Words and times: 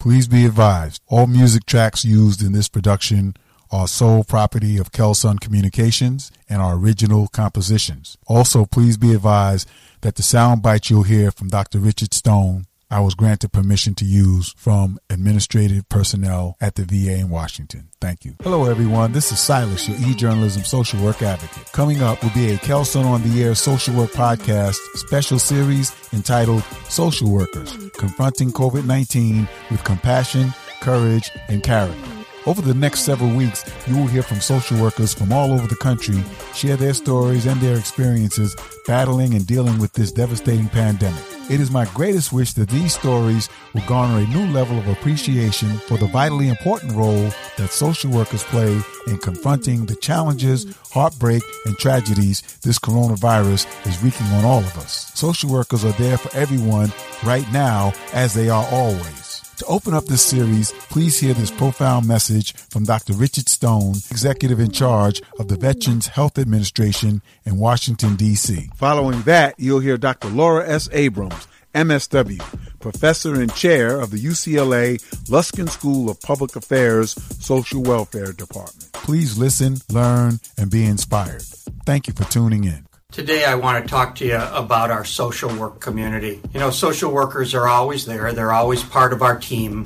Please 0.00 0.28
be 0.28 0.46
advised, 0.46 1.02
all 1.08 1.26
music 1.26 1.66
tracks 1.66 2.06
used 2.06 2.42
in 2.42 2.52
this 2.52 2.68
production 2.68 3.34
are 3.70 3.86
sole 3.86 4.24
property 4.24 4.78
of 4.78 4.92
Kelson 4.92 5.38
Communications 5.38 6.32
and 6.48 6.62
are 6.62 6.74
original 6.74 7.28
compositions. 7.28 8.16
Also, 8.26 8.64
please 8.64 8.96
be 8.96 9.12
advised 9.12 9.68
that 10.00 10.14
the 10.14 10.22
sound 10.22 10.62
bite 10.62 10.88
you'll 10.88 11.02
hear 11.02 11.30
from 11.30 11.48
Dr. 11.48 11.78
Richard 11.80 12.14
Stone 12.14 12.64
I 12.90 13.00
was 13.00 13.14
granted 13.14 13.52
permission 13.52 13.94
to 13.96 14.04
use 14.04 14.52
from 14.56 14.98
administrative 15.08 15.88
personnel 15.88 16.56
at 16.60 16.74
the 16.74 16.84
VA 16.84 17.18
in 17.20 17.30
Washington. 17.30 17.88
Thank 18.00 18.24
you. 18.24 18.34
Hello, 18.42 18.64
everyone. 18.64 19.12
This 19.12 19.30
is 19.30 19.38
Silas, 19.38 19.88
your 19.88 19.96
e-journalism 20.10 20.64
social 20.64 21.02
work 21.02 21.22
advocate. 21.22 21.70
Coming 21.72 22.02
up 22.02 22.20
will 22.22 22.30
be 22.30 22.50
a 22.52 22.58
Kelson 22.58 23.04
on 23.04 23.22
the 23.22 23.44
Air 23.44 23.54
social 23.54 23.94
work 23.94 24.10
podcast 24.10 24.74
special 24.94 25.38
series 25.38 25.94
entitled 26.12 26.64
Social 26.88 27.30
Workers, 27.30 27.76
Confronting 27.96 28.50
COVID-19 28.50 29.48
with 29.70 29.84
Compassion, 29.84 30.52
Courage, 30.80 31.30
and 31.48 31.62
Character. 31.62 32.19
Over 32.46 32.62
the 32.62 32.72
next 32.72 33.00
several 33.00 33.36
weeks, 33.36 33.70
you 33.86 33.96
will 33.96 34.06
hear 34.06 34.22
from 34.22 34.40
social 34.40 34.80
workers 34.80 35.12
from 35.12 35.30
all 35.30 35.52
over 35.52 35.66
the 35.66 35.76
country 35.76 36.24
share 36.54 36.76
their 36.76 36.94
stories 36.94 37.44
and 37.44 37.60
their 37.60 37.76
experiences 37.76 38.56
battling 38.86 39.34
and 39.34 39.46
dealing 39.46 39.78
with 39.78 39.92
this 39.92 40.10
devastating 40.10 40.68
pandemic. 40.68 41.22
It 41.50 41.60
is 41.60 41.70
my 41.70 41.84
greatest 41.92 42.32
wish 42.32 42.54
that 42.54 42.70
these 42.70 42.94
stories 42.94 43.50
will 43.74 43.82
garner 43.86 44.20
a 44.20 44.26
new 44.28 44.46
level 44.52 44.78
of 44.78 44.88
appreciation 44.88 45.68
for 45.80 45.98
the 45.98 46.06
vitally 46.06 46.48
important 46.48 46.92
role 46.92 47.28
that 47.58 47.70
social 47.70 48.10
workers 48.10 48.42
play 48.44 48.80
in 49.06 49.18
confronting 49.18 49.84
the 49.84 49.96
challenges, 49.96 50.74
heartbreak, 50.92 51.42
and 51.66 51.76
tragedies 51.76 52.40
this 52.62 52.78
coronavirus 52.78 53.66
is 53.86 54.02
wreaking 54.02 54.26
on 54.28 54.46
all 54.46 54.60
of 54.60 54.78
us. 54.78 55.12
Social 55.14 55.50
workers 55.50 55.84
are 55.84 55.92
there 55.92 56.16
for 56.16 56.34
everyone 56.34 56.90
right 57.22 57.50
now, 57.52 57.92
as 58.14 58.32
they 58.32 58.48
are 58.48 58.66
always. 58.70 59.29
To 59.60 59.66
open 59.66 59.92
up 59.92 60.06
this 60.06 60.24
series, 60.24 60.72
please 60.88 61.20
hear 61.20 61.34
this 61.34 61.50
profound 61.50 62.08
message 62.08 62.54
from 62.70 62.84
Dr. 62.84 63.12
Richard 63.12 63.46
Stone, 63.46 63.96
executive 64.10 64.58
in 64.58 64.70
charge 64.70 65.20
of 65.38 65.48
the 65.48 65.56
Veterans 65.58 66.06
Health 66.06 66.38
Administration 66.38 67.20
in 67.44 67.58
Washington, 67.58 68.16
D.C. 68.16 68.70
Following 68.76 69.20
that, 69.24 69.56
you'll 69.58 69.80
hear 69.80 69.98
Dr. 69.98 70.28
Laura 70.28 70.66
S. 70.66 70.88
Abrams, 70.92 71.46
MSW, 71.74 72.40
professor 72.78 73.34
and 73.34 73.54
chair 73.54 74.00
of 74.00 74.12
the 74.12 74.18
UCLA 74.18 74.98
Luskin 75.28 75.68
School 75.68 76.08
of 76.08 76.18
Public 76.22 76.56
Affairs 76.56 77.10
Social 77.38 77.82
Welfare 77.82 78.32
Department. 78.32 78.90
Please 78.94 79.36
listen, 79.36 79.76
learn, 79.90 80.40
and 80.56 80.70
be 80.70 80.86
inspired. 80.86 81.42
Thank 81.84 82.06
you 82.06 82.14
for 82.14 82.24
tuning 82.24 82.64
in. 82.64 82.86
Today, 83.10 83.44
I 83.44 83.56
want 83.56 83.84
to 83.84 83.90
talk 83.90 84.14
to 84.16 84.24
you 84.24 84.36
about 84.36 84.92
our 84.92 85.04
social 85.04 85.52
work 85.56 85.80
community. 85.80 86.40
You 86.54 86.60
know, 86.60 86.70
social 86.70 87.10
workers 87.10 87.56
are 87.56 87.66
always 87.66 88.06
there, 88.06 88.32
they're 88.32 88.52
always 88.52 88.84
part 88.84 89.12
of 89.12 89.20
our 89.20 89.36
team, 89.36 89.84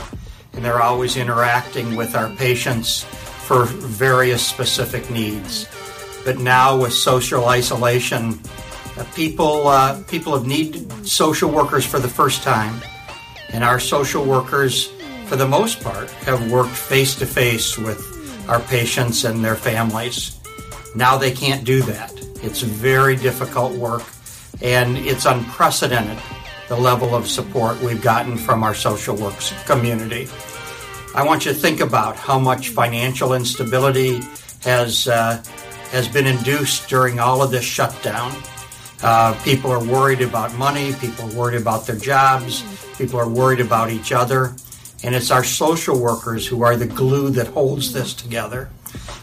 and 0.52 0.62
they're 0.62 0.82
always 0.82 1.16
interacting 1.16 1.96
with 1.96 2.14
our 2.14 2.28
patients 2.36 3.02
for 3.02 3.64
various 3.64 4.46
specific 4.46 5.10
needs. 5.10 5.66
But 6.26 6.38
now, 6.38 6.78
with 6.78 6.92
social 6.92 7.46
isolation, 7.46 8.38
uh, 8.98 9.04
people, 9.14 9.68
uh, 9.68 10.02
people 10.02 10.34
have 10.36 10.46
needed 10.46 11.06
social 11.06 11.50
workers 11.50 11.86
for 11.86 11.98
the 11.98 12.08
first 12.08 12.42
time, 12.42 12.78
and 13.54 13.64
our 13.64 13.80
social 13.80 14.22
workers, 14.22 14.92
for 15.24 15.36
the 15.36 15.48
most 15.48 15.82
part, 15.82 16.10
have 16.10 16.52
worked 16.52 16.76
face 16.76 17.14
to 17.14 17.24
face 17.24 17.78
with 17.78 18.46
our 18.50 18.60
patients 18.60 19.24
and 19.24 19.42
their 19.42 19.56
families. 19.56 20.38
Now 20.94 21.16
they 21.16 21.32
can't 21.32 21.64
do 21.64 21.80
that. 21.82 22.23
It's 22.44 22.60
very 22.60 23.16
difficult 23.16 23.72
work, 23.72 24.02
and 24.60 24.98
it's 24.98 25.24
unprecedented 25.24 26.18
the 26.68 26.76
level 26.76 27.14
of 27.14 27.26
support 27.26 27.80
we've 27.80 28.02
gotten 28.02 28.36
from 28.36 28.62
our 28.62 28.74
social 28.74 29.16
works 29.16 29.52
community. 29.64 30.28
I 31.14 31.24
want 31.24 31.46
you 31.46 31.52
to 31.52 31.58
think 31.58 31.80
about 31.80 32.16
how 32.16 32.38
much 32.38 32.70
financial 32.70 33.34
instability 33.34 34.20
has 34.62 35.08
uh, 35.08 35.42
has 35.90 36.06
been 36.08 36.26
induced 36.26 36.88
during 36.88 37.18
all 37.18 37.42
of 37.42 37.50
this 37.50 37.64
shutdown. 37.64 38.32
Uh, 39.02 39.38
people 39.42 39.70
are 39.70 39.84
worried 39.84 40.20
about 40.20 40.54
money. 40.56 40.92
People 40.94 41.30
are 41.30 41.34
worried 41.34 41.60
about 41.60 41.86
their 41.86 41.96
jobs. 41.96 42.64
People 42.98 43.20
are 43.20 43.28
worried 43.28 43.60
about 43.60 43.90
each 43.90 44.12
other. 44.12 44.54
And 45.02 45.14
it's 45.14 45.30
our 45.30 45.44
social 45.44 45.98
workers 45.98 46.46
who 46.46 46.62
are 46.62 46.76
the 46.76 46.86
glue 46.86 47.30
that 47.30 47.48
holds 47.48 47.92
this 47.92 48.14
together. 48.14 48.70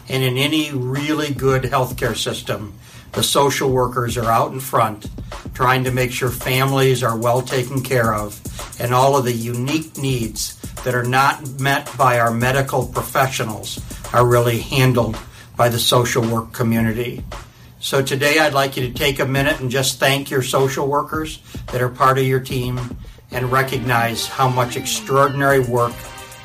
And 0.08 0.22
in 0.22 0.38
any 0.38 0.70
really 0.72 1.32
good 1.34 1.64
healthcare 1.64 2.16
system, 2.16 2.74
the 3.12 3.22
social 3.22 3.70
workers 3.70 4.16
are 4.16 4.30
out 4.30 4.52
in 4.52 4.60
front 4.60 5.06
trying 5.54 5.84
to 5.84 5.90
make 5.90 6.12
sure 6.12 6.30
families 6.30 7.02
are 7.02 7.16
well 7.16 7.42
taken 7.42 7.82
care 7.82 8.14
of 8.14 8.40
and 8.80 8.94
all 8.94 9.16
of 9.16 9.24
the 9.24 9.32
unique 9.32 9.96
needs 9.98 10.58
that 10.84 10.94
are 10.94 11.04
not 11.04 11.60
met 11.60 11.90
by 11.96 12.18
our 12.18 12.32
medical 12.32 12.86
professionals 12.86 13.80
are 14.12 14.26
really 14.26 14.60
handled 14.60 15.16
by 15.56 15.68
the 15.68 15.78
social 15.78 16.22
work 16.22 16.52
community. 16.52 17.24
So 17.80 18.02
today 18.02 18.38
I'd 18.38 18.54
like 18.54 18.76
you 18.76 18.88
to 18.88 18.94
take 18.94 19.18
a 19.18 19.26
minute 19.26 19.60
and 19.60 19.70
just 19.70 19.98
thank 19.98 20.30
your 20.30 20.42
social 20.42 20.88
workers 20.88 21.40
that 21.72 21.82
are 21.82 21.88
part 21.88 22.18
of 22.18 22.24
your 22.24 22.40
team 22.40 22.80
and 23.30 23.50
recognize 23.50 24.26
how 24.26 24.48
much 24.48 24.76
extraordinary 24.76 25.60
work 25.60 25.94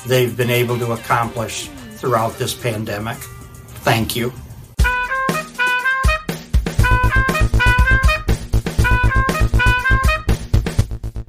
they've 0.06 0.35
been 0.35 0.50
able 0.50 0.77
to 0.79 0.94
accomplish 0.94 1.67
throughout 1.95 2.38
this 2.38 2.53
pandemic. 2.53 3.17
Thank 3.17 4.16
you. 4.16 4.33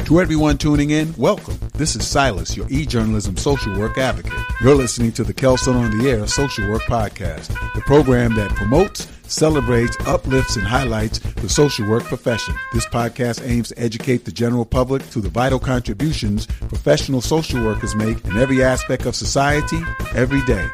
To 0.08 0.22
everyone 0.22 0.56
tuning 0.56 0.88
in, 0.88 1.14
welcome. 1.18 1.58
This 1.74 1.94
is 1.94 2.06
Silas, 2.06 2.56
your 2.56 2.66
e-journalism 2.70 3.36
social 3.36 3.78
work 3.78 3.98
advocate. 3.98 4.32
You're 4.62 4.74
listening 4.74 5.12
to 5.12 5.22
the 5.22 5.34
Kelson 5.34 5.76
on 5.76 5.98
the 5.98 6.08
Air 6.08 6.26
Social 6.26 6.66
Work 6.70 6.80
Podcast, 6.84 7.48
the 7.74 7.82
program 7.82 8.34
that 8.36 8.54
promotes, 8.54 9.06
celebrates, 9.24 9.94
uplifts, 10.06 10.56
and 10.56 10.66
highlights 10.66 11.18
the 11.18 11.50
social 11.50 11.86
work 11.86 12.04
profession. 12.04 12.54
This 12.72 12.86
podcast 12.86 13.46
aims 13.46 13.68
to 13.68 13.78
educate 13.78 14.24
the 14.24 14.32
general 14.32 14.64
public 14.64 15.06
to 15.10 15.20
the 15.20 15.28
vital 15.28 15.58
contributions 15.58 16.46
professional 16.46 17.20
social 17.20 17.62
workers 17.62 17.94
make 17.94 18.24
in 18.24 18.38
every 18.38 18.64
aspect 18.64 19.04
of 19.04 19.14
society, 19.14 19.78
every 20.14 20.40
day. 20.46 20.66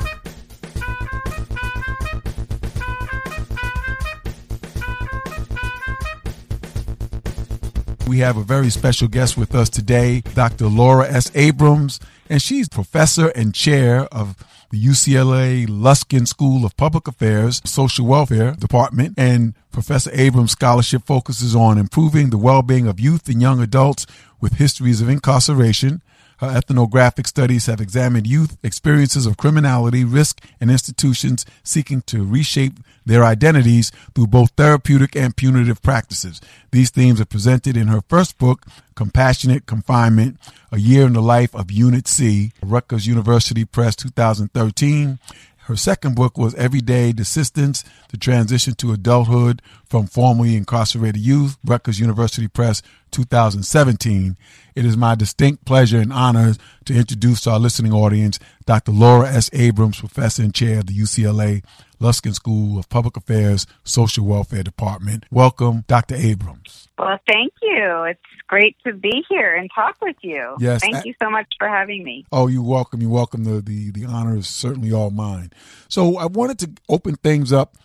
We 8.15 8.21
have 8.21 8.37
a 8.37 8.45
very 8.45 8.71
special 8.71 9.09
guest 9.09 9.37
with 9.37 9.57
us 9.57 9.69
today, 9.69 10.21
Dr. 10.21 10.69
Laura 10.69 11.05
S. 11.11 11.33
Abrams, 11.35 11.99
and 12.31 12.41
she's 12.41 12.69
professor 12.69 13.31
and 13.31 13.53
chair 13.53 14.03
of 14.03 14.37
the 14.71 14.81
UCLA 14.81 15.67
Luskin 15.67 16.29
School 16.29 16.65
of 16.65 16.77
Public 16.77 17.09
Affairs 17.09 17.61
Social 17.65 18.07
Welfare 18.07 18.53
Department. 18.53 19.15
And 19.17 19.55
Professor 19.73 20.13
Abrams' 20.15 20.53
scholarship 20.53 21.03
focuses 21.05 21.57
on 21.57 21.77
improving 21.77 22.31
the 22.31 22.39
well 22.39 22.63
being 22.63 22.87
of 22.87 23.01
youth 23.01 23.29
and 23.29 23.43
young 23.43 23.61
adults 23.61 24.07
with 24.41 24.59
histories 24.59 25.01
of 25.01 25.09
incarceration, 25.09 26.01
her 26.39 26.49
ethnographic 26.49 27.27
studies 27.27 27.67
have 27.67 27.81
examined 27.81 28.27
youth 28.27 28.57
experiences 28.63 29.27
of 29.27 29.37
criminality, 29.37 30.05
risk, 30.05 30.45
and 30.61 30.71
institutions 30.71 31.47
seeking 31.63 32.03
to 32.03 32.25
reshape 32.25 32.79
their 33.07 33.25
identities 33.25 33.93
through 34.15 34.27
both 34.27 34.51
therapeutic 34.57 35.15
and 35.15 35.37
punitive 35.37 35.83
practices. 35.83 36.41
These 36.71 36.91
themes 36.91 37.21
are 37.21 37.27
presented 37.27 37.77
in 37.77 37.89
her 37.89 38.03
first 38.09 38.39
book, 38.39 38.67
Compassionate 38.95 39.67
Confinement, 39.67 40.39
A 40.73 40.79
Year 40.79 41.07
in 41.07 41.13
the 41.13 41.23
Life 41.23 41.55
of 41.55 41.71
Unit 41.71 42.09
C, 42.09 42.53
Rutgers 42.63 43.07
University 43.07 43.65
Press 43.65 43.95
2013. 43.97 45.19
Her 45.67 45.77
second 45.77 46.15
book 46.15 46.37
was 46.37 46.55
Everyday 46.57 47.13
Desistance, 47.13 47.85
The 48.11 48.19
Transition 48.19 48.75
to 48.75 48.93
Adulthood 48.93 49.63
from 49.87 50.07
Formerly 50.07 50.57
Incarcerated 50.57 51.23
Youth, 51.23 51.57
Rutgers 51.65 51.99
University 51.99 52.49
Press, 52.49 52.83
2017. 53.11 54.37
It 54.75 54.85
is 54.85 54.97
my 54.97 55.15
distinct 55.15 55.65
pleasure 55.65 55.99
and 55.99 56.13
honor 56.13 56.55
to 56.85 56.95
introduce 56.95 57.43
to 57.43 57.51
our 57.51 57.59
listening 57.59 57.93
audience 57.93 58.39
Dr. 58.67 58.93
Laura 58.93 59.29
S. 59.29 59.51
Abrams, 59.53 60.01
Professor 60.01 60.43
and 60.43 60.55
Chair 60.55 60.81
of 60.81 60.87
the 60.87 60.99
UCLA 60.99 61.63
Luskin 62.01 62.35
School 62.35 62.79
of 62.79 62.89
Public 62.89 63.17
Affairs 63.17 63.67
Social 63.85 64.27
Welfare 64.27 64.63
Department. 64.63 65.25
Welcome, 65.31 65.85
Dr. 65.87 66.17
Abrams. 66.17 66.89
Well, 66.99 67.19
thank 67.29 67.53
you. 67.63 68.05
It's 68.09 68.21
great 68.47 68.77
to 68.87 68.93
be 68.93 69.25
here 69.29 69.55
and 69.55 69.71
talk 69.75 69.97
with 70.03 70.17
you. 70.23 70.57
Yes. 70.59 70.81
Thank 70.81 71.05
you 71.05 71.15
so 71.23 71.31
much 71.31 71.47
for 71.59 71.69
having 71.69 72.05
me. 72.05 72.27
Oh, 72.31 72.47
you're 72.47 72.63
welcome. 72.63 73.01
You're 73.01 73.11
welcome. 73.11 73.45
The, 73.45 73.61
the, 73.61 73.91
the 73.91 74.05
honor 74.05 74.37
is 74.37 74.47
certainly 74.47 74.93
all 74.93 75.11
mine. 75.11 75.51
So 75.89 76.19
I 76.19 76.27
wanted 76.27 76.59
to 76.61 76.73
open 76.89 77.17
things 77.17 77.53
up 77.53 77.77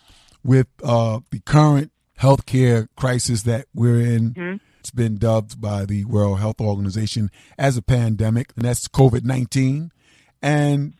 with 0.44 0.66
uh, 0.82 1.20
the 1.30 1.40
current 1.40 1.92
healthcare 2.18 2.88
crisis 2.96 3.42
that 3.44 3.66
we're 3.74 4.00
in. 4.00 4.34
Mm-hmm. 4.34 4.56
It's 4.80 4.90
been 4.90 5.18
dubbed 5.18 5.60
by 5.60 5.84
the 5.84 6.06
World 6.06 6.40
Health 6.40 6.60
Organization 6.60 7.30
as 7.58 7.76
a 7.76 7.82
pandemic, 7.82 8.52
and 8.56 8.64
that's 8.64 8.88
COVID 8.88 9.24
19. 9.24 9.92
And 10.40 10.94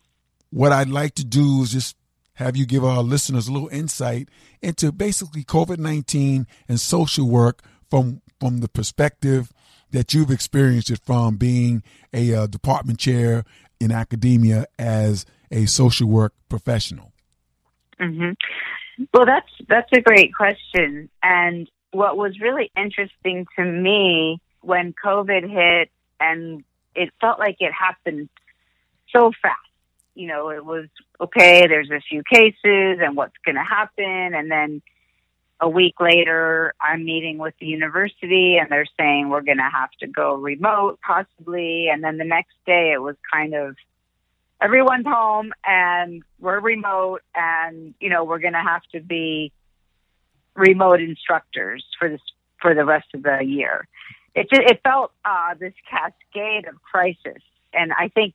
what 0.50 0.70
I'd 0.70 0.90
like 0.90 1.14
to 1.14 1.24
do 1.24 1.62
is 1.62 1.72
just 1.72 1.96
have 2.34 2.56
you 2.56 2.66
give 2.66 2.84
our 2.84 3.02
listeners 3.02 3.48
a 3.48 3.52
little 3.52 3.68
insight 3.68 4.28
into 4.60 4.92
basically 4.92 5.44
COVID 5.44 5.78
19 5.78 6.46
and 6.68 6.80
social 6.80 7.26
work 7.28 7.62
from, 7.88 8.20
from 8.38 8.58
the 8.58 8.68
perspective 8.68 9.50
that 9.92 10.12
you've 10.12 10.30
experienced 10.30 10.90
it 10.90 11.00
from 11.04 11.36
being 11.36 11.82
a 12.12 12.34
uh, 12.34 12.46
department 12.46 12.98
chair 12.98 13.44
in 13.80 13.90
academia 13.90 14.66
as 14.78 15.24
a 15.50 15.64
social 15.64 16.06
work 16.06 16.34
professional? 16.50 17.12
Mm-hmm. 17.98 18.32
Well, 19.14 19.24
that's 19.24 19.50
that's 19.68 19.90
a 19.92 20.00
great 20.00 20.34
question. 20.34 21.08
And 21.22 21.70
what 21.92 22.16
was 22.16 22.40
really 22.40 22.70
interesting 22.76 23.46
to 23.56 23.64
me 23.64 24.40
when 24.60 24.92
COVID 24.92 25.48
hit, 25.48 25.90
and 26.19 26.64
it 26.94 27.10
felt 27.20 27.38
like 27.38 27.56
it 27.60 27.72
happened 27.72 28.28
so 29.14 29.32
fast. 29.42 29.56
You 30.14 30.26
know, 30.26 30.50
it 30.50 30.64
was 30.64 30.87
okay. 31.20 31.66
There's 31.66 31.90
a 31.90 32.00
few 32.00 32.22
cases, 32.22 32.98
and 33.00 33.16
what's 33.16 33.37
going 33.44 33.56
to 33.56 33.64
happen, 33.64 34.34
and 34.34 34.50
then 34.50 34.82
a 35.60 35.69
week 35.69 36.00
later, 36.00 36.75
I'm 36.81 37.04
meeting 37.04 37.38
with 37.38 37.54
the 37.60 37.66
university 37.66 38.56
and 38.56 38.70
they're 38.70 38.87
saying 38.98 39.28
we're 39.28 39.42
going 39.42 39.58
to 39.58 39.70
have 39.70 39.90
to 40.00 40.06
go 40.06 40.34
remote 40.34 40.98
possibly. 41.06 41.88
And 41.92 42.02
then 42.02 42.16
the 42.16 42.25
next 42.25 42.54
day 42.66 42.92
it 42.94 43.02
was 43.02 43.16
kind 43.31 43.54
of 43.54 43.76
everyone's 44.60 45.06
home 45.06 45.52
and 45.66 46.22
we're 46.38 46.60
remote 46.60 47.22
and, 47.34 47.94
you 48.00 48.08
know, 48.08 48.25
we're 48.25 48.38
going 48.38 48.54
to 48.54 48.62
have 48.62 48.82
to 48.92 49.00
be 49.00 49.52
remote 50.60 51.00
instructors 51.00 51.84
for 51.98 52.08
this, 52.08 52.20
for 52.60 52.74
the 52.74 52.84
rest 52.84 53.08
of 53.14 53.22
the 53.22 53.38
year. 53.44 53.88
It 54.34 54.48
just, 54.48 54.62
it 54.62 54.80
felt, 54.84 55.12
uh, 55.24 55.54
this 55.58 55.74
cascade 55.90 56.68
of 56.68 56.80
crisis. 56.82 57.42
And 57.72 57.92
I 57.92 58.08
think 58.08 58.34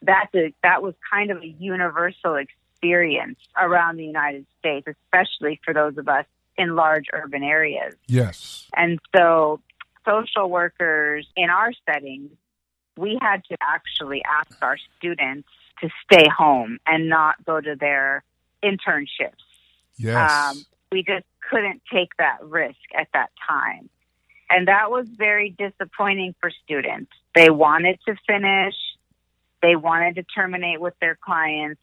that's 0.00 0.34
a, 0.34 0.54
that 0.62 0.82
was 0.82 0.94
kind 1.12 1.30
of 1.30 1.42
a 1.42 1.46
universal 1.46 2.36
experience 2.36 3.38
around 3.56 3.96
the 3.96 4.04
United 4.04 4.46
States, 4.58 4.86
especially 4.86 5.60
for 5.64 5.74
those 5.74 5.98
of 5.98 6.08
us 6.08 6.26
in 6.56 6.76
large 6.76 7.06
urban 7.12 7.42
areas. 7.42 7.94
Yes. 8.06 8.66
And 8.74 8.98
so 9.14 9.60
social 10.06 10.48
workers 10.48 11.26
in 11.36 11.50
our 11.50 11.72
settings, 11.84 12.30
we 12.96 13.18
had 13.20 13.44
to 13.50 13.56
actually 13.60 14.22
ask 14.24 14.56
our 14.62 14.78
students 14.98 15.48
to 15.80 15.88
stay 16.04 16.26
home 16.28 16.78
and 16.86 17.08
not 17.08 17.44
go 17.44 17.60
to 17.60 17.76
their 17.76 18.24
internships. 18.62 19.44
Yes. 19.96 20.32
Um, 20.32 20.64
we 20.90 21.02
just 21.02 21.24
couldn't 21.50 21.82
take 21.92 22.16
that 22.18 22.38
risk 22.42 22.76
at 22.96 23.08
that 23.14 23.30
time. 23.46 23.88
And 24.50 24.68
that 24.68 24.90
was 24.90 25.06
very 25.08 25.50
disappointing 25.50 26.34
for 26.40 26.50
students. 26.64 27.12
They 27.34 27.50
wanted 27.50 27.98
to 28.06 28.16
finish. 28.26 28.74
They 29.60 29.76
wanted 29.76 30.14
to 30.16 30.22
terminate 30.22 30.80
with 30.80 30.94
their 31.00 31.18
clients. 31.20 31.82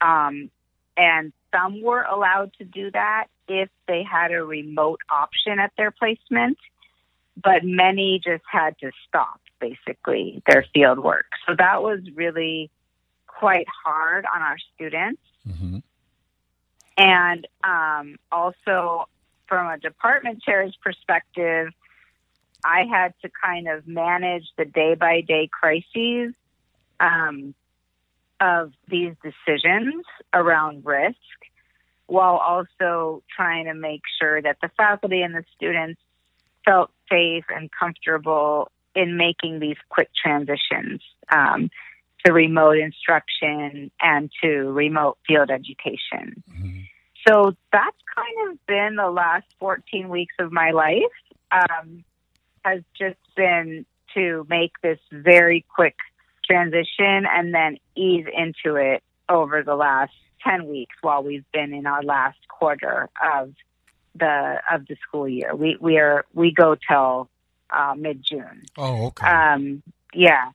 Um, 0.00 0.50
and 0.96 1.32
some 1.52 1.82
were 1.82 2.02
allowed 2.02 2.52
to 2.58 2.64
do 2.64 2.90
that 2.92 3.26
if 3.48 3.68
they 3.88 4.02
had 4.02 4.32
a 4.32 4.44
remote 4.44 5.00
option 5.10 5.58
at 5.58 5.72
their 5.76 5.90
placement, 5.90 6.58
but 7.42 7.64
many 7.64 8.20
just 8.22 8.44
had 8.50 8.78
to 8.78 8.90
stop 9.08 9.40
basically 9.60 10.42
their 10.46 10.64
field 10.74 10.98
work. 10.98 11.26
So 11.46 11.54
that 11.58 11.82
was 11.82 12.00
really 12.14 12.70
quite 13.26 13.66
hard 13.84 14.24
on 14.32 14.42
our 14.42 14.56
students. 14.74 15.20
Mm-hmm. 15.48 15.78
And 16.96 17.46
um, 17.62 18.16
also, 18.32 19.08
from 19.46 19.68
a 19.68 19.78
department 19.78 20.42
chair's 20.42 20.76
perspective, 20.82 21.68
I 22.64 22.84
had 22.90 23.14
to 23.22 23.30
kind 23.42 23.68
of 23.68 23.86
manage 23.86 24.44
the 24.56 24.64
day 24.64 24.94
by 24.94 25.20
day 25.20 25.48
crises 25.50 26.34
um, 26.98 27.54
of 28.40 28.72
these 28.88 29.14
decisions 29.22 30.04
around 30.32 30.84
risk 30.84 31.16
while 32.06 32.36
also 32.36 33.22
trying 33.34 33.66
to 33.66 33.74
make 33.74 34.02
sure 34.20 34.40
that 34.40 34.58
the 34.62 34.70
faculty 34.76 35.22
and 35.22 35.34
the 35.34 35.44
students 35.56 36.00
felt 36.64 36.90
safe 37.10 37.44
and 37.48 37.70
comfortable 37.70 38.70
in 38.94 39.16
making 39.16 39.58
these 39.60 39.76
quick 39.88 40.08
transitions. 40.20 41.02
Um, 41.30 41.70
to 42.26 42.32
remote 42.32 42.78
instruction 42.78 43.90
and 44.00 44.30
to 44.42 44.72
remote 44.72 45.18
field 45.26 45.50
education. 45.50 46.42
Mm-hmm. 46.50 46.80
So 47.26 47.54
that's 47.72 47.96
kind 48.14 48.50
of 48.50 48.66
been 48.66 48.96
the 48.96 49.10
last 49.10 49.46
14 49.58 50.08
weeks 50.08 50.34
of 50.38 50.52
my 50.52 50.70
life, 50.70 51.02
um, 51.50 52.04
has 52.64 52.82
just 52.98 53.18
been 53.36 53.86
to 54.14 54.46
make 54.48 54.72
this 54.82 54.98
very 55.12 55.64
quick 55.74 55.96
transition 56.44 57.26
and 57.30 57.54
then 57.54 57.78
ease 57.96 58.26
into 58.32 58.76
it 58.76 59.02
over 59.28 59.62
the 59.62 59.74
last 59.74 60.12
10 60.44 60.66
weeks 60.66 60.94
while 61.00 61.22
we've 61.22 61.50
been 61.52 61.72
in 61.72 61.86
our 61.86 62.02
last 62.02 62.38
quarter 62.48 63.08
of 63.34 63.52
the 64.14 64.56
of 64.72 64.86
the 64.86 64.96
school 65.06 65.28
year. 65.28 65.54
We 65.54 65.76
we 65.80 65.98
are 65.98 66.24
we 66.32 66.52
go 66.52 66.76
till 66.88 67.28
uh, 67.70 67.94
mid 67.96 68.24
June. 68.24 68.62
Oh, 68.78 69.06
okay. 69.06 69.26
Um, 69.26 69.82
yeah. 70.14 70.50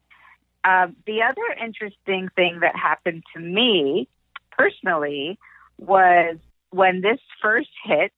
Um, 0.63 0.95
the 1.07 1.23
other 1.23 1.41
interesting 1.63 2.29
thing 2.35 2.59
that 2.61 2.75
happened 2.75 3.23
to 3.33 3.39
me 3.41 4.07
personally 4.51 5.39
was 5.77 6.37
when 6.69 7.01
this 7.01 7.19
first 7.41 7.69
hit, 7.83 8.11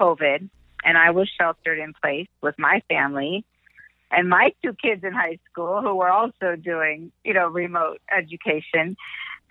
COVID, 0.00 0.48
and 0.84 0.98
I 0.98 1.10
was 1.10 1.30
sheltered 1.38 1.78
in 1.78 1.94
place 1.94 2.28
with 2.42 2.58
my 2.58 2.82
family 2.88 3.44
and 4.10 4.28
my 4.28 4.52
two 4.62 4.74
kids 4.74 5.02
in 5.04 5.12
high 5.12 5.38
school 5.50 5.80
who 5.80 5.94
were 5.94 6.10
also 6.10 6.56
doing, 6.56 7.12
you 7.24 7.32
know, 7.32 7.48
remote 7.48 8.00
education. 8.14 8.96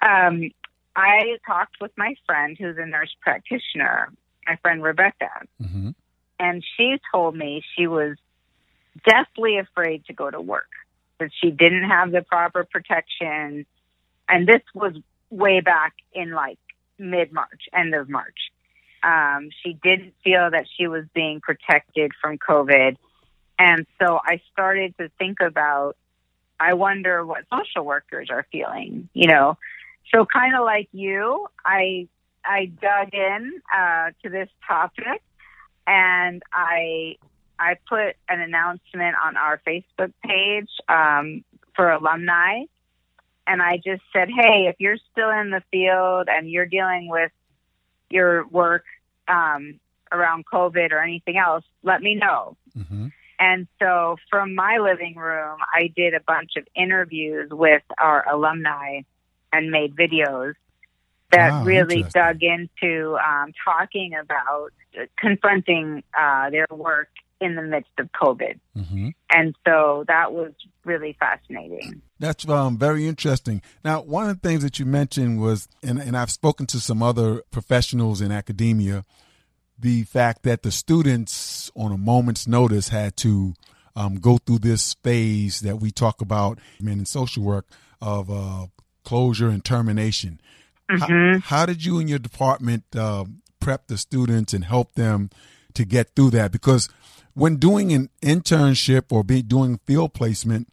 Um, 0.02 0.52
I 0.96 1.38
talked 1.46 1.78
with 1.82 1.92
my 1.98 2.16
friend 2.26 2.58
who's 2.60 2.78
a 2.78 2.86
nurse 2.86 3.16
practitioner, 3.22 4.12
my 4.48 4.58
friend 4.58 4.84
Rebecca, 4.84 5.30
mm-hmm. 5.62 5.90
and 6.40 6.64
she 6.78 6.98
told 7.12 7.36
me 7.36 7.64
she 7.76 7.88
was 7.88 8.18
deathly 9.08 9.58
afraid 9.58 10.06
to 10.06 10.14
go 10.14 10.30
to 10.30 10.42
work 10.42 10.70
that 11.22 11.32
she 11.42 11.52
didn't 11.52 11.90
have 11.90 12.12
the 12.12 12.22
proper 12.22 12.66
protection. 12.66 13.66
And 14.28 14.48
this 14.48 14.62
was 14.74 14.94
way 15.30 15.62
back 15.62 15.94
in 16.14 16.32
like 16.32 16.60
mid 17.00 17.32
March, 17.32 17.64
end 17.74 17.96
of 17.96 18.10
March. 18.10 18.52
Um, 19.04 19.50
she 19.64 19.74
didn't 19.74 20.14
feel 20.24 20.52
that 20.52 20.66
she 20.78 20.88
was 20.88 21.06
being 21.14 21.42
protected 21.42 22.12
from 22.22 22.38
COVID. 22.38 22.98
And 23.58 23.86
so 24.00 24.20
I 24.24 24.42
started 24.52 24.96
to 24.98 25.10
think 25.18 25.40
about, 25.40 25.96
I 26.60 26.74
wonder 26.74 27.26
what 27.26 27.46
social 27.52 27.86
workers 27.86 28.28
are 28.30 28.46
feeling, 28.52 29.10
you 29.14 29.28
know, 29.28 29.58
so 30.14 30.26
kind 30.26 30.56
of 30.56 30.64
like 30.66 30.90
you, 30.92 31.48
I 31.66 32.08
I 32.44 32.66
dug 32.66 33.14
in 33.14 33.62
uh, 33.76 34.12
to 34.24 34.30
this 34.30 34.50
topic, 34.68 35.22
and 35.86 36.42
I 36.52 37.18
I 37.62 37.75
put 37.88 38.16
an 38.28 38.42
announcement 38.42 39.16
on 39.24 39.38
our 39.38 39.62
Facebook 39.68 40.12
page 40.25 40.69
um, 40.90 41.44
for 41.75 41.92
alumni, 41.92 42.63
and 43.46 43.62
I 43.62 43.78
just 43.78 44.02
said, 44.12 44.30
hey, 44.30 44.65
if 44.68 44.77
you're 44.80 44.98
still 45.12 45.30
in 45.30 45.51
the 45.51 45.62
field 45.72 46.27
and 46.27 46.50
you're 46.50 46.65
dealing 46.65 47.08
with 47.08 47.32
your 48.10 48.48
work 48.48 48.84
um, 49.27 49.80
around 50.12 50.46
COVID 50.51 50.91
or 50.91 51.03
anything 51.03 51.38
else, 51.38 51.63
let 51.84 52.01
me 52.01 52.15
know. 52.15 52.58
Mm-hmm. 52.75 53.08
And 53.39 53.68
so 53.80 54.18
from 54.32 54.56
my 54.56 54.77
living 54.77 55.15
room, 55.15 55.60
I 55.72 55.91
did 55.96 56.15
a 56.15 56.20
bunch 56.20 56.53
of 56.58 56.68
interviews 56.75 57.50
with 57.51 57.84
our 58.00 58.27
alumni 58.27 59.01
and 59.53 59.70
made 59.70 59.96
videos 59.96 60.53
that 61.32 61.51
Wow, 61.51 61.63
really 61.63 62.03
dug 62.03 62.41
into 62.41 63.18
um, 63.18 63.53
talking 63.63 64.15
about 64.15 64.72
uh, 65.00 65.06
confronting 65.15 66.03
uh, 66.18 66.50
their 66.50 66.68
work 66.72 67.10
in 67.41 67.55
the 67.55 67.62
midst 67.63 67.91
of 67.98 68.10
COVID. 68.12 68.60
Mm-hmm. 68.77 69.10
And 69.33 69.55
so 69.67 70.05
that 70.07 70.31
was 70.31 70.53
really 70.86 71.17
fascinating. 71.19 72.01
That's 72.19 72.48
um, 72.48 72.77
very 72.77 73.07
interesting. 73.07 73.62
Now, 73.83 74.01
one 74.01 74.29
of 74.29 74.39
the 74.39 74.48
things 74.48 74.62
that 74.63 74.79
you 74.79 74.86
mentioned 74.86 75.41
was, 75.41 75.67
and, 75.83 76.00
and 76.00 76.15
I've 76.15 76.31
spoken 76.31 76.67
to 76.67 76.79
some 76.79 77.01
other 77.01 77.41
professionals 77.51 78.21
in 78.21 78.31
academia, 78.31 79.03
the 79.77 80.03
fact 80.03 80.43
that 80.43 80.62
the 80.62 80.71
students, 80.71 81.71
on 81.75 81.91
a 81.91 81.98
moment's 81.98 82.48
notice, 82.48 82.89
had 82.89 83.17
to 83.17 83.55
um, 83.95 84.15
go 84.15 84.38
through 84.38 84.60
this 84.60 84.93
phase 85.03 85.62
that 85.62 85.77
we 85.77 85.89
talk 85.89 86.21
about 86.21 86.60
in 86.79 87.05
social 87.05 87.43
work 87.43 87.65
of 88.00 88.29
uh, 88.29 88.67
closure 89.03 89.50
and 89.50 89.65
termination. 89.65 90.39
How, 90.88 91.39
how 91.39 91.65
did 91.65 91.83
you 91.86 92.00
and 92.00 92.10
your 92.10 92.19
department 92.19 92.83
uh, 92.95 93.25
prep 93.60 93.88
the 93.88 93.98
students 93.98 94.53
and 94.53 94.65
help 94.65 94.93
them 94.93 95.29
to 95.75 95.86
get 95.86 96.16
through 96.16 96.32
that? 96.32 96.51
Because 96.51 96.90
when 97.34 97.58
doing 97.58 97.94
an 97.94 98.10
internship 98.22 99.12
or 99.12 99.24
be 99.24 99.42
doing 99.42 99.80
field 99.86 100.13
placement, 100.13 100.70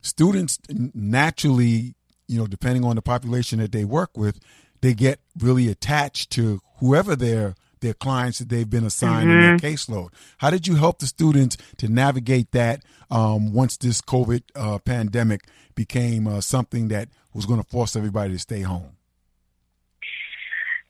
students 0.00 0.58
naturally, 0.68 1.94
you 2.26 2.38
know, 2.38 2.46
depending 2.46 2.84
on 2.84 2.96
the 2.96 3.02
population 3.02 3.58
that 3.60 3.72
they 3.72 3.84
work 3.84 4.16
with, 4.16 4.40
they 4.80 4.94
get 4.94 5.20
really 5.38 5.68
attached 5.68 6.30
to 6.32 6.60
whoever 6.78 7.16
their 7.16 7.54
their 7.80 7.94
clients 7.94 8.38
that 8.38 8.48
they've 8.48 8.70
been 8.70 8.84
assigned 8.84 9.28
in 9.28 9.40
their 9.40 9.56
caseload. 9.58 10.10
How 10.38 10.50
did 10.50 10.68
you 10.68 10.76
help 10.76 11.00
the 11.00 11.06
students 11.06 11.56
to 11.78 11.88
navigate 11.88 12.52
that 12.52 12.84
um, 13.10 13.52
once 13.52 13.76
this 13.76 14.00
COVID 14.00 14.42
uh, 14.54 14.78
pandemic 14.78 15.48
became 15.74 16.28
uh, 16.28 16.40
something 16.40 16.88
that 16.88 17.08
was 17.34 17.44
going 17.44 17.60
to 17.60 17.68
force 17.68 17.96
everybody 17.96 18.34
to 18.34 18.38
stay 18.38 18.60
home? 18.60 18.92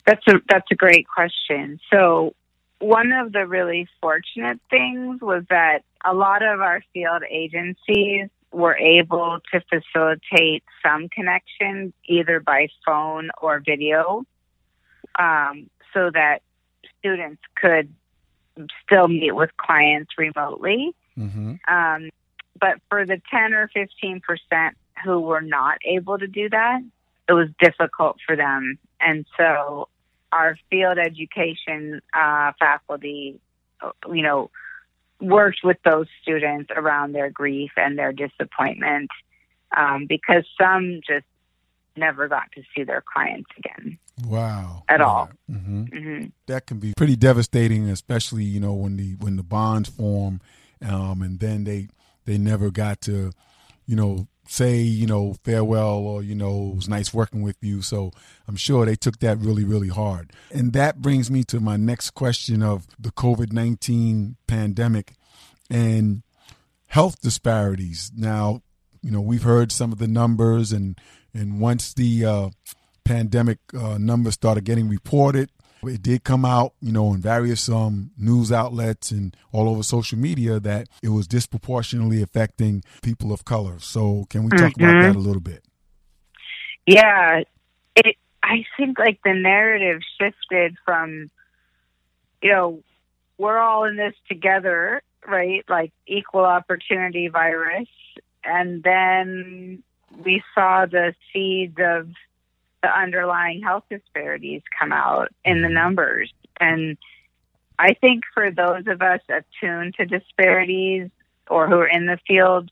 That's 0.06 0.22
a 0.28 0.34
that's 0.48 0.66
a 0.70 0.74
great 0.74 1.06
question. 1.08 1.80
So 1.90 2.34
one 2.82 3.12
of 3.12 3.32
the 3.32 3.46
really 3.46 3.86
fortunate 4.00 4.58
things 4.68 5.20
was 5.20 5.44
that 5.50 5.84
a 6.04 6.12
lot 6.12 6.42
of 6.42 6.60
our 6.60 6.82
field 6.92 7.22
agencies 7.30 8.28
were 8.50 8.76
able 8.76 9.38
to 9.52 9.60
facilitate 9.70 10.64
some 10.84 11.08
connection 11.08 11.92
either 12.06 12.40
by 12.40 12.66
phone 12.84 13.30
or 13.40 13.62
video 13.64 14.24
um, 15.16 15.70
so 15.94 16.10
that 16.12 16.40
students 16.98 17.40
could 17.54 17.94
still 18.84 19.06
meet 19.06 19.32
with 19.32 19.56
clients 19.56 20.10
remotely. 20.18 20.92
Mm-hmm. 21.16 21.54
Um, 21.72 22.10
but 22.60 22.78
for 22.88 23.06
the 23.06 23.22
10 23.30 23.54
or 23.54 23.68
15 23.72 24.20
percent 24.20 24.76
who 25.04 25.20
were 25.20 25.40
not 25.40 25.78
able 25.84 26.18
to 26.18 26.26
do 26.26 26.48
that, 26.50 26.80
it 27.28 27.32
was 27.32 27.48
difficult 27.60 28.16
for 28.26 28.34
them. 28.34 28.78
And 29.00 29.24
so 29.36 29.88
our 30.32 30.56
field 30.70 30.98
education 30.98 32.00
uh, 32.14 32.52
faculty, 32.58 33.38
you 34.08 34.22
know, 34.22 34.50
worked 35.20 35.60
with 35.62 35.76
those 35.84 36.06
students 36.22 36.70
around 36.74 37.12
their 37.12 37.30
grief 37.30 37.70
and 37.76 37.96
their 37.98 38.12
disappointment 38.12 39.10
um, 39.76 40.06
because 40.08 40.44
some 40.60 41.00
just 41.06 41.26
never 41.96 42.28
got 42.28 42.50
to 42.54 42.62
see 42.74 42.84
their 42.84 43.02
clients 43.12 43.50
again. 43.58 43.98
Wow. 44.26 44.84
At 44.88 45.00
all. 45.00 45.30
hmm 45.48 45.84
hmm 45.84 46.24
That 46.46 46.66
can 46.66 46.78
be 46.78 46.92
pretty 46.96 47.16
devastating, 47.16 47.88
especially 47.88 48.44
you 48.44 48.60
know 48.60 48.74
when 48.74 48.96
the 48.96 49.14
when 49.16 49.36
the 49.36 49.42
bonds 49.42 49.88
form, 49.88 50.40
um, 50.86 51.22
and 51.22 51.38
then 51.40 51.64
they 51.64 51.88
they 52.24 52.38
never 52.38 52.70
got 52.70 53.00
to, 53.02 53.32
you 53.86 53.96
know, 53.96 54.28
say 54.48 54.78
you 54.78 55.06
know 55.06 55.34
farewell 55.44 55.98
or 55.98 56.22
you 56.22 56.34
know 56.34 56.70
it 56.72 56.76
was 56.76 56.88
nice 56.88 57.14
working 57.14 57.42
with 57.42 57.56
you. 57.60 57.82
So 57.82 58.12
I'm 58.48 58.56
sure 58.56 58.84
they 58.84 58.96
took 58.96 59.18
that 59.20 59.38
really 59.38 59.64
really 59.64 59.88
hard. 59.88 60.32
And 60.50 60.72
that 60.72 61.00
brings 61.00 61.30
me 61.30 61.44
to 61.44 61.60
my 61.60 61.76
next 61.76 62.10
question 62.10 62.62
of 62.62 62.86
the 62.98 63.12
COVID 63.12 63.52
nineteen 63.52 64.36
pandemic 64.46 65.14
and 65.70 66.22
health 66.86 67.20
disparities. 67.20 68.10
Now, 68.16 68.62
you 69.00 69.10
know 69.10 69.20
we've 69.20 69.44
heard 69.44 69.72
some 69.72 69.92
of 69.92 69.98
the 69.98 70.08
numbers 70.08 70.72
and 70.72 70.98
and 71.34 71.60
once 71.60 71.94
the 71.94 72.24
uh, 72.24 72.50
pandemic 73.04 73.58
uh, 73.78 73.98
numbers 73.98 74.34
started 74.34 74.64
getting 74.64 74.88
reported. 74.88 75.50
It 75.84 76.02
did 76.02 76.22
come 76.22 76.44
out, 76.44 76.74
you 76.80 76.92
know, 76.92 77.12
in 77.12 77.20
various 77.20 77.68
um, 77.68 78.12
news 78.16 78.52
outlets 78.52 79.10
and 79.10 79.36
all 79.50 79.68
over 79.68 79.82
social 79.82 80.18
media 80.18 80.60
that 80.60 80.88
it 81.02 81.08
was 81.08 81.26
disproportionately 81.26 82.22
affecting 82.22 82.82
people 83.02 83.32
of 83.32 83.44
color. 83.44 83.78
So, 83.80 84.26
can 84.30 84.44
we 84.44 84.50
talk 84.50 84.76
about 84.76 84.94
Mhm. 84.94 85.02
that 85.02 85.16
a 85.16 85.18
little 85.18 85.40
bit? 85.42 85.64
Yeah, 86.86 87.42
it. 87.96 88.16
I 88.44 88.64
think 88.76 88.98
like 88.98 89.20
the 89.24 89.34
narrative 89.34 90.02
shifted 90.20 90.76
from, 90.84 91.30
you 92.42 92.50
know, 92.50 92.82
we're 93.38 93.58
all 93.58 93.84
in 93.84 93.96
this 93.96 94.14
together, 94.28 95.02
right? 95.26 95.64
Like 95.68 95.92
equal 96.06 96.44
opportunity 96.44 97.28
virus, 97.28 97.88
and 98.44 98.82
then 98.82 99.82
we 100.24 100.42
saw 100.54 100.86
the 100.86 101.14
seeds 101.32 101.78
of 101.78 102.08
the 102.82 102.88
underlying 102.88 103.62
health 103.62 103.84
disparities 103.90 104.62
come 104.78 104.92
out 104.92 105.28
in 105.44 105.62
the 105.62 105.68
numbers, 105.68 106.32
and 106.60 106.96
I 107.78 107.94
think 107.94 108.24
for 108.34 108.50
those 108.50 108.86
of 108.86 109.02
us 109.02 109.20
attuned 109.28 109.94
to 109.94 110.04
disparities 110.04 111.10
or 111.48 111.68
who 111.68 111.76
are 111.76 111.86
in 111.86 112.06
the 112.06 112.18
field, 112.26 112.70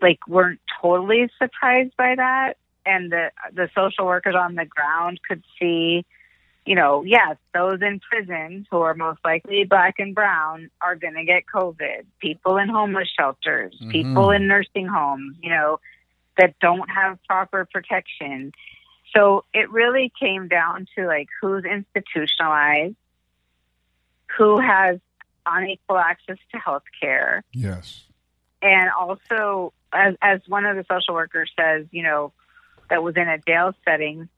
like 0.00 0.26
weren't 0.26 0.60
totally 0.80 1.30
surprised 1.38 1.96
by 1.96 2.14
that 2.16 2.56
and 2.84 3.12
the 3.12 3.30
the 3.52 3.68
social 3.74 4.06
workers 4.06 4.34
on 4.38 4.54
the 4.54 4.64
ground 4.64 5.20
could 5.26 5.42
see, 5.58 6.04
you 6.66 6.74
know, 6.74 7.04
yes, 7.04 7.36
those 7.54 7.80
in 7.80 8.00
prison 8.00 8.66
who 8.70 8.78
are 8.78 8.94
most 8.94 9.20
likely 9.24 9.64
black 9.64 9.96
and 9.98 10.14
brown 10.14 10.70
are 10.80 10.96
going 10.96 11.14
to 11.14 11.24
get 11.24 11.44
COVID. 11.52 12.04
People 12.18 12.56
in 12.56 12.68
homeless 12.68 13.08
shelters, 13.16 13.76
Mhm. 13.80 13.90
people 13.90 14.30
in 14.30 14.46
nursing 14.46 14.86
homes, 14.86 15.36
you 15.42 15.50
know, 15.50 15.80
that 16.38 16.58
don't 16.60 16.88
have 16.90 17.18
proper 17.28 17.66
protection. 17.72 18.52
So 19.14 19.44
it 19.52 19.70
really 19.70 20.12
came 20.18 20.48
down 20.48 20.86
to 20.96 21.06
like 21.06 21.28
who's 21.40 21.64
institutionalized, 21.64 22.94
who 24.38 24.58
has 24.60 24.98
unequal 25.44 25.98
access 25.98 26.38
to 26.52 26.58
health 26.58 26.84
care, 27.00 27.44
Yes. 27.52 28.04
and 28.62 28.90
also 28.98 29.72
as 29.92 30.14
as 30.22 30.40
one 30.46 30.64
of 30.64 30.76
the 30.76 30.84
social 30.90 31.14
workers 31.14 31.50
says, 31.58 31.86
you 31.90 32.02
know, 32.02 32.32
that 32.88 33.02
was 33.02 33.16
in 33.16 33.28
a 33.28 33.38
jail 33.38 33.74
setting, 33.84 34.28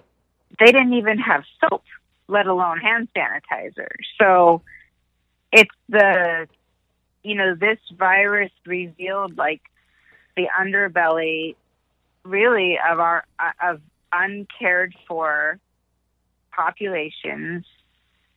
they 0.58 0.66
didn't 0.66 0.94
even 0.94 1.18
have 1.18 1.44
soap, 1.60 1.84
let 2.28 2.46
alone 2.46 2.78
hand 2.78 3.08
sanitizer. 3.16 3.90
So 4.20 4.62
it's 5.52 5.74
the 5.88 6.48
you 7.22 7.34
know, 7.36 7.54
this 7.54 7.78
virus 7.96 8.50
revealed 8.66 9.38
like 9.38 9.62
the 10.36 10.48
underbelly 10.58 11.56
really 12.24 12.78
of 12.90 12.98
our 13.00 13.24
of 13.62 13.80
uncared 14.14 14.94
for 15.08 15.58
populations 16.52 17.64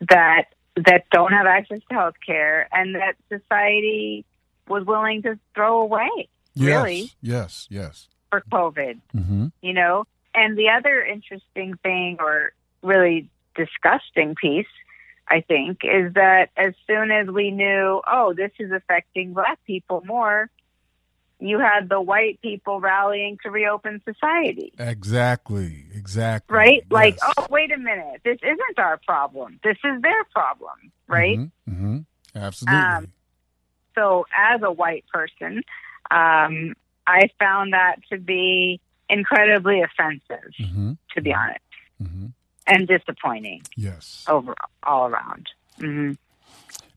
that 0.08 0.44
that 0.76 1.04
don't 1.10 1.32
have 1.32 1.46
access 1.46 1.80
to 1.88 1.94
health 1.94 2.14
care 2.24 2.68
and 2.72 2.94
that 2.94 3.14
society 3.28 4.24
was 4.68 4.84
willing 4.84 5.22
to 5.22 5.38
throw 5.54 5.80
away 5.82 6.28
Really? 6.56 7.00
Yes. 7.00 7.14
Yes. 7.20 7.66
Yes. 7.70 8.08
for 8.30 8.42
COVID, 8.52 9.00
Mm-hmm. 9.16 9.46
you 9.62 9.72
know? 9.72 10.04
And 10.34 10.56
the 10.58 10.68
other 10.70 11.02
interesting 11.04 11.74
thing 11.82 12.16
or 12.20 12.52
really 12.82 13.28
disgusting 13.56 14.34
piece, 14.34 14.66
I 15.28 15.40
think, 15.40 15.80
is 15.84 16.14
that 16.14 16.50
as 16.56 16.74
soon 16.86 17.10
as 17.10 17.28
we 17.28 17.50
knew, 17.50 18.00
oh, 18.06 18.34
this 18.36 18.50
is 18.58 18.70
affecting 18.72 19.34
black 19.34 19.58
people 19.66 20.02
more, 20.04 20.50
you 21.40 21.58
had 21.58 21.88
the 21.88 22.00
white 22.00 22.40
people 22.42 22.80
rallying 22.80 23.38
to 23.44 23.50
reopen 23.50 24.02
society. 24.04 24.72
Exactly. 24.78 25.84
Exactly. 25.94 26.54
Right? 26.56 26.84
Like, 26.90 27.18
oh, 27.22 27.46
wait 27.50 27.72
a 27.72 27.78
minute. 27.78 28.22
This 28.24 28.38
isn't 28.42 28.78
our 28.78 28.98
problem. 29.06 29.60
This 29.62 29.76
is 29.84 30.02
their 30.02 30.24
problem. 30.24 30.92
Right? 31.06 31.38
Mm-hmm. 31.38 31.72
mm-hmm. 31.72 31.98
Absolutely. 32.34 32.80
Um, 32.80 33.12
So, 33.94 34.26
as 34.36 34.60
a 34.62 34.70
white 34.70 35.04
person, 35.12 35.62
um, 36.10 36.74
I 37.06 37.30
found 37.38 37.72
that 37.72 37.96
to 38.12 38.18
be 38.18 38.80
incredibly 39.08 39.80
offensive, 39.82 40.52
mm-hmm. 40.60 40.92
to 41.14 41.22
be 41.22 41.32
honest, 41.32 41.60
Mm-hmm. 42.02 42.26
and 42.68 42.86
disappointing 42.86 43.62
Yes. 43.76 44.24
over 44.28 44.54
all 44.84 45.08
around. 45.08 45.48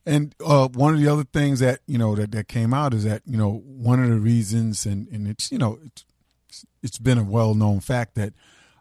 And 0.04 0.34
uh, 0.44 0.68
one 0.68 0.94
of 0.94 1.00
the 1.00 1.08
other 1.08 1.24
things 1.24 1.60
that 1.60 1.80
you 1.86 1.98
know 1.98 2.14
that, 2.16 2.32
that 2.32 2.48
came 2.48 2.74
out 2.74 2.94
is 2.94 3.04
that 3.04 3.22
you 3.26 3.36
know 3.36 3.62
one 3.66 4.02
of 4.02 4.08
the 4.10 4.18
reasons, 4.18 4.84
and, 4.86 5.08
and 5.08 5.28
it's 5.28 5.52
you 5.52 5.58
know 5.58 5.78
it's 5.84 6.04
it's 6.82 6.98
been 6.98 7.18
a 7.18 7.24
well 7.24 7.54
known 7.54 7.80
fact 7.80 8.16
that 8.16 8.32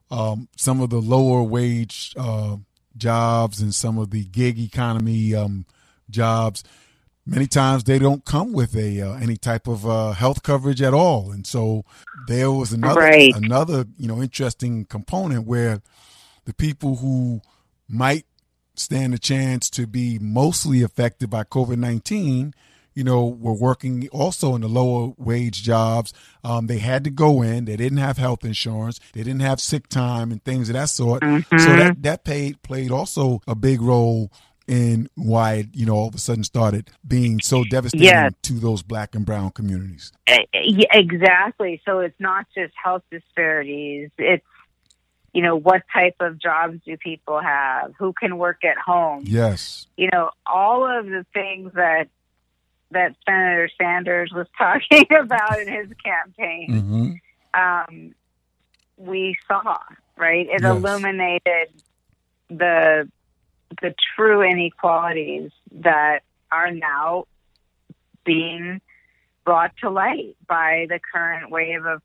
um, 0.09 0.49
some 0.57 0.81
of 0.81 0.89
the 0.89 0.99
lower 1.01 1.43
wage 1.43 2.13
uh, 2.17 2.57
jobs 2.97 3.61
and 3.61 3.73
some 3.75 3.97
of 3.99 4.11
the 4.11 4.25
gig 4.25 4.59
economy 4.59 5.35
um, 5.35 5.65
jobs, 6.09 6.63
many 7.25 7.47
times 7.47 7.83
they 7.83 7.99
don't 7.99 8.25
come 8.25 8.51
with 8.51 8.75
a 8.75 9.01
uh, 9.01 9.13
any 9.15 9.37
type 9.37 9.67
of 9.67 9.87
uh, 9.87 10.13
health 10.13 10.43
coverage 10.43 10.81
at 10.81 10.93
all, 10.93 11.31
and 11.31 11.45
so 11.47 11.85
there 12.15 12.51
was 12.51 12.73
another 12.73 13.03
Right. 13.03 13.33
another 13.33 13.85
you 13.97 14.07
know 14.07 14.21
interesting 14.23 14.85
component 14.85 15.45
where 15.45 15.81
the 16.45 16.53
people 16.53 16.97
who 16.97 17.41
might 17.87 18.25
stand 18.81 19.13
a 19.13 19.19
chance 19.19 19.69
to 19.71 19.87
be 19.87 20.17
mostly 20.19 20.81
affected 20.83 21.29
by 21.29 21.43
COVID 21.43 21.77
19, 21.77 22.53
you 22.93 23.03
know, 23.03 23.25
were 23.25 23.53
working 23.53 24.09
also 24.09 24.53
in 24.55 24.61
the 24.61 24.67
lower 24.67 25.13
wage 25.17 25.63
jobs. 25.63 26.13
Um, 26.43 26.67
they 26.67 26.79
had 26.79 27.03
to 27.05 27.09
go 27.09 27.41
in. 27.41 27.65
They 27.65 27.77
didn't 27.77 27.99
have 27.99 28.17
health 28.17 28.43
insurance. 28.43 28.99
They 29.13 29.23
didn't 29.23 29.41
have 29.41 29.61
sick 29.61 29.87
time 29.87 30.31
and 30.31 30.43
things 30.43 30.69
of 30.69 30.73
that 30.73 30.89
sort. 30.89 31.23
So 31.23 31.37
that, 31.75 32.01
that 32.01 32.23
paid, 32.25 32.61
played 32.63 32.91
also 32.91 33.41
a 33.47 33.55
big 33.55 33.81
role 33.81 34.31
in 34.67 35.09
why, 35.15 35.53
it, 35.55 35.67
you 35.73 35.85
know, 35.85 35.95
all 35.95 36.07
of 36.07 36.15
a 36.15 36.17
sudden 36.17 36.43
started 36.43 36.89
being 37.05 37.39
so 37.41 37.63
devastating 37.63 38.05
Yes. 38.07 38.33
to 38.43 38.53
those 38.53 38.83
black 38.83 39.15
and 39.15 39.25
brown 39.25 39.51
communities. 39.51 40.11
Exactly. 40.53 41.81
So 41.85 41.99
it's 41.99 42.19
not 42.19 42.45
just 42.55 42.73
health 42.81 43.03
disparities. 43.11 44.11
It's 44.17 44.45
you 45.33 45.41
know 45.41 45.55
what 45.55 45.83
type 45.93 46.15
of 46.19 46.39
jobs 46.39 46.79
do 46.85 46.97
people 46.97 47.39
have? 47.39 47.93
Who 47.97 48.13
can 48.13 48.37
work 48.37 48.63
at 48.63 48.77
home? 48.77 49.23
Yes. 49.25 49.87
You 49.97 50.09
know 50.11 50.31
all 50.45 50.85
of 50.85 51.05
the 51.05 51.25
things 51.33 51.71
that 51.73 52.09
that 52.91 53.15
Senator 53.27 53.69
Sanders 53.79 54.31
was 54.33 54.47
talking 54.57 55.05
about 55.17 55.61
in 55.61 55.67
his 55.67 55.87
campaign. 56.03 56.69
hmm 56.81 57.11
um, 57.53 58.15
we 58.95 59.35
saw, 59.47 59.77
right? 60.17 60.47
It 60.47 60.61
Yes. 60.61 60.71
illuminated 60.71 61.67
the 62.49 63.09
the 63.81 63.93
true 64.15 64.41
inequalities 64.41 65.51
that 65.71 66.19
are 66.51 66.71
now 66.71 67.25
being 68.25 68.81
brought 69.45 69.71
to 69.77 69.89
light 69.89 70.35
by 70.47 70.85
the 70.89 70.99
current 71.13 71.49
wave 71.49 71.85
of 71.85 72.01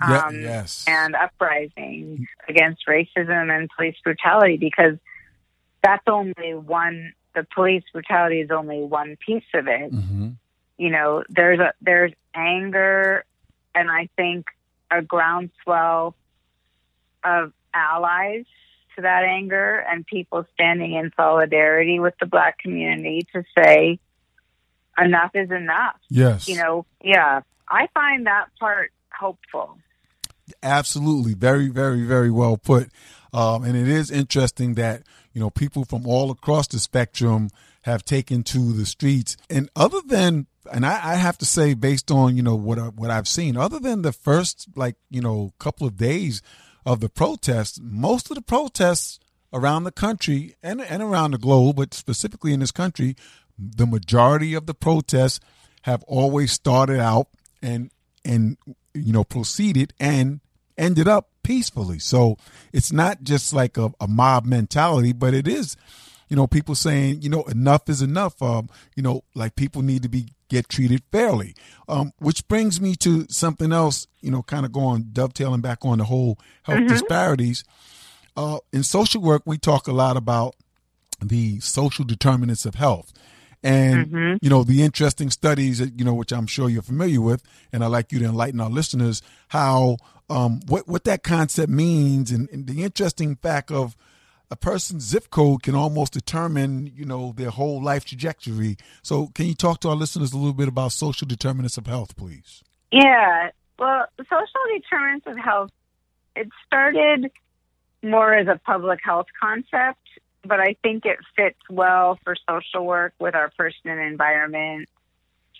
Yeah, 0.00 0.26
um, 0.26 0.40
yes. 0.42 0.84
and 0.86 1.14
uprising 1.14 2.26
against 2.48 2.86
racism 2.86 3.50
and 3.50 3.70
police 3.74 3.96
brutality 4.04 4.58
because 4.58 4.98
that's 5.82 6.06
only 6.06 6.52
one 6.52 7.14
the 7.34 7.46
police 7.54 7.84
brutality 7.92 8.40
is 8.40 8.50
only 8.50 8.82
one 8.82 9.16
piece 9.24 9.44
of 9.54 9.68
it. 9.68 9.92
Mm-hmm. 9.92 10.30
You 10.78 10.90
know, 10.90 11.22
there's 11.28 11.60
a 11.60 11.72
there's 11.80 12.12
anger, 12.34 13.24
and 13.74 13.90
I 13.90 14.08
think 14.16 14.46
a 14.90 15.02
groundswell 15.02 16.14
of 17.24 17.52
allies 17.72 18.44
to 18.96 19.02
that 19.02 19.24
anger 19.24 19.84
and 19.88 20.06
people 20.06 20.46
standing 20.54 20.94
in 20.94 21.10
solidarity 21.16 22.00
with 22.00 22.14
the 22.20 22.26
black 22.26 22.58
community 22.58 23.26
to 23.34 23.44
say 23.56 23.98
enough 24.98 25.30
is 25.34 25.50
enough. 25.50 25.96
Yes. 26.08 26.48
You 26.48 26.56
know, 26.56 26.86
yeah. 27.02 27.42
I 27.68 27.88
find 27.94 28.26
that 28.26 28.46
part 28.58 28.92
hopeful. 29.12 29.78
Absolutely. 30.62 31.34
Very, 31.34 31.68
very, 31.68 32.04
very 32.04 32.30
well 32.30 32.56
put. 32.56 32.90
Um, 33.32 33.64
and 33.64 33.76
it 33.76 33.88
is 33.88 34.10
interesting 34.10 34.74
that, 34.74 35.02
you 35.32 35.40
know, 35.40 35.50
people 35.50 35.84
from 35.84 36.06
all 36.06 36.30
across 36.30 36.66
the 36.68 36.78
spectrum 36.78 37.50
have 37.82 38.04
taken 38.04 38.42
to 38.42 38.72
the 38.72 38.86
streets. 38.86 39.36
And 39.50 39.68
other 39.76 40.00
than, 40.04 40.46
and 40.72 40.86
I, 40.86 41.12
I 41.12 41.14
have 41.16 41.38
to 41.38 41.44
say, 41.44 41.74
based 41.74 42.10
on, 42.10 42.36
you 42.36 42.42
know, 42.42 42.56
what, 42.56 42.78
I, 42.78 42.88
what 42.88 43.10
I've 43.10 43.28
seen, 43.28 43.56
other 43.56 43.78
than 43.78 44.02
the 44.02 44.12
first, 44.12 44.68
like, 44.74 44.96
you 45.10 45.20
know, 45.20 45.52
couple 45.58 45.86
of 45.86 45.96
days 45.96 46.42
of 46.84 47.00
the 47.00 47.08
protests, 47.08 47.78
most 47.82 48.30
of 48.30 48.36
the 48.36 48.42
protests 48.42 49.20
around 49.52 49.84
the 49.84 49.92
country 49.92 50.54
and, 50.62 50.80
and 50.80 51.02
around 51.02 51.32
the 51.32 51.38
globe, 51.38 51.76
but 51.76 51.94
specifically 51.94 52.52
in 52.52 52.60
this 52.60 52.72
country, 52.72 53.16
the 53.58 53.86
majority 53.86 54.54
of 54.54 54.66
the 54.66 54.74
protests 54.74 55.40
have 55.82 56.02
always 56.04 56.52
started 56.52 57.00
out 57.00 57.28
and, 57.62 57.90
and, 58.24 58.56
you 58.96 59.12
know, 59.12 59.24
proceeded 59.24 59.92
and 60.00 60.40
ended 60.78 61.08
up 61.08 61.28
peacefully. 61.42 61.98
So 61.98 62.36
it's 62.72 62.92
not 62.92 63.22
just 63.22 63.52
like 63.52 63.76
a, 63.78 63.92
a 64.00 64.06
mob 64.08 64.44
mentality, 64.44 65.12
but 65.12 65.32
it 65.34 65.46
is, 65.48 65.76
you 66.28 66.36
know, 66.36 66.46
people 66.46 66.74
saying, 66.74 67.22
you 67.22 67.28
know, 67.28 67.44
enough 67.44 67.88
is 67.88 68.02
enough. 68.02 68.42
Um, 68.42 68.68
you 68.96 69.02
know, 69.02 69.22
like 69.34 69.56
people 69.56 69.82
need 69.82 70.02
to 70.02 70.08
be 70.08 70.28
get 70.48 70.68
treated 70.68 71.02
fairly. 71.10 71.54
Um, 71.88 72.12
which 72.18 72.46
brings 72.48 72.80
me 72.80 72.94
to 72.96 73.26
something 73.28 73.72
else, 73.72 74.06
you 74.20 74.30
know, 74.30 74.42
kind 74.42 74.64
of 74.66 74.72
going 74.72 75.10
dovetailing 75.12 75.60
back 75.60 75.84
on 75.84 75.98
the 75.98 76.04
whole 76.04 76.38
health 76.62 76.80
Mhm. 76.80 76.88
disparities. 76.88 77.64
Uh, 78.36 78.58
in 78.72 78.82
social 78.82 79.22
work, 79.22 79.42
we 79.46 79.56
talk 79.58 79.88
a 79.88 79.92
lot 79.92 80.16
about 80.16 80.54
the 81.20 81.58
social 81.60 82.04
determinants 82.04 82.66
of 82.66 82.74
health. 82.74 83.12
And 83.62 84.06
Mhm. 84.08 84.38
you 84.42 84.50
know 84.50 84.62
the 84.62 84.82
interesting 84.82 85.30
studies 85.30 85.78
that 85.78 85.98
you 85.98 86.04
know 86.04 86.14
which 86.14 86.32
I'm 86.32 86.46
sure 86.46 86.68
you're 86.68 86.82
familiar 86.82 87.20
with, 87.20 87.42
and 87.72 87.82
I'd 87.82 87.88
like 87.88 88.12
you 88.12 88.18
to 88.20 88.24
enlighten 88.26 88.60
our 88.60 88.70
listeners 88.70 89.22
how 89.48 89.96
um, 90.28 90.60
what 90.66 90.86
what 90.88 91.04
that 91.04 91.22
concept 91.22 91.70
means, 91.70 92.30
and, 92.30 92.48
and 92.50 92.66
the 92.66 92.82
interesting 92.82 93.36
fact 93.36 93.70
of 93.70 93.96
a 94.50 94.56
person's 94.56 95.04
zip 95.04 95.30
code 95.30 95.62
can 95.62 95.74
almost 95.74 96.12
determine 96.12 96.92
you 96.94 97.04
know 97.04 97.32
their 97.36 97.50
whole 97.50 97.82
life 97.82 98.04
trajectory. 98.04 98.76
So, 99.02 99.28
can 99.34 99.46
you 99.46 99.54
talk 99.54 99.80
to 99.80 99.88
our 99.88 99.96
listeners 99.96 100.32
a 100.32 100.36
little 100.36 100.52
bit 100.52 100.68
about 100.68 100.92
social 100.92 101.26
determinants 101.26 101.76
of 101.78 101.86
health, 101.86 102.16
please? 102.16 102.62
Yeah. 102.92 103.50
Well, 103.78 104.06
social 104.18 104.60
determinants 104.74 105.26
of 105.26 105.36
health, 105.38 105.70
it 106.34 106.48
started 106.66 107.30
more 108.02 108.32
as 108.34 108.46
a 108.46 108.58
public 108.64 109.00
health 109.02 109.26
concept, 109.40 110.00
but 110.46 110.60
I 110.60 110.76
think 110.82 111.04
it 111.06 111.18
fits 111.36 111.58
well 111.68 112.18
for 112.24 112.36
social 112.48 112.84
work 112.84 113.14
with 113.18 113.34
our 113.34 113.50
person 113.56 113.90
and 113.90 114.00
environment 114.00 114.88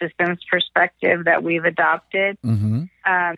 systems 0.01 0.39
perspective 0.51 1.25
that 1.25 1.43
we've 1.43 1.65
adopted. 1.65 2.39
Mm-hmm. 2.45 2.85
Um, 3.05 3.37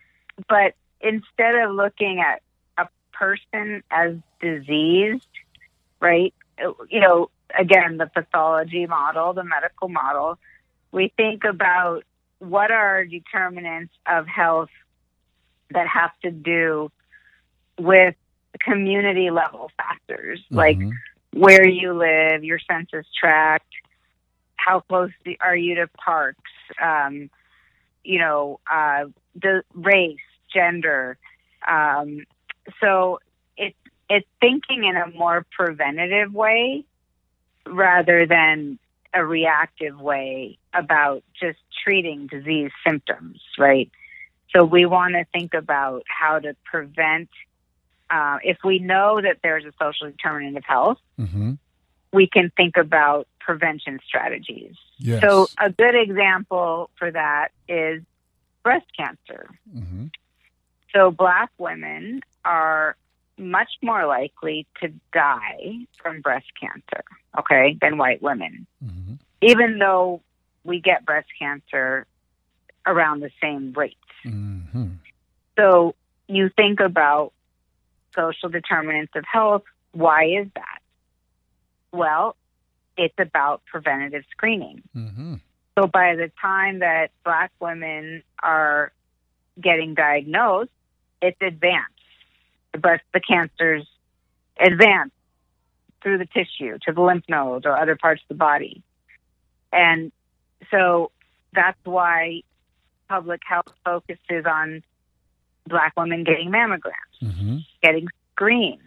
but 0.49 0.75
instead 1.00 1.55
of 1.55 1.73
looking 1.73 2.21
at 2.21 2.43
a 2.76 2.88
person 3.12 3.83
as 3.90 4.17
diseased, 4.40 5.26
right? 6.00 6.35
You 6.90 7.00
know, 7.00 7.31
again, 7.57 7.97
the 7.97 8.07
pathology 8.07 8.87
model, 8.87 9.33
the 9.33 9.45
medical 9.45 9.88
model, 9.88 10.38
we 10.93 11.12
think 11.17 11.45
about 11.45 12.05
what 12.38 12.71
are 12.71 13.05
determinants 13.05 13.93
of 14.07 14.26
health 14.26 14.71
that 15.71 15.87
have 15.87 16.12
to 16.23 16.31
do 16.31 16.90
with 17.78 18.14
community 18.61 19.31
level 19.31 19.71
factors, 19.76 20.42
like 20.51 20.79
Mhm. 20.79 20.92
Where 21.33 21.67
you 21.67 21.93
live, 21.95 22.45
your 22.45 22.59
census 22.71 23.07
tract, 23.19 23.67
how 24.57 24.81
close 24.81 25.11
are 25.41 25.57
you 25.57 25.77
to 25.77 25.88
parks, 25.88 26.51
um, 26.83 27.31
you 28.05 28.19
know, 28.19 28.61
uh, 28.71 29.05
the 29.35 29.62
race, 29.75 30.19
gender. 30.53 31.19
Um, 31.67 32.25
so 32.81 33.21
it's 33.57 33.77
it's 34.09 34.27
thinking 34.41 34.85
in 34.85 34.97
a 34.97 35.09
more 35.17 35.47
preventative 35.51 36.33
way 36.33 36.85
rather 37.67 38.27
than 38.27 38.79
a 39.14 39.25
reactive 39.25 40.01
way 40.01 40.59
about 40.73 41.23
just 41.41 41.59
treating 41.85 42.27
disease 42.27 42.71
symptoms, 42.87 43.41
right? 43.59 43.91
So 44.55 44.64
we 44.64 44.87
want 44.87 45.14
to 45.14 45.25
think 45.33 45.55
about 45.55 46.05
how 46.07 46.38
to 46.38 46.57
prevent. 46.64 47.29
Uh, 48.11 48.38
if 48.42 48.59
we 48.64 48.79
know 48.79 49.21
that 49.21 49.38
there's 49.42 49.64
a 49.64 49.73
social 49.81 50.07
determinant 50.11 50.57
of 50.57 50.64
health, 50.64 50.99
Mm-hmm. 51.21 51.53
we 52.12 52.27
can 52.27 52.51
think 52.57 52.77
about 52.77 53.27
prevention 53.40 53.99
strategies. 54.07 54.75
Yes. 54.99 55.21
So, 55.23 55.49
a 55.59 55.71
good 55.71 55.94
example 55.94 56.90
for 56.99 57.11
that 57.11 57.49
is 57.68 58.03
breast 58.62 58.87
cancer. 58.97 59.49
mm-hmm. 59.75 60.07
So, 60.94 61.11
black 61.11 61.51
women 61.59 62.21
are 62.44 62.97
much 63.37 63.71
more 63.83 64.07
likely 64.07 64.66
to 64.81 64.88
die 65.12 65.87
from 66.03 66.21
breast 66.23 66.47
cancer, 66.61 67.05
okay, 67.38 67.77
than 67.81 67.99
white 67.99 68.23
women, 68.23 68.66
Mm-hmm. 68.85 69.14
even 69.42 69.79
though 69.79 70.23
we 70.64 70.81
get 70.81 71.05
breast 71.05 71.29
cancer 71.38 72.07
around 72.87 73.21
the 73.21 73.31
same 73.42 73.73
rates. 73.77 73.97
Mm-hmm. 74.25 74.88
So, 75.59 75.94
you 76.27 76.51
think 76.57 76.81
about 76.81 77.33
social 78.14 78.49
determinants 78.49 79.12
of 79.14 79.25
health. 79.31 79.62
Why 79.92 80.25
is 80.40 80.49
that? 80.55 80.79
Well, 81.92 82.37
it's 82.97 83.14
about 83.18 83.62
preventative 83.66 84.25
screening. 84.31 84.83
Mm-hmm. 84.94 85.35
So 85.79 85.87
by 85.87 86.16
the 86.16 86.31
time 86.40 86.81
that 86.81 87.11
black 87.25 87.53
women 87.61 88.23
are 88.42 88.92
getting 89.61 89.94
diagnosed, 89.94 90.71
it's 91.23 91.40
advanced. 91.40 91.92
The 92.73 92.79
breast, 92.79 93.05
the 93.14 93.21
cancer's 93.21 93.87
advanced 94.61 95.14
through 96.03 96.18
the 96.18 96.27
tissue 96.27 96.79
to 96.87 96.92
the 96.92 97.01
lymph 97.01 97.25
nodes 97.29 97.64
or 97.64 97.77
other 97.77 97.97
parts 97.97 98.23
of 98.23 98.29
the 98.29 98.35
body. 98.35 98.83
And 99.73 100.12
so 100.71 101.11
that's 101.53 101.79
why 101.85 102.42
public 103.09 103.40
health 103.47 103.73
focuses 103.85 104.44
on 104.47 104.83
black 105.66 105.92
women 105.97 106.25
getting 106.25 106.51
mammograms, 106.51 106.92
Mm-hmm. 107.23 107.59
Getting 107.83 108.09
screened. 108.33 108.81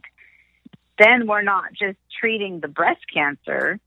Then 0.97 1.27
we're 1.27 1.41
not 1.41 1.73
just 1.73 1.97
treating 2.19 2.59
the 2.59 2.67
breast 2.67 3.01
cancer, 3.11 3.79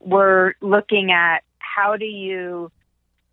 we're 0.00 0.54
looking 0.60 1.10
at 1.12 1.40
how 1.58 1.96
do 1.96 2.06
you 2.06 2.70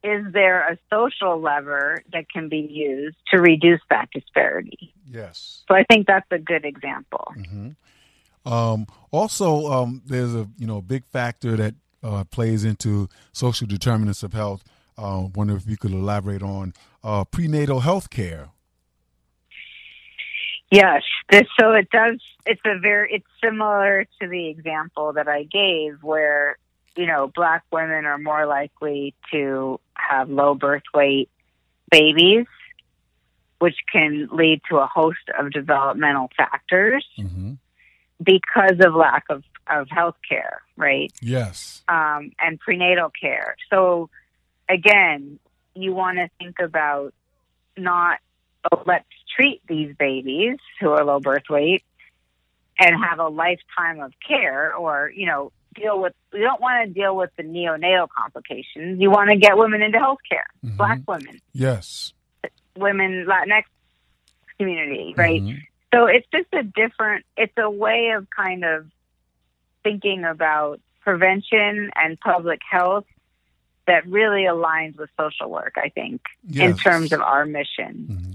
is 0.03 0.25
there 0.31 0.67
a 0.69 0.77
social 0.91 1.41
lever 1.41 2.03
that 2.13 2.29
can 2.29 2.49
be 2.49 2.59
used 2.59 3.17
to 3.31 3.41
reduce 3.41 3.81
that 3.89 4.09
disparity? 4.13 4.93
Yes. 5.05 5.63
So 5.67 5.75
I 5.75 5.83
think 5.89 6.07
that's 6.07 6.27
a 6.31 6.37
good 6.37 6.65
example. 6.65 7.33
hmm 7.35 7.69
Um, 8.45 8.87
also, 9.11 9.67
um, 9.67 10.01
there's 10.05 10.33
a 10.33 10.47
you 10.57 10.67
know 10.67 10.81
big 10.81 11.05
factor 11.05 11.55
that 11.57 11.75
uh, 12.03 12.23
plays 12.25 12.63
into 12.63 13.09
social 13.33 13.67
determinants 13.67 14.23
of 14.23 14.33
health. 14.33 14.63
Uh, 14.97 15.27
wonder 15.35 15.55
if 15.55 15.67
you 15.67 15.77
could 15.77 15.91
elaborate 15.91 16.41
on 16.41 16.73
uh, 17.03 17.23
prenatal 17.25 17.81
health 17.81 18.09
care. 18.09 18.49
Yes, 20.69 21.03
this, 21.29 21.43
so 21.59 21.71
it 21.71 21.89
does. 21.89 22.19
It's 22.45 22.61
a 22.65 22.77
very. 22.79 23.13
It's 23.13 23.25
similar 23.43 24.05
to 24.21 24.27
the 24.27 24.47
example 24.49 25.13
that 25.13 25.27
I 25.27 25.43
gave, 25.43 26.03
where 26.03 26.57
you 26.95 27.05
know 27.05 27.31
black 27.33 27.63
women 27.71 28.05
are 28.05 28.17
more 28.17 28.45
likely 28.45 29.15
to 29.31 29.79
have 29.95 30.29
low 30.29 30.55
birth 30.55 30.83
weight 30.93 31.29
babies, 31.89 32.45
which 33.59 33.77
can 33.91 34.27
lead 34.31 34.61
to 34.69 34.77
a 34.77 34.87
host 34.87 35.29
of 35.39 35.51
developmental 35.51 36.29
factors 36.35 37.05
Mm-hmm. 37.17 37.53
because 38.21 38.75
of 38.83 38.93
lack 38.93 39.23
of 39.29 39.43
of 39.69 39.87
health 39.89 40.15
care, 40.27 40.61
right? 40.75 41.11
Yes. 41.21 41.81
um, 41.87 42.31
and 42.39 42.59
prenatal 42.59 43.09
care. 43.09 43.55
So, 43.69 44.09
again, 44.69 45.39
you 45.75 45.93
want 45.93 46.17
to 46.17 46.29
think 46.39 46.59
about 46.59 47.13
not, 47.77 48.19
oh, 48.71 48.83
let's 48.85 49.05
treat 49.35 49.61
these 49.67 49.95
babies 49.95 50.57
who 50.79 50.89
are 50.91 51.03
low 51.03 51.19
birth 51.19 51.43
weight 51.49 51.83
and 52.79 52.95
have 53.03 53.19
a 53.19 53.27
lifetime 53.27 53.99
of 53.99 54.13
care 54.25 54.73
or, 54.75 55.11
you 55.15 55.25
know, 55.25 55.51
deal 55.75 55.99
with, 55.99 56.13
we 56.33 56.39
don't 56.39 56.61
want 56.61 56.87
to 56.87 56.93
deal 56.93 57.15
with 57.15 57.29
the 57.37 57.43
neonatal 57.43 58.07
complications. 58.15 58.99
You 58.99 59.11
want 59.11 59.29
to 59.29 59.35
get 59.35 59.57
women 59.57 59.81
into 59.81 59.99
health 59.99 60.19
care, 60.29 60.45
Mhm. 60.65 60.77
black 60.77 60.99
women, 61.07 61.39
Yes. 61.53 62.13
women, 62.75 63.25
Latinx 63.27 63.63
community, 64.57 65.13
right? 65.17 65.41
Mhm. 65.41 65.61
So 65.93 66.05
it's 66.05 66.27
just 66.33 66.47
a 66.53 66.63
different, 66.63 67.25
it's 67.35 67.53
a 67.57 67.69
way 67.69 68.09
of 68.11 68.27
kind 68.29 68.63
of 68.65 68.87
thinking 69.83 70.23
about 70.25 70.79
prevention 71.01 71.91
and 71.95 72.19
public 72.19 72.59
health 72.69 73.05
that 73.85 74.05
really 74.07 74.43
aligns 74.43 74.97
with 74.97 75.09
social 75.17 75.49
work, 75.49 75.73
I 75.77 75.89
think, 75.89 76.21
Yes. 76.43 76.69
in 76.71 76.77
terms 76.77 77.13
of 77.13 77.21
our 77.21 77.45
mission. 77.45 78.07
Mm-hmm. 78.09 78.31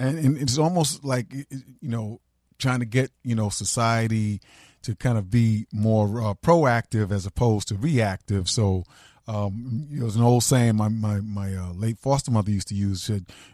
And, 0.00 0.18
and 0.18 0.38
it's 0.38 0.58
almost 0.58 1.04
like 1.04 1.32
you 1.32 1.88
know 1.88 2.20
trying 2.58 2.80
to 2.80 2.86
get 2.86 3.10
you 3.22 3.34
know 3.34 3.48
society 3.48 4.40
to 4.82 4.96
kind 4.96 5.18
of 5.18 5.30
be 5.30 5.66
more 5.72 6.22
uh, 6.22 6.34
proactive 6.34 7.12
as 7.12 7.26
opposed 7.26 7.68
to 7.68 7.74
reactive. 7.74 8.48
So 8.48 8.84
um, 9.30 9.86
it 9.92 10.02
was 10.02 10.16
an 10.16 10.22
old 10.22 10.42
saying 10.42 10.74
my 10.74 10.88
my, 10.88 11.20
my 11.20 11.54
uh, 11.54 11.72
late 11.72 11.98
foster 11.98 12.32
mother 12.32 12.50
used 12.50 12.66
to 12.68 12.74
use. 12.74 13.08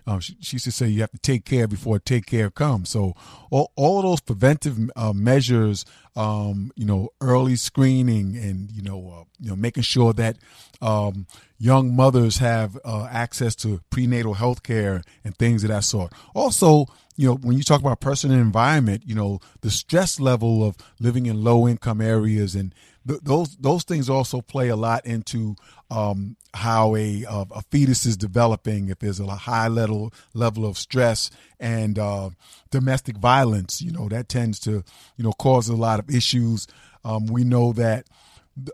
Um, 0.07 0.21
she, 0.21 0.35
she 0.41 0.55
used 0.55 0.65
to 0.65 0.73
say 0.73 0.89
you 0.89 1.03
have 1.03 1.11
to 1.11 1.19
take 1.19 1.45
care 1.45 1.69
before 1.69 1.99
take 1.99 2.25
care 2.25 2.51
comes. 2.51 2.89
So 2.89 3.15
all, 3.51 3.73
all 3.77 3.99
of 3.99 4.05
those 4.05 4.21
preventive 4.21 4.79
uh, 4.97 5.13
measures, 5.13 5.85
um, 6.15 6.73
you 6.77 6.87
know, 6.87 7.11
early 7.21 7.57
screening 7.57 8.39
and 8.39 8.71
you 8.71 8.81
know 8.81 9.19
uh, 9.21 9.25
you 9.39 9.51
know 9.51 9.57
making 9.57 9.83
sure 9.83 10.15
that 10.15 10.39
um, 10.81 11.27
young 11.59 11.95
mothers 11.95 12.39
have 12.39 12.79
uh, 12.83 13.07
access 13.11 13.55
to 13.57 13.83
prenatal 13.91 14.33
health 14.33 14.63
care 14.63 15.03
and 15.25 15.37
things 15.37 15.63
of 15.63 15.69
that 15.69 15.85
sort. 15.85 16.11
Also, 16.35 16.87
you 17.17 17.29
know, 17.29 17.35
when 17.35 17.57
you 17.57 17.63
talk 17.63 17.81
about 17.81 18.01
person 18.01 18.31
and 18.31 18.41
environment, 18.41 19.03
you 19.05 19.15
know, 19.15 19.41
the 19.61 19.71
stress 19.71 20.21
level 20.21 20.67
of 20.67 20.77
living 21.01 21.27
in 21.27 21.45
low 21.45 21.69
income 21.69 22.01
areas 22.01 22.55
and 22.55 22.75
th- 23.07 23.21
those 23.23 23.57
those 23.57 23.85
things 23.85 24.11
also 24.11 24.41
play 24.41 24.69
a 24.69 24.77
lot 24.77 25.07
into 25.07 25.57
um, 25.91 26.37
how 26.55 26.97
a 26.97 27.25
uh, 27.25 27.45
a 27.51 27.63
fetus 27.71 28.07
is 28.07 28.17
developing. 28.17 28.89
If 28.89 28.99
there's 28.99 29.21
a 29.21 29.27
high 29.27 29.69
level 29.69 30.13
level 30.35 30.67
of 30.67 30.79
stress 30.79 31.31
and 31.61 31.99
uh, 31.99 32.31
domestic 32.71 33.17
violence, 33.17 33.81
you 33.81 33.93
know, 33.93 34.09
that 34.09 34.29
tends 34.29 34.59
to 34.61 34.83
you 35.17 35.25
know 35.25 35.33
cause 35.33 35.69
a 35.69 35.77
lot 35.77 36.01
of 36.01 36.11
issues. 36.11 36.67
Um, 37.05 37.27
we 37.27 37.45
know 37.45 37.73
that 37.75 38.07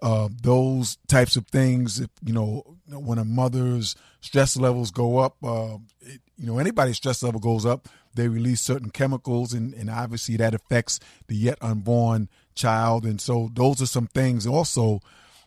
uh, 0.00 0.28
those 0.40 0.96
types 1.08 1.36
of 1.36 1.46
things, 1.48 2.00
if, 2.00 2.08
you 2.24 2.32
know, 2.32 2.76
when 2.88 3.18
a 3.18 3.24
mother's 3.24 3.96
stress 4.20 4.56
levels 4.56 4.90
go 4.90 5.18
up, 5.18 5.36
uh, 5.42 5.76
it, 6.00 6.20
you 6.38 6.46
know, 6.46 6.58
anybody's 6.58 6.96
stress 6.96 7.22
level 7.22 7.40
goes 7.40 7.66
up, 7.66 7.88
they 8.14 8.28
release 8.28 8.60
certain 8.60 8.90
chemicals, 8.90 9.52
and, 9.52 9.74
and 9.74 9.90
obviously 9.90 10.36
that 10.36 10.54
affects 10.54 11.00
the 11.28 11.34
yet 11.34 11.58
unborn 11.60 12.28
child. 12.54 13.04
And 13.04 13.20
so 13.20 13.50
those 13.52 13.80
are 13.82 13.86
some 13.86 14.06
things 14.08 14.46
also 14.46 15.00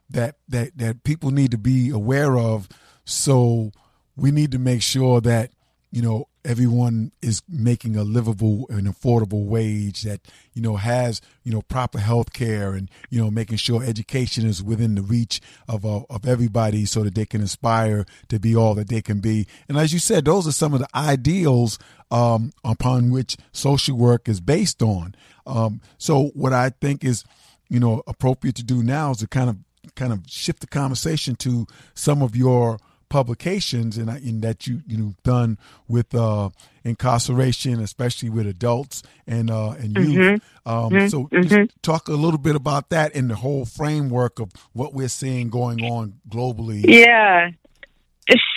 that 0.10 0.36
that 0.48 0.78
that 0.78 1.04
people 1.04 1.32
need 1.32 1.52
to 1.52 1.58
be 1.58 1.90
aware 1.90 2.38
of. 2.38 2.70
So 3.06 3.72
we 4.16 4.32
need 4.32 4.52
to 4.52 4.60
make 4.60 4.82
sure 4.82 5.22
that 5.22 5.52
you 5.92 6.02
know 6.02 6.28
everyone 6.46 7.12
is 7.22 7.42
making 7.50 7.96
a 7.96 8.04
livable 8.04 8.66
and 8.70 8.88
affordable 8.88 9.46
wage 9.46 10.04
that 10.04 10.22
you 10.54 10.62
know 10.62 10.76
has 10.76 11.22
you 11.44 11.52
know 11.52 11.62
proper 11.64 12.00
health 12.00 12.32
care 12.34 12.74
and 12.74 12.90
you 13.10 13.22
know 13.22 13.32
making 13.32 13.58
sure 13.58 13.84
education 13.84 14.46
is 14.46 14.64
within 14.64 14.96
the 14.96 15.02
reach 15.02 15.42
of 15.68 15.86
uh, 15.86 16.02
of 16.10 16.28
everybody 16.28 16.86
so 16.86 17.04
that 17.04 17.16
they 17.16 17.26
can 17.26 17.42
aspire 17.42 18.06
to 18.30 18.40
be 18.40 18.56
all 18.56 18.76
that 18.76 18.90
they 18.90 19.02
can 19.02 19.20
be. 19.20 19.48
And 19.68 19.78
as 19.78 19.92
you 19.92 20.00
said 20.00 20.26
those 20.26 20.48
are 20.48 20.52
some 20.52 20.74
of 20.74 20.80
the 20.80 20.90
ideals 20.96 21.80
um, 22.12 22.54
upon 22.64 23.10
which 23.10 23.36
social 23.52 23.98
work 23.98 24.30
is 24.30 24.40
based 24.40 24.82
on. 24.82 25.16
Um, 25.48 25.82
so 25.98 26.28
what 26.34 26.54
i 26.54 26.70
think 26.70 27.04
is 27.04 27.24
you 27.70 27.80
know 27.80 28.02
appropriate 28.08 28.56
to 28.56 28.64
do 28.64 28.82
now 28.84 29.12
is 29.12 29.18
to 29.18 29.28
kind 29.28 29.50
of 29.50 29.58
kind 29.96 30.12
of 30.12 30.22
shift 30.28 30.62
the 30.62 30.68
conversation 30.68 31.36
to 31.36 31.68
some 31.94 32.22
of 32.22 32.36
your 32.36 32.80
publications 33.10 33.98
and 33.98 34.10
in 34.24 34.42
that 34.42 34.68
you 34.68 34.82
you 34.88 34.98
know 34.98 35.14
done 35.24 35.58
with 35.88 36.14
uh, 36.16 36.50
incarceration, 36.84 37.80
especially 37.80 38.30
with 38.30 38.48
adults 38.48 39.04
and 39.28 39.50
uh, 39.50 39.72
and 39.72 39.96
youth. 39.96 40.42
Um, 40.66 40.92
Mhm. 40.92 41.10
So 41.10 41.24
Mhm. 41.28 41.44
just 41.48 41.84
talk 41.84 42.08
a 42.08 42.14
little 42.14 42.40
bit 42.40 42.56
about 42.56 42.90
that 42.90 43.16
and 43.16 43.30
the 43.30 43.36
whole 43.36 43.66
framework 43.66 44.40
of 44.40 44.52
what 44.74 44.94
we're 44.94 45.08
seeing 45.08 45.50
going 45.50 45.84
on 45.84 46.14
globally. 46.30 46.84
Yeah, 46.88 47.52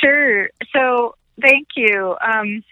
sure. 0.00 0.50
So 0.72 1.16
thank 1.40 1.68
you. 1.76 2.16
Um, 2.20 2.62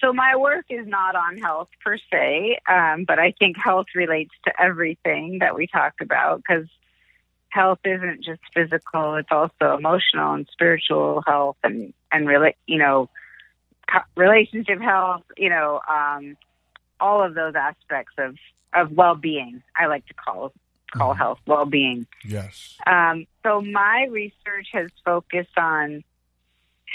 so 0.00 0.12
my 0.12 0.36
work 0.36 0.66
is 0.68 0.86
not 0.86 1.16
on 1.16 1.38
health 1.38 1.68
per 1.82 1.96
se, 2.12 2.58
um, 2.68 3.04
but 3.04 3.18
I 3.18 3.32
think 3.38 3.56
health 3.56 3.86
relates 3.94 4.34
to 4.44 4.52
everything 4.60 5.38
that 5.38 5.54
we 5.54 5.66
talk 5.66 5.94
about 6.00 6.38
because 6.38 6.66
health 7.54 7.78
isn't 7.84 8.24
just 8.24 8.42
physical; 8.52 9.14
it's 9.14 9.30
also 9.30 9.76
emotional 9.76 10.34
and 10.34 10.46
spiritual 10.52 11.22
health, 11.26 11.56
and 11.62 11.94
and 12.12 12.26
really, 12.26 12.56
you 12.66 12.78
know, 12.78 13.08
relationship 14.16 14.80
health. 14.80 15.22
You 15.36 15.50
know, 15.50 15.80
um, 15.88 16.36
all 17.00 17.22
of 17.22 17.34
those 17.34 17.54
aspects 17.54 18.14
of 18.18 18.36
of 18.74 18.92
well 18.92 19.14
being. 19.14 19.62
I 19.76 19.86
like 19.86 20.04
to 20.06 20.14
call 20.14 20.52
call 20.92 21.14
Mhm. 21.14 21.18
health 21.18 21.40
well 21.46 21.66
being. 21.66 22.06
Yes. 22.24 22.76
Um, 22.86 23.26
so 23.42 23.60
my 23.60 24.06
research 24.10 24.68
has 24.72 24.90
focused 25.04 25.56
on 25.56 26.02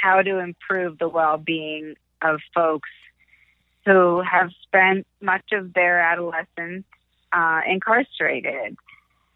how 0.01 0.21
to 0.21 0.39
improve 0.39 0.97
the 0.97 1.09
well-being 1.09 1.95
of 2.21 2.39
folks 2.53 2.89
who 3.85 4.21
have 4.21 4.51
spent 4.63 5.05
much 5.21 5.51
of 5.51 5.73
their 5.73 5.99
adolescence 5.99 6.85
uh, 7.33 7.61
incarcerated, 7.67 8.77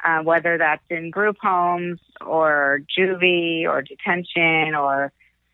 uh, 0.03 0.19
whether 0.21 0.57
that's 0.57 0.83
in 0.89 1.09
group 1.09 1.37
homes 1.41 1.99
or 2.21 2.81
juvie 2.97 3.65
or 3.67 3.81
detention 3.81 4.75
or 4.75 5.11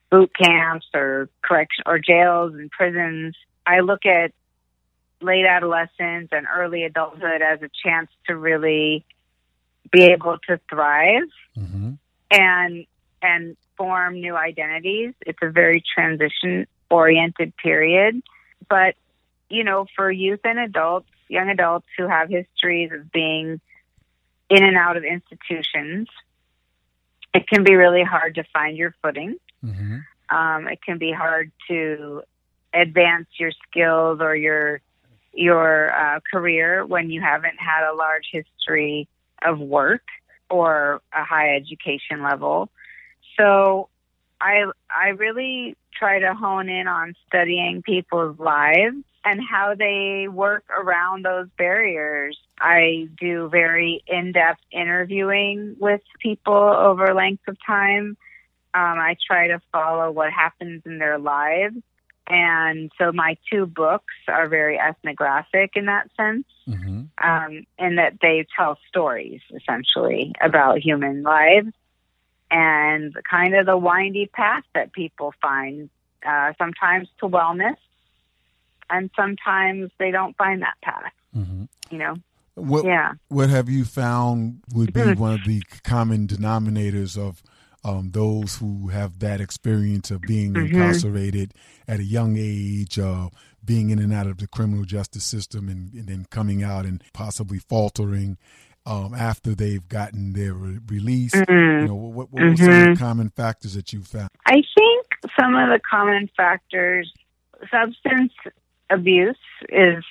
boot 0.10 0.32
camps 0.36 0.88
or 0.94 1.30
correction 1.44 1.84
or 1.86 2.00
jails 2.00 2.54
and 2.54 2.72
prisons. 2.72 3.36
I 3.66 3.82
look 3.82 4.06
at 4.06 4.32
late 5.22 5.46
adolescence 5.46 6.30
and 6.32 6.48
early 6.54 6.84
adulthood 6.84 7.42
as 7.42 7.62
a 7.62 7.70
chance 7.84 8.10
to 8.28 8.36
really 8.36 9.06
be 9.92 10.04
able 10.04 10.38
to 10.48 10.60
thrive 10.70 11.24
hmm 11.56 11.94
and 12.32 12.86
and 13.24 13.58
form 13.76 14.22
new 14.22 14.36
identities. 14.36 15.14
It's 15.26 15.40
a 15.42 15.50
very 15.50 15.82
transition 15.96 16.68
oriented 16.92 17.56
period, 17.58 18.22
but 18.70 18.96
you 19.50 19.64
know, 19.64 19.88
for 19.96 20.12
youth 20.12 20.42
and 20.44 20.60
adults, 20.60 21.10
young 21.28 21.50
adults 21.50 21.88
who 21.98 22.08
have 22.08 22.30
histories 22.30 22.92
of 22.92 23.12
being 23.12 23.60
in 24.50 24.64
and 24.64 24.78
out 24.78 24.98
of 24.98 25.04
institutions, 25.04 26.08
it 27.34 27.48
can 27.48 27.64
be 27.64 27.76
really 27.76 28.04
hard 28.04 28.36
to 28.36 28.44
find 28.54 28.78
your 28.78 28.94
footing. 29.02 29.38
hmm 29.62 29.98
Um, 30.30 30.68
it 30.68 30.80
can 30.82 30.98
be 31.00 31.12
hard 31.12 31.52
to 31.68 32.24
advance 32.74 33.28
your 33.40 33.52
skills 33.68 34.20
or 34.22 34.36
your 34.36 34.82
your 35.34 35.92
uh, 35.94 36.20
career 36.32 36.86
when 36.86 37.10
you 37.10 37.22
haven't 37.22 37.60
had 37.60 37.90
a 37.90 37.94
large 37.94 38.28
history 38.32 39.08
of 39.44 39.60
work 39.60 40.04
or 40.50 41.02
a 41.14 41.24
high 41.24 41.56
education 41.56 42.22
level. 42.24 42.70
So 43.38 43.90
I 44.42 44.66
I 44.90 45.10
really 45.10 45.76
try 45.98 46.20
to 46.20 46.34
hone 46.34 46.70
in 46.70 46.88
on 46.88 47.14
studying 47.28 47.82
people's 47.82 48.40
lives 48.40 49.04
and 49.26 49.42
how 49.42 49.76
they 49.76 50.28
work 50.28 50.64
around 50.70 51.26
those 51.26 51.48
barriers. 51.58 52.38
I 52.60 53.08
do 53.20 53.50
very 53.50 54.04
in-depth 54.08 54.62
interviewing 54.72 55.76
with 55.80 56.02
people 56.20 56.54
over 56.54 57.14
lengths 57.14 57.44
of 57.48 57.58
time. 57.66 58.18
Um, 58.74 59.00
I 59.00 59.16
try 59.26 59.48
to 59.48 59.62
follow 59.72 60.12
what 60.12 60.32
happens 60.32 60.84
in 60.86 61.00
their 61.00 61.18
lives. 61.18 61.76
And 62.28 62.92
so 62.98 63.12
my 63.12 63.38
two 63.52 63.66
books 63.66 64.14
are 64.28 64.48
very 64.48 64.80
ethnographic 64.80 65.72
in 65.76 65.86
that 65.86 66.10
sense 66.16 66.46
hmm 66.66 67.04
um, 67.22 67.66
in 67.78 67.96
that 67.96 68.14
they 68.22 68.46
tell 68.56 68.78
stories 68.88 69.42
essentially 69.54 70.34
about 70.42 70.78
human 70.78 71.24
lives 71.24 71.74
and 72.50 73.14
kind 73.30 73.56
of 73.56 73.66
the 73.66 73.78
windy 73.78 74.28
path 74.28 74.64
that 74.74 74.94
people 74.94 75.34
find 75.42 75.90
uh, 76.26 76.54
sometimes 76.58 77.10
to 77.20 77.28
wellness 77.28 77.76
and 78.90 79.10
sometimes 79.16 79.92
they 79.98 80.12
don't 80.12 80.38
find 80.38 80.62
that 80.62 80.76
path 80.82 81.12
hmm 81.34 81.64
you 81.90 81.98
know 81.98 82.16
What 82.56 82.86
yeah 82.86 83.14
what 83.30 83.50
have 83.50 83.70
you 83.70 83.86
found 83.86 84.62
would 84.74 84.94
be 84.94 85.02
Mhm. 85.02 85.18
one 85.18 85.34
of 85.34 85.44
the 85.44 85.62
common 85.84 86.28
denominators 86.28 87.18
of 87.18 87.42
um, 87.86 88.10
those 88.12 88.58
who 88.58 88.90
have 88.90 89.20
that 89.20 89.40
experience 89.40 90.12
of 90.12 90.22
being 90.22 90.54
Mhm. 90.54 90.66
incarcerated 90.66 91.54
at 91.88 92.02
a 92.02 92.04
young 92.04 92.36
age, 92.38 93.00
uh, 93.00 93.30
being 93.64 93.90
in 93.90 94.00
and 94.00 94.12
out 94.14 94.28
of 94.28 94.38
the 94.38 94.48
criminal 94.48 94.84
justice 94.84 95.24
system, 95.24 95.70
and, 95.70 95.94
and 95.94 96.08
then 96.08 96.26
coming 96.30 96.62
out 96.62 96.86
and 96.86 97.02
possibly 97.14 97.58
faltering 97.60 98.38
um, 98.86 99.14
after 99.14 99.54
they've 99.56 99.88
gotten 99.88 100.34
their 100.34 100.54
re- 100.54 100.80
release? 100.88 101.34
You 101.36 101.44
Mhm. 101.46 101.88
know, 101.88 101.96
what, 101.96 102.32
what 102.32 102.44
were 102.44 102.56
some 102.58 102.74
of 102.82 102.82
the 102.82 103.00
common 103.00 103.30
factors 103.30 103.76
that 103.76 103.94
you 103.94 104.02
found? 104.02 104.30
I 104.46 104.56
think 104.76 105.06
some 105.40 105.56
of 105.56 105.70
the 105.70 105.80
common 105.90 106.30
factors, 106.36 107.12
substance 107.72 108.34
abuse 108.90 109.38
is 109.70 110.04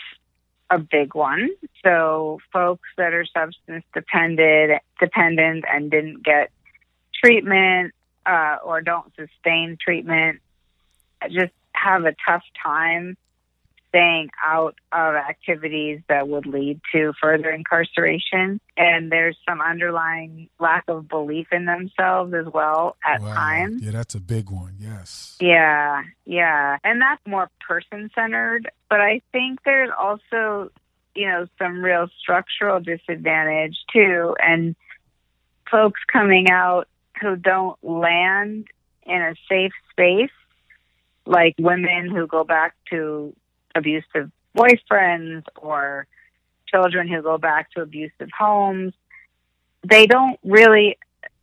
a 0.70 0.78
big 0.78 1.14
one. 1.14 1.50
So 1.84 2.40
folks 2.52 2.88
that 2.96 3.14
are 3.14 3.24
substance 3.24 3.84
dependent, 3.94 4.82
dependent 5.00 5.64
and 5.70 5.90
didn't 5.90 6.22
get 6.22 6.50
treatment 7.24 7.94
uh, 8.26 8.56
or 8.64 8.82
don't 8.82 9.12
sustain 9.16 9.78
treatment 9.80 10.40
just 11.26 11.52
have 11.72 12.04
a 12.04 12.14
tough 12.26 12.42
time 12.62 13.16
staying 13.88 14.30
out 14.44 14.74
of 14.92 15.14
activities 15.14 16.00
that 16.08 16.28
would 16.28 16.46
lead 16.46 16.80
to 16.92 17.12
further 17.20 17.50
incarceration. 17.50 18.60
And 18.76 19.10
there's 19.10 19.36
some 19.48 19.60
underlying 19.60 20.48
lack 20.60 20.84
of 20.88 21.08
belief 21.08 21.48
in 21.52 21.64
themselves 21.64 22.34
as 22.34 22.46
well 22.52 22.96
at 23.04 23.20
Wow. 23.20 23.34
times. 23.34 23.82
Yeah, 23.82 23.92
that's 23.92 24.14
a 24.14 24.20
big 24.20 24.50
one. 24.50 24.74
Yes. 24.78 25.36
Yeah, 25.40 26.02
yeah. 26.24 26.78
And 26.84 27.00
that's 27.00 27.24
more 27.26 27.50
person 27.66 28.10
centered. 28.14 28.70
But 28.88 29.00
I 29.00 29.20
think 29.32 29.62
there's 29.64 29.90
also, 29.98 30.70
you 31.14 31.26
know, 31.26 31.46
some 31.58 31.82
real 31.82 32.08
structural 32.20 32.80
disadvantage 32.80 33.76
too. 33.92 34.36
And 34.40 34.76
folks 35.70 36.00
coming 36.10 36.50
out 36.50 36.88
who 37.20 37.36
don't 37.36 37.82
land 37.82 38.68
in 39.04 39.22
a 39.22 39.34
safe 39.48 39.72
space, 39.90 40.30
like 41.26 41.54
women 41.58 42.10
who 42.10 42.26
go 42.26 42.44
back 42.44 42.74
to 42.90 43.34
abusive 43.74 44.30
boyfriends 44.56 45.44
or 45.56 46.06
children 46.66 47.08
who 47.08 47.22
go 47.22 47.38
back 47.38 47.70
to 47.72 47.82
abusive 47.82 48.28
homes, 48.36 48.92
they 49.86 50.06
don't 50.06 50.38
really 50.44 50.98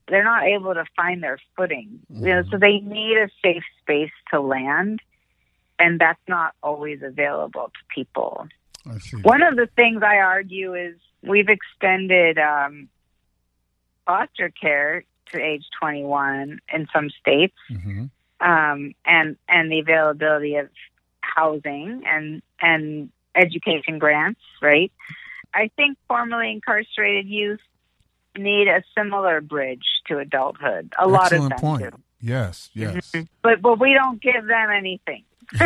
they're 0.08 0.24
not 0.24 0.44
able 0.44 0.74
to 0.74 0.86
find 0.96 1.24
their 1.24 1.40
footing. 1.58 2.00
You 2.10 2.28
know, 2.28 2.44
so 2.52 2.58
they 2.58 2.80
need 2.80 3.18
a 3.18 3.30
safe 3.44 3.64
space 3.82 4.12
to 4.32 4.40
land, 4.40 5.00
and 5.80 6.00
that's 6.00 6.20
not 6.28 6.54
always 6.62 7.02
available 7.02 7.72
to 7.74 7.96
people. 7.96 8.48
One 9.24 9.42
of 9.42 9.56
the 9.56 9.68
things 9.76 10.04
I 10.04 10.18
argue 10.18 10.76
is 10.76 10.96
we've 11.24 11.50
extended 11.50 12.38
um, 12.38 12.88
foster 14.06 14.50
care 14.50 15.04
to 15.32 15.42
age 15.42 15.66
21 15.80 16.60
in 16.72 16.88
some 16.94 17.10
states, 17.10 17.56
hmm 17.68 18.06
um, 18.40 18.94
and 19.06 19.38
and 19.48 19.72
the 19.72 19.80
availability 19.80 20.56
of 20.56 20.70
housing 21.36 22.04
and 22.06 22.42
and 22.62 23.10
education 23.36 24.00
grants. 24.00 24.42
Right. 24.62 24.92
I 25.54 25.70
think 25.76 25.98
formerly 26.08 26.52
incarcerated 26.52 27.28
youth 27.28 27.60
need 28.38 28.68
a 28.68 28.84
similar 28.98 29.42
bridge 29.42 29.86
to 30.08 30.20
adulthood. 30.20 30.94
A 31.00 31.08
lot 31.08 31.32
of 31.32 31.34
Excellent 31.34 31.50
them 31.52 31.60
point. 31.60 31.92
do. 31.92 32.02
Yes, 32.22 32.70
mm-hmm. 32.76 32.96
yes. 32.96 33.28
but 33.42 33.62
but 33.62 33.80
we 33.80 33.94
don't 33.94 34.22
give 34.22 34.46
them 34.46 34.70
anything. 34.72 35.24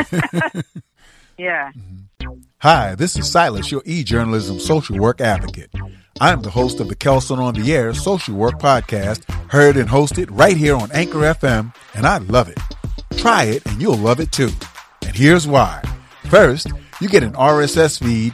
yeah. 1.38 1.71
Mm-hmm. 1.71 2.34
Hi, 2.60 2.95
this 2.95 3.17
is 3.17 3.32
Silas, 3.32 3.71
your 3.71 3.82
e-journalism 3.86 4.60
social 4.60 4.97
work 4.97 5.21
advocate. 5.21 5.71
I'm 6.19 6.41
the 6.41 6.49
host 6.49 6.82
of 6.82 6.89
the 6.89 6.95
Kelson 6.95 7.39
on 7.39 7.53
the 7.53 7.73
Air 7.73 7.93
social 7.93 8.36
work 8.36 8.60
podcast, 8.60 9.23
heard 9.49 9.77
and 9.77 9.88
hosted 9.88 10.27
right 10.32 10.58
here 10.58 10.75
on 10.75 10.91
Anchor 10.91 11.19
FM, 11.19 11.73
and 11.95 12.05
I 12.05 12.17
love 12.17 12.49
it. 12.49 12.60
Try 13.17 13.45
it 13.45 13.65
and 13.65 13.82
you'll 13.82 13.97
love 13.97 14.19
it 14.19 14.34
too. 14.34 14.51
And 15.10 15.17
here's 15.17 15.48
why. 15.48 15.82
First, 16.26 16.67
you 17.02 17.10
get 17.10 17.24
an 17.24 17.34
RSS 17.34 18.00
feed, 18.00 18.32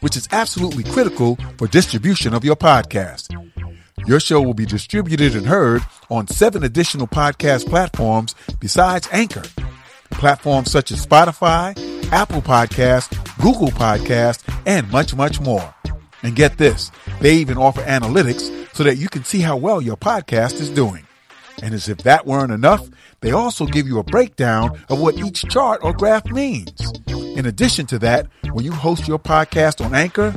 which 0.00 0.14
is 0.14 0.28
absolutely 0.30 0.84
critical 0.84 1.38
for 1.56 1.66
distribution 1.66 2.34
of 2.34 2.44
your 2.44 2.54
podcast. 2.54 3.32
Your 4.06 4.20
show 4.20 4.42
will 4.42 4.52
be 4.52 4.66
distributed 4.66 5.34
and 5.34 5.46
heard 5.46 5.80
on 6.10 6.26
seven 6.26 6.64
additional 6.64 7.06
podcast 7.06 7.66
platforms 7.66 8.34
besides 8.60 9.08
Anchor. 9.10 9.44
Platforms 10.10 10.70
such 10.70 10.92
as 10.92 11.06
Spotify, 11.06 11.72
Apple 12.12 12.42
Podcasts, 12.42 13.08
Google 13.40 13.68
Podcasts, 13.68 14.44
and 14.66 14.86
much, 14.92 15.14
much 15.14 15.40
more. 15.40 15.74
And 16.22 16.36
get 16.36 16.58
this, 16.58 16.90
they 17.22 17.36
even 17.36 17.56
offer 17.56 17.80
analytics 17.80 18.74
so 18.74 18.82
that 18.82 18.98
you 18.98 19.08
can 19.08 19.24
see 19.24 19.40
how 19.40 19.56
well 19.56 19.80
your 19.80 19.96
podcast 19.96 20.60
is 20.60 20.68
doing. 20.68 21.07
And 21.62 21.74
as 21.74 21.88
if 21.88 21.98
that 21.98 22.26
weren't 22.26 22.52
enough, 22.52 22.88
they 23.20 23.32
also 23.32 23.66
give 23.66 23.86
you 23.86 23.98
a 23.98 24.04
breakdown 24.04 24.78
of 24.88 25.00
what 25.00 25.16
each 25.16 25.42
chart 25.44 25.80
or 25.82 25.92
graph 25.92 26.26
means. 26.26 26.72
In 27.08 27.46
addition 27.46 27.86
to 27.86 27.98
that, 28.00 28.26
when 28.52 28.64
you 28.64 28.72
host 28.72 29.08
your 29.08 29.18
podcast 29.18 29.84
on 29.84 29.94
Anchor, 29.94 30.34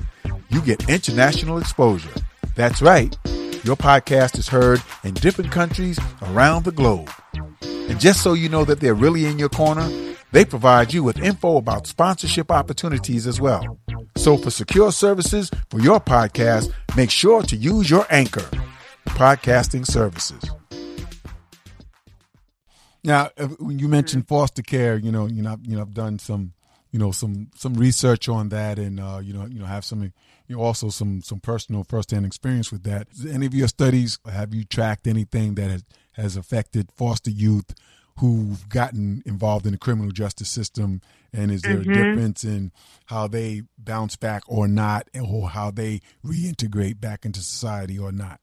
you 0.49 0.61
get 0.61 0.89
international 0.89 1.57
exposure. 1.57 2.13
That's 2.55 2.81
right. 2.81 3.15
Your 3.63 3.75
podcast 3.75 4.37
is 4.37 4.47
heard 4.47 4.81
in 5.03 5.13
different 5.13 5.51
countries 5.51 5.99
around 6.21 6.65
the 6.65 6.71
globe. 6.71 7.09
And 7.61 7.99
just 7.99 8.21
so 8.21 8.33
you 8.33 8.49
know 8.49 8.65
that 8.65 8.79
they're 8.79 8.93
really 8.93 9.25
in 9.25 9.37
your 9.37 9.49
corner, 9.49 9.87
they 10.31 10.45
provide 10.45 10.93
you 10.93 11.03
with 11.03 11.19
info 11.19 11.57
about 11.57 11.87
sponsorship 11.87 12.51
opportunities 12.51 13.27
as 13.27 13.39
well. 13.39 13.77
So 14.15 14.37
for 14.37 14.49
secure 14.49 14.91
services 14.91 15.51
for 15.69 15.79
your 15.79 15.99
podcast, 15.99 16.73
make 16.95 17.11
sure 17.11 17.43
to 17.43 17.55
use 17.55 17.89
your 17.89 18.05
Anchor 18.09 18.45
podcasting 19.05 19.85
services. 19.85 20.43
Now, 23.03 23.29
uh, 23.37 23.47
when 23.59 23.79
you 23.79 23.87
mentioned 23.87 24.27
foster 24.27 24.61
care, 24.61 24.97
you 24.97 25.11
know, 25.11 25.25
you 25.27 25.41
know, 25.41 25.57
you 25.63 25.75
know, 25.75 25.81
I've 25.81 25.93
done 25.93 26.19
some, 26.19 26.53
you 26.91 26.99
know, 26.99 27.11
some 27.11 27.49
some 27.55 27.73
research 27.73 28.29
on 28.29 28.49
that, 28.49 28.77
and 28.77 28.99
uh, 28.99 29.19
you 29.23 29.33
know, 29.33 29.45
you 29.45 29.59
know, 29.59 29.65
have 29.65 29.85
some, 29.85 30.03
you 30.03 30.55
know, 30.55 30.61
also 30.61 30.89
some 30.89 31.21
some 31.21 31.39
personal 31.39 31.83
firsthand 31.83 32.25
experience 32.25 32.71
with 32.71 32.83
that. 32.83 33.07
Any 33.27 33.45
of 33.45 33.53
your 33.53 33.67
studies 33.67 34.19
have 34.31 34.53
you 34.53 34.63
tracked 34.63 35.07
anything 35.07 35.55
that 35.55 35.71
has 35.71 35.83
has 36.13 36.35
affected 36.35 36.91
foster 36.95 37.31
youth 37.31 37.73
who've 38.19 38.67
gotten 38.69 39.23
involved 39.25 39.65
in 39.65 39.71
the 39.71 39.77
criminal 39.77 40.11
justice 40.11 40.49
system, 40.49 41.01
and 41.33 41.49
is 41.49 41.63
there 41.63 41.79
a 41.79 41.85
difference 41.85 42.43
in 42.43 42.71
how 43.05 43.27
they 43.27 43.63
bounce 43.79 44.15
back 44.15 44.43
or 44.47 44.67
not, 44.67 45.09
or 45.19 45.49
how 45.49 45.71
they 45.71 46.01
reintegrate 46.23 46.99
back 46.99 47.25
into 47.25 47.39
society 47.39 47.97
or 47.97 48.11
not? 48.11 48.39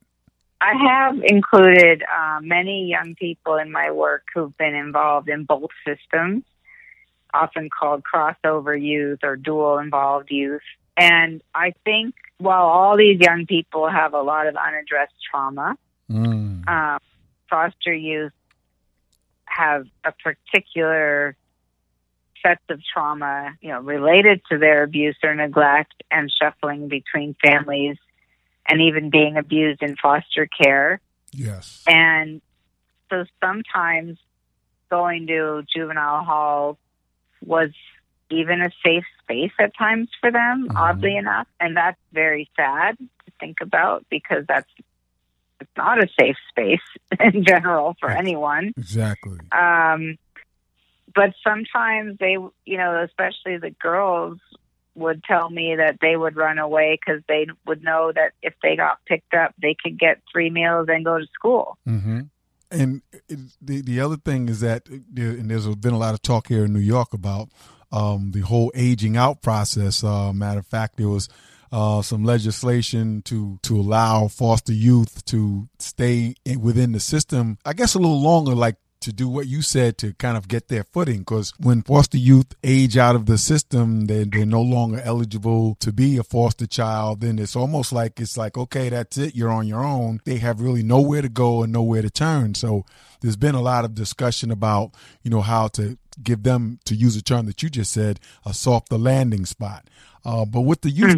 I 0.61 0.75
have 0.75 1.21
included 1.23 2.03
uh, 2.03 2.41
many 2.43 2.87
young 2.87 3.15
people 3.15 3.57
in 3.57 3.71
my 3.71 3.91
work 3.91 4.25
who've 4.35 4.57
been 4.57 4.75
involved 4.75 5.29
in 5.29 5.45
both 5.45 5.71
systems, 5.87 6.43
often 7.33 7.69
called 7.71 8.03
crossover 8.03 8.81
youth 8.81 9.21
or 9.23 9.37
dual 9.37 9.79
involved 9.79 10.31
youth. 10.31 10.63
And 10.97 11.43
I 11.55 11.75
think 11.85 12.15
while 12.39 12.67
all 12.67 12.97
these 12.97 13.21
young 13.21 13.47
people 13.47 13.89
have 13.89 14.15
a 14.15 14.23
lot 14.23 14.47
of 14.47 14.57
unaddressed 14.57 15.15
trauma, 15.31 15.77
Mm. 16.11 16.67
um, 16.67 16.99
foster 17.51 17.93
youth 17.93 18.33
have 19.45 19.87
a 20.05 20.13
particular 20.13 21.37
sets 22.43 22.63
of 22.71 22.81
trauma, 22.83 23.55
you 23.61 23.69
know, 23.69 23.81
related 23.81 24.41
to 24.51 24.57
their 24.57 24.83
abuse 24.83 25.19
or 25.23 25.35
neglect 25.35 26.03
and 26.11 26.33
shuffling 26.33 26.89
between 26.89 27.35
families 27.45 27.99
and 28.69 28.81
even 28.83 29.11
being 29.11 29.37
abused 29.37 29.83
in 29.83 29.97
foster 29.97 30.47
care. 30.47 31.01
Yes. 31.33 31.83
And 31.87 32.41
so 33.11 33.25
sometimes 33.43 34.19
going 34.91 35.27
to 35.29 35.65
juvenile 35.75 36.23
hall 36.25 36.79
was 37.45 37.71
even 38.31 38.61
a 38.61 38.71
safe 38.85 39.05
space 39.23 39.53
at 39.59 39.75
times 39.77 40.09
for 40.21 40.31
them, 40.31 40.69
Mhm. 40.69 40.77
oddly 40.77 41.17
enough. 41.17 41.47
And 41.59 41.77
that's 41.77 42.01
very 42.13 42.51
sad 42.57 42.99
to 42.99 43.33
think 43.41 43.61
about 43.61 44.05
because 44.11 44.45
that's 44.47 44.71
it's 45.61 45.71
not 45.77 45.99
a 46.03 46.09
safe 46.21 46.37
space 46.51 46.81
in 47.21 47.45
general 47.45 47.97
for 47.99 48.11
anyone. 48.11 48.73
Exactly. 48.77 49.39
Um, 49.51 50.17
but 51.15 51.35
sometimes 51.43 52.17
they, 52.19 52.33
you 52.65 52.77
know, 52.77 53.03
especially 53.03 53.57
the 53.57 53.71
girls 53.71 54.39
would 54.99 55.23
tell 55.25 55.49
me 55.49 55.77
that 55.77 55.99
they 56.01 56.17
would 56.17 56.37
run 56.37 56.59
away 56.59 56.99
because 57.01 57.23
they 57.29 57.47
would 57.67 57.83
know 57.83 58.13
that 58.15 58.33
if 58.43 58.55
they 58.63 58.77
got 58.77 58.99
picked 59.07 59.35
up, 59.35 59.55
they 59.61 59.77
could 59.81 59.99
get 59.99 60.21
three 60.31 60.51
meals 60.51 60.89
and 60.89 61.05
go 61.05 61.19
to 61.19 61.27
school. 61.35 61.79
Mm-hmm. 61.87 62.21
And 62.71 63.03
the 63.63 63.81
the 63.81 64.01
other 64.01 64.17
thing 64.19 64.49
is 64.49 64.61
that, 64.61 64.89
and 64.89 65.51
there's 65.51 65.67
been 65.77 65.95
a 65.95 65.99
lot 65.99 66.13
of 66.13 66.21
talk 66.21 66.49
here 66.49 66.67
in 66.67 66.73
New 66.75 66.81
York 66.81 67.15
about 67.15 67.49
um, 67.91 68.33
the 68.33 68.41
whole 68.41 68.71
aging 68.75 69.17
out 69.17 69.41
process. 69.41 70.05
Uh, 70.05 70.33
matter 70.35 70.61
of 70.61 70.67
fact, 70.67 70.99
there 70.99 71.09
was 71.09 71.31
uh, 71.73 72.03
some 72.03 72.25
legislation 72.25 73.23
to 73.23 73.59
to 73.63 73.79
allow 73.79 74.29
foster 74.29 74.73
youth 74.73 75.25
to 75.27 75.69
stay 75.79 76.35
in, 76.45 76.61
within 76.61 76.93
the 76.93 77.01
system. 77.01 77.59
I 77.65 77.73
guess 77.73 77.95
a 77.95 77.99
little 77.99 78.21
longer, 78.21 78.55
like 78.55 78.77
to 79.01 79.13
do 79.13 79.29
what 79.29 79.47
you 79.47 79.63
said 79.63 79.99
to 79.99 80.15
kind 80.15 80.37
of 80.37 80.49
get 80.49 80.69
their 80.69 80.85
footing. 80.85 81.19
Because 81.19 81.53
when 81.59 81.83
foster 81.83 82.19
youth 82.19 82.55
age 82.65 82.97
out 82.97 83.17
of 83.17 83.27
the 83.27 83.39
system, 83.39 84.07
they 84.07 84.25
they're 84.25 84.47
no 84.47 84.63
longer 84.63 85.01
eligible 85.05 85.77
to 85.81 85.93
be 85.93 86.17
a 86.17 86.23
foster 86.23 86.67
child. 86.67 87.21
Then 87.21 87.39
it's 87.39 87.57
almost 87.57 87.93
like 87.93 88.21
it's 88.21 88.37
like 88.37 88.57
okay, 88.57 88.89
that's 88.89 89.17
it. 89.19 89.35
You're 89.35 89.51
on 89.51 89.67
your 89.67 89.85
own. 89.85 90.21
They 90.25 90.37
have 90.37 90.61
really 90.61 90.83
nowhere 90.83 91.23
to 91.23 91.29
go 91.29 91.63
and 91.63 91.73
nowhere 91.73 92.03
to 92.03 92.11
turn. 92.11 92.55
So 92.55 92.85
there's 93.21 93.37
been 93.37 93.55
a 93.55 93.63
lot 93.63 93.85
of 93.85 93.95
discussion 93.95 94.51
about 94.51 94.95
you 95.23 95.31
know 95.31 95.43
how 95.43 95.69
to 95.69 95.99
give 96.23 96.43
them 96.43 96.81
to 96.85 96.95
use 96.95 97.17
a 97.17 97.23
term 97.23 97.47
that 97.47 97.63
you 97.63 97.71
just 97.71 97.93
said 97.93 98.21
a 98.45 98.53
softer 98.53 98.99
landing 98.99 99.47
spot. 99.47 99.89
Uh, 100.25 100.45
but 100.45 100.63
with 100.63 100.81
the 100.83 100.91
youth 100.91 101.17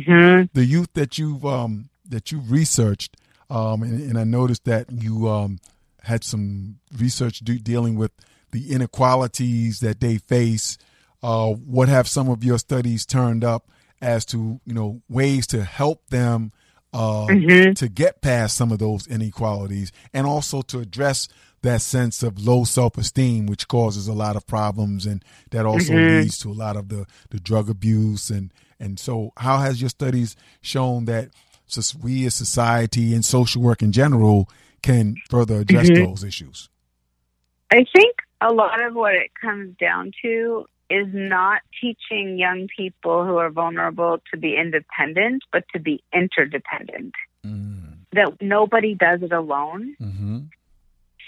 the 0.53 0.65
youth 0.65 0.93
that 0.95 1.19
you've 1.19 1.45
um, 1.45 1.89
that 2.09 2.31
you've 2.31 2.51
researched, 2.51 3.17
um, 3.49 3.83
and, 3.83 4.01
and 4.03 4.19
I 4.19 4.25
noticed 4.25 4.65
that 4.67 4.91
you 4.93 5.29
um, 5.29 5.59
had 6.03 6.25
some 6.25 6.79
research 6.97 7.41
de- 7.41 7.59
dealing 7.59 7.97
with 7.97 8.13
the 8.53 8.73
inequalities 8.73 9.81
that 9.81 10.01
they 10.01 10.19
face. 10.19 10.79
Uh, 11.23 11.51
what 11.51 11.89
have 11.89 12.09
some 12.09 12.29
of 12.29 12.43
your 12.43 12.59
studies 12.59 13.05
turned 13.05 13.45
up 13.45 13.71
as 14.01 14.25
to 14.25 14.61
you 14.65 14.75
know 14.75 15.03
ways 15.09 15.47
to 15.49 15.63
help 15.63 16.09
them 16.09 16.53
uh, 16.93 17.27
to 17.27 17.89
get 17.89 18.21
past 18.21 18.57
some 18.57 18.73
of 18.73 18.79
those 18.79 19.07
inequalities, 19.07 19.93
and 20.13 20.27
also 20.27 20.63
to 20.63 20.81
address 20.81 21.29
that 21.63 21.83
sense 21.83 22.23
of 22.23 22.41
low 22.41 22.65
self 22.65 22.97
esteem, 22.97 23.47
which 23.47 23.69
causes 23.69 24.09
a 24.09 24.13
lot 24.13 24.37
of 24.37 24.47
problems, 24.47 25.07
and 25.07 25.25
that 25.51 25.67
also 25.67 25.93
mm-hmm. 25.93 26.23
leads 26.23 26.39
to 26.39 26.51
a 26.51 26.55
lot 26.55 26.77
of 26.77 26.89
the 26.89 27.07
the 27.31 27.41
drug 27.41 27.69
abuse 27.69 28.31
and 28.31 28.53
and 28.79 28.99
so. 28.99 29.33
How 29.37 29.59
has 29.59 29.81
your 29.81 29.91
studies 29.91 30.37
shown 30.63 31.05
that 31.05 31.31
we 32.03 32.27
as 32.27 32.35
society 32.35 33.15
and 33.15 33.25
social 33.25 33.63
work 33.63 33.83
in 33.83 33.93
general 33.93 34.49
can 34.83 35.17
further 35.29 35.61
address 35.61 35.91
mm-hmm. 35.91 36.05
those 36.05 36.25
issues? 36.25 36.69
I 37.71 37.85
think 37.95 38.17
a 38.41 38.53
lot 38.53 38.83
of 38.85 38.95
what 38.95 39.15
it 39.15 39.31
comes 39.41 39.77
down 39.79 40.13
to 40.23 40.67
is 40.91 41.07
not 41.13 41.63
teaching 41.81 42.37
young 42.37 42.67
people 42.77 43.25
who 43.25 43.37
are 43.37 43.51
vulnerable 43.51 44.19
to 44.33 44.39
be 44.39 44.57
independent, 44.57 45.45
but 45.53 45.65
to 45.73 45.79
be 45.79 46.03
interdependent. 46.13 47.15
Mm. 47.47 47.99
That 48.13 48.39
nobody 48.41 48.95
does 48.95 49.23
it 49.23 49.33
alone. 49.33 49.95
Mm-hmm. 50.01 50.39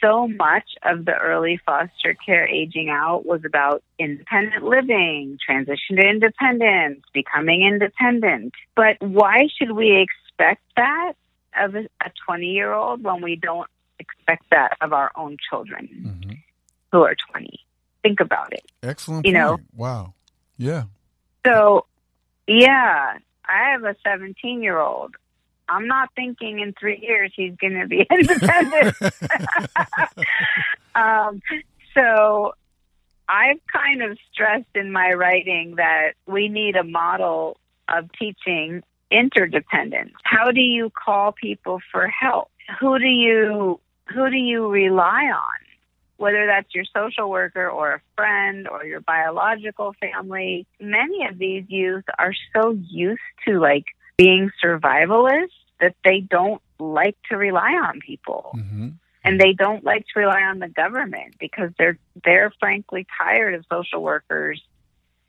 So 0.03 0.27
much 0.27 0.69
of 0.83 1.05
the 1.05 1.15
early 1.15 1.61
foster 1.65 2.17
care 2.27 2.45
aging 2.45 2.91
out 2.91 3.25
was 3.25 3.43
about 3.47 3.85
independent 4.01 4.65
living, 4.65 5.39
transition 5.47 5.95
to 5.95 6.03
independence, 6.03 7.05
becoming 7.15 7.63
independent. 7.63 8.53
But 8.75 8.97
why 8.99 9.47
should 9.57 9.71
we 9.71 10.05
expect 10.05 10.63
that 10.77 11.13
of 11.59 11.75
a 11.75 11.89
20 12.27 12.47
year 12.47 12.73
old 12.73 13.03
when 13.03 13.23
we 13.23 13.37
don't 13.37 13.69
expect 13.99 14.45
that 14.51 14.77
of 14.81 14.93
our 14.93 15.13
own 15.17 15.37
children 15.51 15.89
mm-hmm. 15.93 16.33
who 16.91 17.03
are 17.03 17.17
20? 17.31 17.61
Think 18.03 18.21
about 18.21 18.53
it. 18.53 18.65
Excellent. 18.83 19.27
You 19.27 19.33
point. 19.33 19.45
know, 19.45 19.59
wow. 19.75 20.15
Yeah. 20.57 20.85
So, 21.47 21.87
yeah, 22.47 23.19
I 23.45 23.71
have 23.71 23.85
a 23.85 23.97
17 24.05 24.63
year 24.63 24.79
old. 24.79 25.15
I'm 25.69 25.87
not 25.87 26.11
thinking 26.15 26.61
in 26.61 26.75
three 26.79 26.99
years 27.01 27.33
he's 27.35 27.55
going 27.57 27.81
to 27.81 27.87
be 27.87 28.07
independent. 28.11 28.97
um, 30.95 31.41
so 31.95 32.55
I've 33.29 33.61
kind 33.73 34.03
of 34.03 34.19
stressed 34.33 34.75
in 34.75 34.93
my 34.93 35.13
writing 35.13 35.77
that 35.77 36.13
we 36.27 36.49
need 36.49 36.77
a 36.77 36.85
model 36.85 37.57
of 37.89 38.11
teaching 38.19 38.83
interdependence. 39.13 40.13
How 40.25 40.51
do 40.51 40.61
you 40.61 40.91
call 40.91 41.33
people 41.33 41.81
for 41.91 42.09
help? 42.09 42.51
Who 42.81 42.99
do 42.99 43.07
you 43.07 43.81
who 44.13 44.31
do 44.31 44.37
you 44.37 44.69
rely 44.69 45.25
on? 45.25 45.61
Whether 46.17 46.47
that's 46.47 46.73
your 46.75 46.85
social 46.95 47.31
worker 47.31 47.69
or 47.69 47.95
a 47.95 48.01
friend 48.17 48.69
or 48.69 48.85
your 48.85 49.01
biological 49.01 49.95
family, 50.01 50.67
many 50.81 51.27
of 51.27 51.39
these 51.39 51.65
youth 51.69 52.05
are 52.19 52.33
so 52.55 52.79
used 52.89 53.21
to 53.47 53.59
like 53.59 53.85
being 54.17 54.51
survivalists 54.63 55.49
that 55.81 55.97
they 56.05 56.21
don't 56.21 56.63
like 56.79 57.17
to 57.31 57.37
rely 57.37 57.73
on 57.73 58.01
people. 58.01 58.53
Mm-hmm. 58.57 58.89
And 59.25 59.41
they 59.41 59.53
don't 59.53 59.85
like 59.85 60.05
to 60.15 60.21
rely 60.21 60.43
on 60.43 60.59
the 60.59 60.69
government 60.69 61.37
because 61.39 61.71
they're 61.79 61.99
they're 62.25 62.53
frankly 62.59 63.07
tired 63.19 63.55
of 63.55 63.65
social 63.71 64.03
workers 64.03 64.61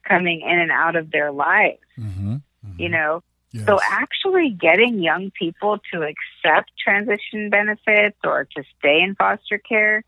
coming 0.04 0.42
in 0.42 0.60
and 0.60 0.72
out 0.72 0.96
of 0.96 1.12
their 1.12 1.32
lives. 1.32 1.80
Mm-hmm. 1.98 2.34
Mm-hmm. 2.34 2.82
You 2.82 2.90
know, 2.90 3.24
Yes. 3.54 3.68
So 3.68 3.80
actually 3.84 4.50
getting 4.50 5.02
young 5.02 5.32
people 5.32 5.78
to 5.94 6.02
accept 6.02 6.72
transition 6.84 7.52
benefits 7.52 8.18
or 8.24 8.48
to 8.56 8.64
stay 8.80 9.02
in 9.02 9.14
foster 9.14 9.60
care 9.60 10.04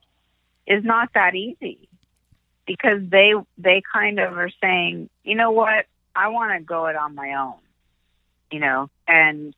is 0.65 0.83
not 0.83 1.09
that 1.13 1.35
easy 1.35 1.87
because 2.65 3.01
they 3.07 3.33
they 3.59 3.83
kind 3.93 4.19
of 4.19 4.35
are 4.35 4.49
saying, 4.61 5.09
you 5.23 5.35
know 5.35 5.51
what, 5.51 5.85
I 6.15 6.29
want 6.29 6.57
to 6.57 6.63
go 6.63 6.87
it 6.87 6.95
on 6.95 7.13
my 7.13 7.35
own, 7.35 7.59
you 8.51 8.59
know, 8.59 8.89
and 9.07 9.53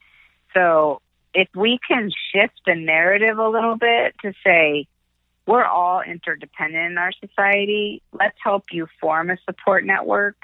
so 0.54 1.02
if 1.34 1.48
we 1.56 1.80
can 1.88 2.12
shift 2.34 2.60
the 2.66 2.76
narrative 2.76 3.38
a 3.38 3.48
little 3.48 3.78
bit 3.78 4.16
to 4.24 4.34
say 4.46 4.88
we're 5.46 5.64
all 5.64 6.02
interdependent 6.02 6.92
in 6.92 6.98
our 6.98 7.12
society, 7.26 8.02
let's 8.12 8.38
help 8.44 8.66
you 8.72 8.88
form 9.00 9.30
a 9.30 9.38
support 9.46 9.86
network. 9.86 10.36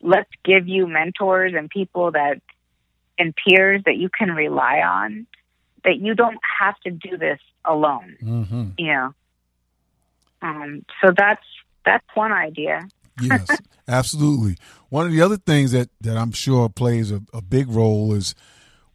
Let's 0.00 0.30
give 0.44 0.68
you 0.68 0.86
mentors 0.86 1.52
and 1.56 1.68
people 1.68 2.12
that 2.12 2.40
and 3.20 3.34
peers 3.36 3.82
that 3.84 3.96
you 3.98 4.08
can 4.08 4.30
rely 4.30 4.78
on 4.78 5.26
that 5.84 5.98
you 5.98 6.14
don't 6.14 6.38
have 6.58 6.78
to 6.80 6.90
do 6.90 7.16
this 7.16 7.38
alone. 7.64 8.16
Mm-hmm. 8.22 8.68
You 8.78 8.86
know, 8.86 9.14
um, 10.42 10.84
so 11.00 11.12
that's 11.16 11.44
that's 11.84 12.06
one 12.14 12.32
idea. 12.32 12.88
yes, 13.20 13.48
absolutely. 13.86 14.56
One 14.88 15.06
of 15.06 15.12
the 15.12 15.20
other 15.20 15.36
things 15.36 15.72
that 15.72 15.90
that 16.00 16.16
I'm 16.16 16.32
sure 16.32 16.68
plays 16.68 17.12
a, 17.12 17.22
a 17.32 17.42
big 17.42 17.68
role 17.68 18.14
is 18.14 18.34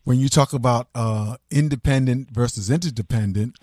when 0.04 0.20
you 0.20 0.28
talk 0.28 0.54
about 0.54 0.88
uh, 0.96 1.38
independent 1.52 2.32
versus 2.32 2.70
interdependent. 2.70 3.58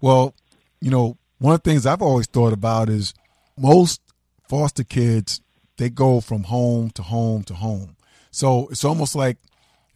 Well, 0.00 0.34
you 0.80 0.90
know, 0.90 1.18
one 1.38 1.54
of 1.54 1.62
the 1.62 1.70
things 1.70 1.86
I've 1.86 2.02
always 2.02 2.26
thought 2.26 2.52
about 2.52 2.88
is 2.88 3.14
most 3.56 4.00
foster 4.48 4.84
kids 4.84 5.40
they 5.76 5.90
go 5.90 6.20
from 6.20 6.44
home 6.44 6.90
to 6.90 7.02
home 7.02 7.42
to 7.44 7.54
home. 7.54 7.96
So 8.30 8.68
it's 8.68 8.84
almost 8.84 9.16
like 9.16 9.38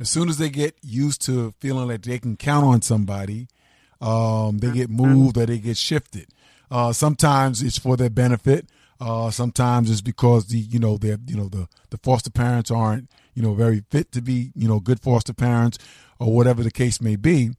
as 0.01 0.09
soon 0.09 0.29
as 0.29 0.39
they 0.39 0.51
get 0.51 0.77
used 0.83 1.23
to 1.27 1.55
feeling 1.61 1.89
like 1.89 2.03
they 2.03 2.19
can 2.19 2.37
count 2.37 2.65
on 2.65 2.83
somebody, 2.83 3.49
um, 4.01 4.59
they 4.59 4.71
get 4.71 4.91
moved 4.91 5.37
or 5.37 5.47
they 5.47 5.59
get 5.59 5.77
shifted. 5.77 6.29
Uh, 6.71 6.93
sometimes 6.93 7.63
it's 7.63 7.79
for 7.79 7.97
their 7.97 8.11
benefit. 8.11 8.69
Uh, 9.01 9.31
sometimes 9.31 9.91
it's 9.91 10.01
because 10.01 10.47
the 10.47 10.59
you 10.59 10.79
know 10.79 10.97
they 10.97 11.17
you 11.27 11.37
know 11.37 11.49
the 11.49 11.69
the 11.91 11.99
foster 11.99 12.31
parents 12.31 12.71
aren't 12.71 13.09
you 13.35 13.43
know 13.43 13.55
very 13.55 13.85
fit 13.91 14.11
to 14.13 14.21
be 14.21 14.51
you 14.55 14.69
know 14.69 14.81
good 14.81 15.01
foster 15.01 15.33
parents 15.33 15.79
or 16.19 16.33
whatever 16.33 16.63
the 16.63 16.71
case 16.71 17.01
may 17.01 17.17
be. 17.17 17.51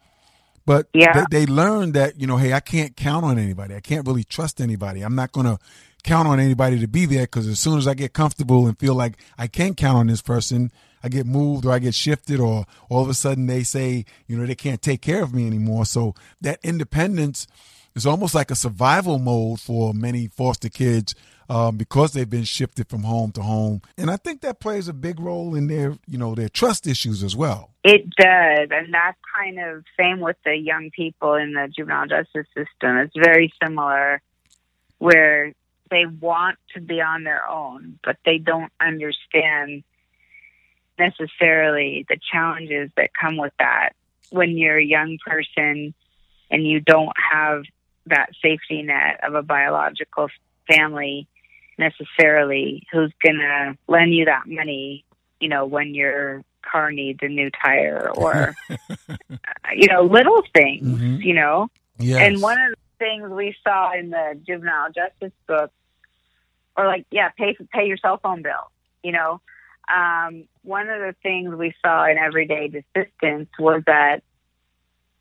But 0.65 0.87
yeah. 0.93 1.25
they, 1.31 1.45
they 1.45 1.45
learn 1.45 1.93
that 1.93 2.19
you 2.19 2.27
know 2.27 2.37
hey 2.37 2.53
I 2.53 2.59
can't 2.59 2.95
count 2.95 3.25
on 3.25 3.39
anybody. 3.39 3.75
I 3.75 3.79
can't 3.79 4.05
really 4.05 4.23
trust 4.23 4.61
anybody. 4.61 5.01
I'm 5.01 5.15
not 5.15 5.31
gonna 5.31 5.59
count 6.03 6.27
on 6.27 6.39
anybody 6.39 6.79
to 6.79 6.87
be 6.87 7.05
there 7.05 7.23
because 7.23 7.47
as 7.47 7.59
soon 7.59 7.77
as 7.77 7.87
I 7.87 7.93
get 7.93 8.13
comfortable 8.13 8.67
and 8.67 8.77
feel 8.77 8.95
like 8.95 9.17
I 9.37 9.47
can 9.47 9.75
count 9.75 9.97
on 9.97 10.07
this 10.07 10.21
person, 10.21 10.71
I 11.03 11.09
get 11.09 11.25
moved 11.25 11.65
or 11.65 11.71
I 11.71 11.79
get 11.79 11.95
shifted 11.95 12.39
or 12.39 12.65
all 12.89 13.01
of 13.01 13.09
a 13.09 13.13
sudden 13.13 13.47
they 13.47 13.63
say, 13.63 14.05
you 14.27 14.37
know, 14.37 14.45
they 14.45 14.55
can't 14.55 14.81
take 14.81 15.01
care 15.01 15.23
of 15.23 15.33
me 15.33 15.47
anymore. 15.47 15.85
So 15.85 16.15
that 16.41 16.59
independence 16.63 17.47
is 17.95 18.05
almost 18.05 18.35
like 18.35 18.51
a 18.51 18.55
survival 18.55 19.19
mode 19.19 19.59
for 19.59 19.93
many 19.93 20.27
foster 20.27 20.69
kids 20.69 21.15
um, 21.49 21.77
because 21.77 22.13
they've 22.13 22.29
been 22.29 22.43
shifted 22.43 22.87
from 22.87 23.03
home 23.03 23.31
to 23.33 23.41
home. 23.41 23.81
And 23.97 24.11
I 24.11 24.17
think 24.17 24.41
that 24.41 24.59
plays 24.59 24.87
a 24.87 24.93
big 24.93 25.19
role 25.19 25.55
in 25.55 25.67
their, 25.67 25.97
you 26.07 26.17
know, 26.17 26.35
their 26.35 26.49
trust 26.49 26.85
issues 26.85 27.23
as 27.23 27.35
well. 27.35 27.71
It 27.83 28.09
does. 28.15 28.69
And 28.71 28.93
that's 28.93 29.17
kind 29.35 29.59
of 29.59 29.83
same 29.99 30.19
with 30.19 30.37
the 30.45 30.55
young 30.55 30.91
people 30.91 31.33
in 31.35 31.53
the 31.53 31.67
juvenile 31.75 32.07
justice 32.07 32.47
system. 32.55 32.97
It's 32.97 33.15
very 33.15 33.51
similar 33.63 34.21
where 34.99 35.53
they 35.89 36.05
want 36.05 36.59
to 36.75 36.81
be 36.81 37.01
on 37.01 37.23
their 37.23 37.47
own, 37.49 37.99
but 38.03 38.17
they 38.25 38.37
don't 38.37 38.71
understand 38.79 39.83
necessarily 40.99 42.05
the 42.09 42.17
challenges 42.31 42.91
that 42.97 43.09
come 43.19 43.37
with 43.37 43.53
that 43.59 43.91
when 44.29 44.57
you're 44.57 44.77
a 44.77 44.83
young 44.83 45.17
person 45.25 45.93
and 46.51 46.67
you 46.67 46.79
don't 46.79 47.13
have 47.31 47.63
that 48.07 48.29
safety 48.41 48.81
net 48.81 49.19
of 49.23 49.35
a 49.35 49.41
biological 49.43 50.27
family 50.67 51.27
necessarily 51.77 52.83
who's 52.91 53.11
going 53.23 53.37
to 53.37 53.77
lend 53.87 54.13
you 54.13 54.25
that 54.25 54.43
money, 54.47 55.05
you 55.39 55.47
know, 55.47 55.65
when 55.65 55.95
your 55.95 56.43
car 56.61 56.91
needs 56.91 57.19
a 57.21 57.27
new 57.27 57.49
tire 57.49 58.11
or, 58.15 58.55
you 59.73 59.87
know, 59.87 60.03
little 60.03 60.43
things, 60.53 60.83
mm-hmm. 60.83 61.21
you 61.21 61.33
know. 61.33 61.69
Yes. 61.97 62.21
And 62.21 62.41
one 62.41 62.59
of 62.59 62.71
the 62.71 63.05
things 63.05 63.29
we 63.29 63.55
saw 63.63 63.93
in 63.93 64.09
the 64.09 64.39
juvenile 64.45 64.91
justice 64.91 65.33
book, 65.47 65.71
or 66.77 66.85
like, 66.85 67.05
yeah, 67.11 67.29
pay 67.29 67.57
pay 67.73 67.87
your 67.87 67.97
cell 67.97 68.19
phone 68.21 68.41
bill, 68.41 68.71
you 69.03 69.11
know, 69.11 69.41
um, 69.89 70.45
one 70.63 70.89
of 70.89 70.99
the 70.99 71.15
things 71.23 71.53
we 71.55 71.73
saw 71.83 72.05
in 72.05 72.17
Everyday 72.17 72.69
Desistance 72.69 73.47
was 73.57 73.83
that 73.87 74.23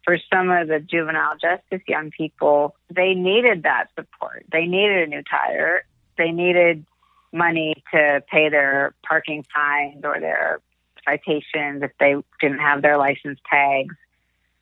for 0.05 0.19
some 0.33 0.51
of 0.51 0.69
the 0.69 0.81
juvenile 0.81 1.37
justice 1.41 1.83
young 1.87 2.11
people, 2.11 2.75
they 2.91 3.15
needed 3.15 3.65
that 3.65 3.89
support. 3.95 4.45
They 4.51 4.67
needed 4.67 5.07
a 5.07 5.07
new 5.07 5.23
tire. 5.23 5.85
They 6.17 6.31
needed 6.31 6.85
money 7.33 7.75
to 7.93 8.23
pay 8.31 8.49
their 8.49 8.95
parking 9.07 9.45
fines 9.55 10.05
or 10.05 10.19
their 10.19 10.61
citations 11.05 11.83
if 11.83 11.93
they 12.01 12.17
didn't 12.41 12.59
have 12.59 12.83
their 12.83 12.97
license 12.97 13.39
tags. 13.51 13.95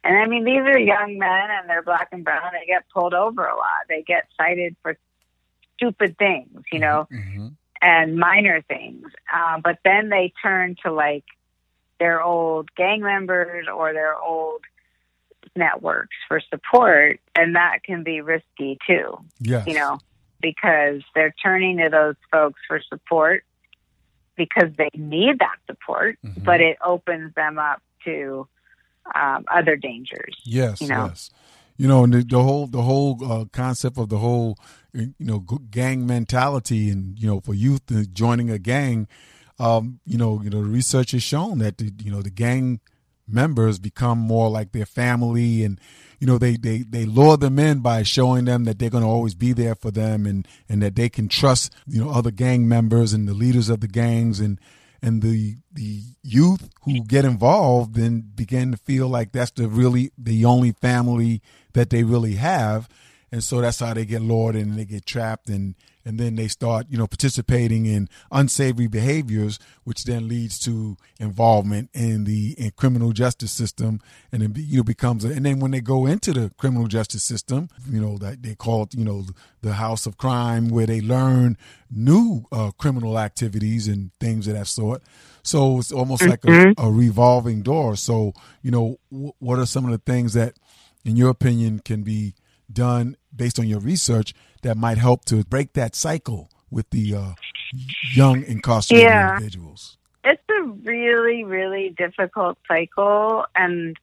And 0.02 0.16
I 0.16 0.26
mean, 0.26 0.44
these 0.44 0.60
are 0.60 0.78
young 0.78 1.18
men 1.18 1.48
and 1.50 1.68
they're 1.68 1.82
black 1.82 2.08
and 2.12 2.24
brown. 2.24 2.50
They 2.52 2.66
get 2.66 2.88
pulled 2.92 3.14
over 3.14 3.44
a 3.44 3.56
lot. 3.56 3.86
They 3.88 4.02
get 4.02 4.28
cited 4.36 4.76
for 4.82 4.96
stupid 5.76 6.16
things, 6.18 6.62
you 6.72 6.78
know. 6.78 7.08
Mm-hmm 7.12 7.48
and 7.82 8.16
minor 8.16 8.62
things. 8.62 9.06
Uh, 9.32 9.60
but 9.62 9.78
then 9.84 10.08
they 10.08 10.32
turn 10.42 10.76
to 10.84 10.92
like 10.92 11.24
their 11.98 12.22
old 12.22 12.74
gang 12.74 13.00
members 13.00 13.66
or 13.72 13.92
their 13.92 14.16
old 14.16 14.62
networks 15.54 16.16
for 16.28 16.40
support, 16.40 17.20
and 17.34 17.56
that 17.56 17.82
can 17.84 18.02
be 18.02 18.20
risky 18.20 18.78
too. 18.86 19.18
Yes. 19.40 19.66
You 19.66 19.74
know, 19.74 19.98
because 20.40 21.02
they're 21.14 21.34
turning 21.42 21.78
to 21.78 21.88
those 21.88 22.16
folks 22.30 22.60
for 22.68 22.80
support 22.88 23.44
because 24.36 24.70
they 24.76 24.90
need 24.94 25.38
that 25.38 25.56
support, 25.66 26.18
mm-hmm. 26.24 26.44
but 26.44 26.60
it 26.60 26.76
opens 26.84 27.34
them 27.34 27.58
up 27.58 27.80
to 28.04 28.46
um, 29.14 29.44
other 29.52 29.76
dangers. 29.76 30.34
Yes, 30.44 30.80
you 30.80 30.88
know? 30.88 31.06
yes. 31.06 31.30
You 31.78 31.88
know, 31.88 32.04
and 32.04 32.14
the, 32.14 32.22
the 32.22 32.42
whole 32.42 32.66
the 32.66 32.82
whole 32.82 33.18
uh, 33.30 33.44
concept 33.52 33.98
of 33.98 34.08
the 34.08 34.18
whole 34.18 34.58
you 34.96 35.14
know 35.20 35.40
gang 35.70 36.06
mentality, 36.06 36.90
and 36.90 37.18
you 37.18 37.26
know, 37.26 37.40
for 37.40 37.54
youth 37.54 37.82
joining 38.12 38.50
a 38.50 38.58
gang, 38.58 39.08
um, 39.58 40.00
you 40.04 40.18
know, 40.18 40.40
you 40.42 40.50
know, 40.50 40.60
research 40.60 41.12
has 41.12 41.22
shown 41.22 41.58
that 41.58 41.78
the, 41.78 41.92
you 42.02 42.10
know 42.10 42.22
the 42.22 42.30
gang 42.30 42.80
members 43.28 43.78
become 43.78 44.18
more 44.18 44.48
like 44.48 44.72
their 44.72 44.86
family 44.86 45.64
and 45.64 45.80
you 46.20 46.26
know 46.26 46.38
they 46.38 46.56
they 46.56 46.78
they 46.78 47.04
lure 47.04 47.36
them 47.36 47.58
in 47.58 47.80
by 47.80 48.02
showing 48.02 48.44
them 48.44 48.64
that 48.64 48.78
they're 48.78 48.90
going 48.90 49.02
to 49.02 49.08
always 49.10 49.34
be 49.34 49.52
there 49.52 49.74
for 49.74 49.90
them 49.90 50.26
and 50.26 50.46
and 50.68 50.80
that 50.80 50.94
they 50.94 51.08
can 51.08 51.28
trust 51.28 51.74
you 51.88 52.02
know 52.02 52.10
other 52.10 52.30
gang 52.30 52.68
members 52.68 53.12
and 53.12 53.26
the 53.26 53.34
leaders 53.34 53.68
of 53.68 53.80
the 53.80 53.88
gangs 53.88 54.38
and 54.38 54.60
and 55.02 55.22
the 55.22 55.56
the 55.72 56.02
youth 56.22 56.68
who 56.82 57.02
get 57.04 57.24
involved 57.24 57.94
then 57.94 58.20
begin 58.34 58.70
to 58.70 58.78
feel 58.78 59.08
like 59.08 59.32
that's 59.32 59.50
the 59.50 59.66
really 59.66 60.12
the 60.16 60.44
only 60.44 60.70
family 60.70 61.42
that 61.72 61.90
they 61.90 62.04
really 62.04 62.34
have 62.34 62.88
and 63.36 63.44
so 63.44 63.60
that's 63.60 63.80
how 63.80 63.92
they 63.92 64.06
get 64.06 64.22
lured 64.22 64.56
and 64.56 64.78
they 64.78 64.86
get 64.86 65.04
trapped 65.04 65.50
and 65.50 65.74
and 66.06 66.18
then 66.18 66.36
they 66.36 66.48
start 66.48 66.86
you 66.88 66.96
know 66.96 67.06
participating 67.06 67.84
in 67.84 68.08
unsavory 68.32 68.86
behaviors 68.86 69.58
which 69.84 70.04
then 70.04 70.26
leads 70.26 70.58
to 70.58 70.96
involvement 71.20 71.90
in 71.92 72.24
the 72.24 72.54
in 72.56 72.70
criminal 72.70 73.12
justice 73.12 73.52
system 73.52 74.00
and 74.32 74.40
then 74.40 74.54
you 74.56 74.78
know 74.78 74.82
becomes 74.82 75.22
a, 75.22 75.28
and 75.28 75.44
then 75.44 75.60
when 75.60 75.70
they 75.70 75.82
go 75.82 76.06
into 76.06 76.32
the 76.32 76.50
criminal 76.56 76.86
justice 76.86 77.22
system 77.22 77.68
you 77.90 78.00
know 78.00 78.16
that 78.16 78.42
they 78.42 78.54
call 78.54 78.84
it 78.84 78.94
you 78.94 79.04
know 79.04 79.26
the 79.60 79.74
house 79.74 80.06
of 80.06 80.16
crime 80.16 80.70
where 80.70 80.86
they 80.86 81.02
learn 81.02 81.58
new 81.90 82.46
uh, 82.52 82.70
criminal 82.78 83.18
activities 83.18 83.86
and 83.86 84.12
things 84.18 84.48
of 84.48 84.54
that 84.54 84.66
sort 84.66 85.02
so 85.42 85.78
it's 85.78 85.92
almost 85.92 86.22
mm-hmm. 86.22 86.30
like 86.30 86.44
a, 86.44 86.48
mm-hmm. 86.48 86.86
a, 86.86 86.90
revolving 86.90 87.60
door 87.60 87.96
so 87.96 88.32
you 88.62 88.70
know 88.70 88.98
w- 89.12 89.32
what 89.40 89.58
are 89.58 89.66
some 89.66 89.84
of 89.84 89.90
the 89.90 90.10
things 90.10 90.32
that 90.32 90.54
in 91.04 91.16
your 91.16 91.28
opinion 91.28 91.80
can 91.80 92.02
be 92.02 92.32
done 92.72 93.16
based 93.36 93.58
on 93.58 93.66
your 93.66 93.80
research 93.80 94.34
that 94.62 94.76
might 94.76 94.98
help 94.98 95.24
to 95.26 95.44
break 95.44 95.72
that 95.74 95.94
cycle 95.94 96.50
with 96.70 96.90
the 96.90 97.14
uh, 97.14 97.32
young 98.14 98.42
incarcerated 98.44 99.08
yeah. 99.08 99.34
individuals? 99.34 99.98
It's 100.24 100.42
a 100.50 100.62
really, 100.62 101.44
really 101.44 101.94
difficult 101.96 102.58
cycle, 102.66 103.44
and 103.54 103.96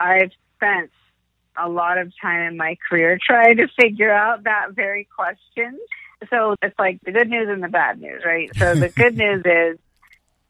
I've 0.00 0.32
spent 0.56 0.90
a 1.56 1.68
lot 1.68 1.98
of 1.98 2.12
time 2.20 2.48
in 2.48 2.56
my 2.56 2.76
career 2.88 3.18
trying 3.24 3.58
to 3.58 3.68
figure 3.80 4.12
out 4.12 4.44
that 4.44 4.72
very 4.72 5.06
question. 5.16 5.78
So 6.30 6.56
it's 6.62 6.78
like 6.78 7.00
the 7.04 7.12
good 7.12 7.28
news 7.28 7.48
and 7.48 7.62
the 7.62 7.68
bad 7.68 8.00
news, 8.00 8.22
right? 8.24 8.50
So 8.56 8.74
the 8.74 8.88
good 8.96 9.16
news 9.16 9.42
is 9.44 9.78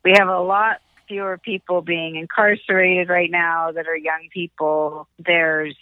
we 0.05 0.13
have 0.13 0.29
a 0.29 0.41
lot 0.41 0.81
fewer 1.09 1.39
people 1.39 1.83
being 1.83 2.17
incarcerated 2.17 3.09
right 3.09 3.31
now 3.31 3.73
that 3.73 3.87
are 3.87 3.97
young 3.97 4.29
people. 4.33 5.09
There's 5.19 5.77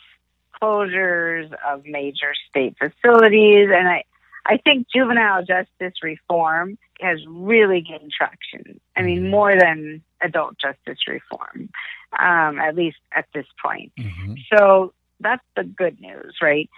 closures 0.63 1.53
of 1.67 1.85
major 1.87 2.33
state 2.49 2.77
facilities. 2.79 3.69
And 3.75 3.89
I, 3.89 4.05
I 4.47 4.57
think 4.59 4.87
juvenile 4.95 5.45
justice 5.45 5.95
reform 6.03 6.79
has 7.01 7.19
really 7.27 7.81
gained 7.81 8.13
traction. 8.17 8.81
I 8.97 9.03
mean, 9.03 9.21
mm-hmm. 9.21 9.31
more 9.31 9.59
than 9.59 10.03
adult 10.21 10.57
justice 10.59 10.99
reform, 11.09 11.71
um, 12.19 12.59
at 12.59 12.75
least 12.75 12.99
at 13.13 13.27
this 13.35 13.47
point. 13.63 13.93
Mm-hmm. 13.99 14.35
So 14.55 14.93
that's 15.21 15.45
the 15.57 15.65
good 15.65 16.01
news, 16.01 16.37
right? 16.43 16.69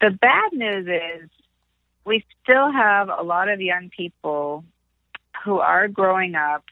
The 0.00 0.10
bad 0.10 0.52
news 0.52 0.86
is 0.86 1.30
we 2.04 2.24
still 2.42 2.70
have 2.70 3.08
a 3.08 3.22
lot 3.22 3.48
of 3.48 3.60
young 3.60 3.90
people 3.96 4.64
who 5.44 5.58
are 5.58 5.88
growing 5.88 6.34
up 6.34 6.64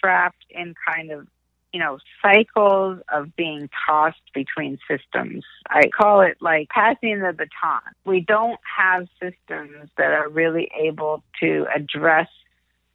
trapped 0.00 0.44
in 0.50 0.74
kind 0.86 1.10
of 1.10 1.26
you 1.72 1.78
know, 1.78 1.98
cycles 2.20 3.00
of 3.12 3.34
being 3.36 3.68
tossed 3.86 4.20
between 4.34 4.78
systems. 4.88 5.44
I 5.68 5.88
call 5.88 6.22
it 6.22 6.38
like 6.40 6.68
passing 6.68 7.20
the 7.20 7.32
baton. 7.32 7.80
We 8.04 8.20
don't 8.20 8.58
have 8.78 9.06
systems 9.20 9.88
that 9.96 10.12
are 10.12 10.28
really 10.28 10.70
able 10.80 11.22
to 11.40 11.66
address 11.74 12.28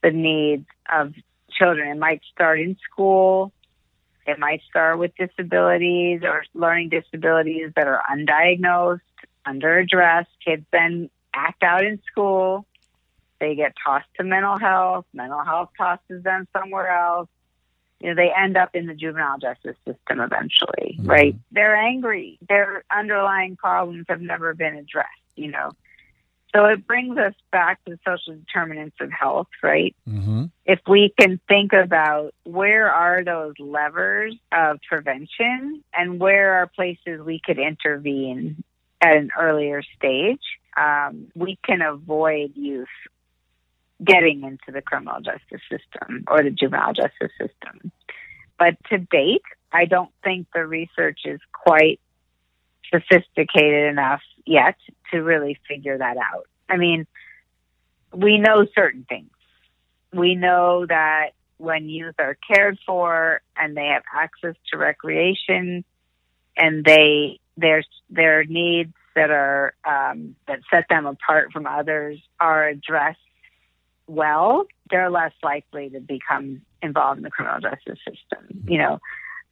the 0.03 0.11
needs 0.11 0.65
of 0.91 1.13
children. 1.51 1.89
It 1.89 1.99
might 1.99 2.21
start 2.33 2.59
in 2.59 2.77
school. 2.91 3.53
It 4.27 4.39
might 4.39 4.61
start 4.69 4.99
with 4.99 5.11
disabilities 5.17 6.21
or 6.23 6.43
learning 6.53 6.89
disabilities 6.89 7.71
that 7.75 7.87
are 7.87 8.01
undiagnosed, 8.11 9.01
underaddressed. 9.47 10.27
Kids 10.43 10.65
then 10.71 11.09
act 11.33 11.63
out 11.63 11.85
in 11.85 12.01
school. 12.11 12.65
They 13.39 13.55
get 13.55 13.73
tossed 13.85 14.07
to 14.17 14.23
mental 14.23 14.57
health. 14.57 15.05
Mental 15.13 15.43
health 15.43 15.69
tosses 15.77 16.23
them 16.23 16.47
somewhere 16.51 16.89
else 16.89 17.29
you 18.05 18.13
know, 18.13 18.21
they 18.21 18.29
end 18.31 18.55
up 18.55 18.69
in 18.75 18.85
the 18.85 18.93
juvenile 18.93 19.39
justice 19.39 19.75
system 19.77 20.19
eventually, 20.19 20.99
mm-hmm. 20.99 21.09
right? 21.09 21.35
They're 21.51 21.75
angry. 21.75 22.37
Their 22.47 22.83
underlying 22.95 23.55
problems 23.55 24.05
have 24.09 24.21
never 24.21 24.53
been 24.53 24.75
addressed, 24.75 25.09
you 25.35 25.49
know. 25.49 25.71
So 26.55 26.65
it 26.65 26.85
brings 26.85 27.17
us 27.17 27.33
back 27.51 27.83
to 27.85 27.91
the 27.91 27.99
social 28.05 28.39
determinants 28.39 28.95
of 29.01 29.11
health, 29.11 29.47
right? 29.63 29.95
Mm-hmm. 30.07 30.45
If 30.65 30.81
we 30.87 31.15
can 31.19 31.39
think 31.47 31.73
about 31.73 32.35
where 32.43 32.93
are 32.93 33.23
those 33.23 33.55
levers 33.57 34.35
of 34.51 34.77
prevention 34.87 35.83
and 35.91 36.19
where 36.19 36.61
are 36.61 36.67
places 36.67 37.21
we 37.25 37.41
could 37.43 37.57
intervene 37.57 38.63
at 39.01 39.17
an 39.17 39.31
earlier 39.37 39.81
stage, 39.97 40.43
um, 40.77 41.31
we 41.33 41.57
can 41.65 41.81
avoid 41.81 42.51
youth 42.55 42.87
getting 44.03 44.43
into 44.43 44.71
the 44.71 44.81
criminal 44.81 45.21
justice 45.21 45.61
system 45.69 46.25
or 46.27 46.43
the 46.43 46.49
juvenile 46.49 46.93
justice 46.93 47.31
system. 47.39 47.91
But 48.57 48.75
to 48.89 48.97
date, 48.97 49.43
I 49.71 49.85
don't 49.85 50.11
think 50.23 50.47
the 50.53 50.65
research 50.65 51.21
is 51.25 51.39
quite 51.51 51.99
sophisticated 52.91 53.89
enough 53.89 54.21
yet 54.45 54.75
to 55.11 55.19
really 55.19 55.59
figure 55.67 55.97
that 55.97 56.17
out. 56.17 56.47
I 56.69 56.77
mean, 56.77 57.07
we 58.13 58.37
know 58.37 58.65
certain 58.75 59.05
things. 59.07 59.31
We 60.13 60.35
know 60.35 60.85
that 60.85 61.31
when 61.57 61.89
youth 61.89 62.15
are 62.19 62.37
cared 62.47 62.77
for 62.85 63.41
and 63.57 63.75
they 63.75 63.87
have 63.87 64.03
access 64.13 64.55
to 64.71 64.77
recreation 64.77 65.83
and 66.57 66.83
they 66.83 67.39
their 67.57 67.83
their 68.09 68.43
needs 68.43 68.93
that 69.15 69.31
are 69.31 69.73
um, 69.85 70.35
that 70.47 70.59
set 70.69 70.85
them 70.89 71.05
apart 71.05 71.51
from 71.51 71.65
others 71.65 72.19
are 72.39 72.67
addressed 72.67 73.19
well, 74.07 74.65
they're 74.89 75.09
less 75.09 75.33
likely 75.43 75.89
to 75.89 75.99
become 75.99 76.61
involved 76.81 77.17
in 77.17 77.23
the 77.23 77.31
criminal 77.31 77.59
justice 77.59 77.99
system, 78.07 78.65
you 78.67 78.77
know, 78.77 78.99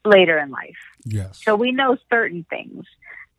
later 0.06 0.38
in 0.38 0.52
life. 0.52 0.78
Yes. 1.06 1.42
So 1.44 1.56
we 1.56 1.72
know 1.72 1.98
certain 2.10 2.46
things, 2.50 2.86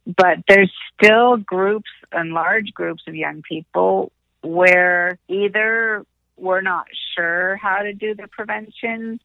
but 0.06 0.38
there's 0.48 0.72
still 0.94 1.36
groups 1.36 1.90
and 2.12 2.32
large 2.32 2.72
groups 2.74 3.04
of 3.06 3.14
young 3.14 3.42
people 3.42 4.12
where 4.42 5.18
either 5.28 6.04
we're 6.36 6.60
not 6.60 6.86
sure 7.14 7.56
how 7.56 7.78
to 7.78 7.92
do 7.92 8.14
the 8.14 8.26
prevention 8.28 9.20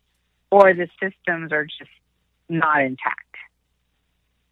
or 0.51 0.73
the 0.73 0.87
systems 1.01 1.51
are 1.51 1.65
just 1.65 1.89
not 2.47 2.81
intact 2.81 3.35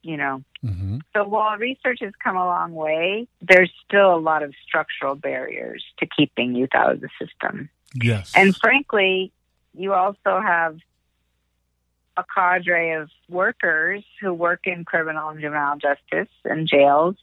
you 0.08 0.16
know. 0.16 0.42
Mm-hmm. 0.64 1.00
So 1.14 1.28
while 1.28 1.58
research 1.58 2.00
has 2.02 2.14
come 2.24 2.38
a 2.38 2.46
long 2.46 2.74
way, 2.74 3.28
there's 3.42 3.72
still 3.86 4.16
a 4.16 4.18
lot 4.18 4.42
of 4.42 4.54
structural 4.66 5.16
barriers 5.16 5.84
to 6.00 6.08
keeping 6.08 6.56
youth 6.56 6.74
out 6.74 6.94
of 6.94 7.02
the 7.02 7.10
system. 7.22 7.70
Yes. 7.94 8.32
And 8.36 8.56
frankly, 8.56 9.34
you 9.74 9.94
also 9.94 10.40
have 10.42 10.78
a 12.16 12.24
cadre 12.34 12.94
of 12.94 13.10
workers 13.30 14.04
who 14.22 14.34
work 14.34 14.62
in 14.66 14.86
criminal 14.86 15.30
and 15.30 15.40
juvenile 15.40 15.78
justice 15.78 16.34
and 16.46 16.68
jails 16.68 17.16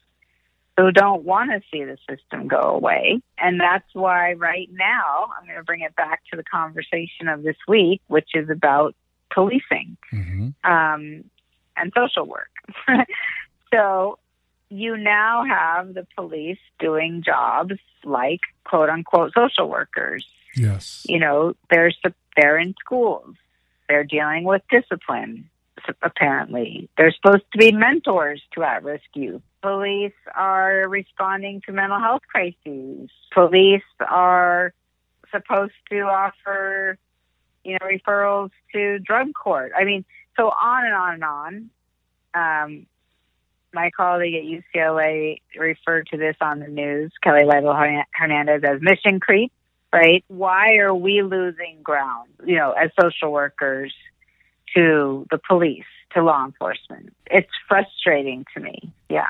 who 0.77 0.93
don't 0.93 1.25
want 1.25 1.51
to 1.51 1.61
see 1.73 1.85
the 1.85 1.97
system 2.09 2.49
go 2.49 2.61
away. 2.61 3.23
And 3.39 3.61
that's 3.61 3.89
why 3.95 4.35
right 4.35 4.69
now 4.73 5.31
I'm 5.39 5.47
going 5.47 5.57
to 5.57 5.65
bring 5.65 5.81
it 5.81 5.97
back 5.97 6.21
to 6.31 6.37
the 6.37 6.45
conversation 6.45 7.29
of 7.29 7.43
this 7.43 7.57
week, 7.67 8.03
which 8.09 8.31
is 8.35 8.51
about 8.51 8.95
policing. 9.33 9.97
Mm-hmm. 10.13 10.71
Um, 10.71 11.25
and 11.77 11.93
social 11.97 12.27
work. 12.27 12.51
so 13.73 14.19
you 14.71 14.97
now 14.97 15.45
have 15.45 15.95
the 15.95 16.07
police 16.17 16.59
doing 16.79 17.23
jobs 17.25 17.75
like 18.05 18.41
quote 18.65 18.89
unquote 18.89 19.33
social 19.35 19.69
workers. 19.69 20.27
Yes. 20.57 21.05
You 21.09 21.19
know, 21.19 21.55
they're 21.71 21.93
they're 22.37 22.59
in 22.59 22.75
schools. 22.85 23.35
They're 23.89 24.05
dealing 24.05 24.45
with 24.45 24.63
discipline 24.71 25.51
apparently. 26.03 26.89
They're 26.97 27.13
supposed 27.13 27.45
to 27.53 27.59
be 27.59 27.73
mentors 27.73 28.43
to 28.55 28.63
at-risk 28.63 29.05
youth. 29.15 29.43
Police 29.63 30.13
are 30.35 30.89
responding 30.89 31.63
to 31.67 31.73
mental 31.73 31.99
health 31.99 32.23
crises. 32.31 33.11
Police 33.33 33.83
are 34.01 34.73
supposed 35.31 35.73
to 35.91 36.01
offer, 36.01 36.99
you 37.65 37.73
know, 37.73 37.87
referrals 37.87 38.51
to 38.73 38.99
drug 38.99 39.29
court. 39.35 39.73
I 39.77 39.85
mean, 39.85 40.05
so 40.37 40.49
on 40.49 40.85
and 40.85 40.95
on 40.95 41.15
and 41.15 41.25
on. 41.25 41.71
Um, 42.35 42.87
my 43.73 43.91
colleague 43.97 44.35
at 44.35 44.45
UCLA 44.45 45.41
referred 45.59 46.09
to 46.09 46.17
this 46.17 46.37
on 46.41 46.61
the 46.61 46.69
news, 46.69 47.13
Kelly 47.23 47.45
Lytle 47.45 47.75
Hernandez, 48.13 48.63
as 48.65 48.81
mission 48.81 49.21
creep, 49.21 49.53
right? 49.93 50.25
Why 50.29 50.77
are 50.77 50.95
we 50.95 51.23
losing 51.23 51.79
ground, 51.83 52.31
you 52.45 52.57
know, 52.57 52.73
as 52.73 52.91
social 53.01 53.33
workers 53.33 53.93
to 54.75 55.27
the 55.31 55.39
police, 55.39 55.85
to 56.15 56.23
law 56.23 56.45
enforcement. 56.45 57.15
It's 57.27 57.51
frustrating 57.69 58.45
to 58.55 58.61
me. 58.61 58.93
Yeah. 59.09 59.29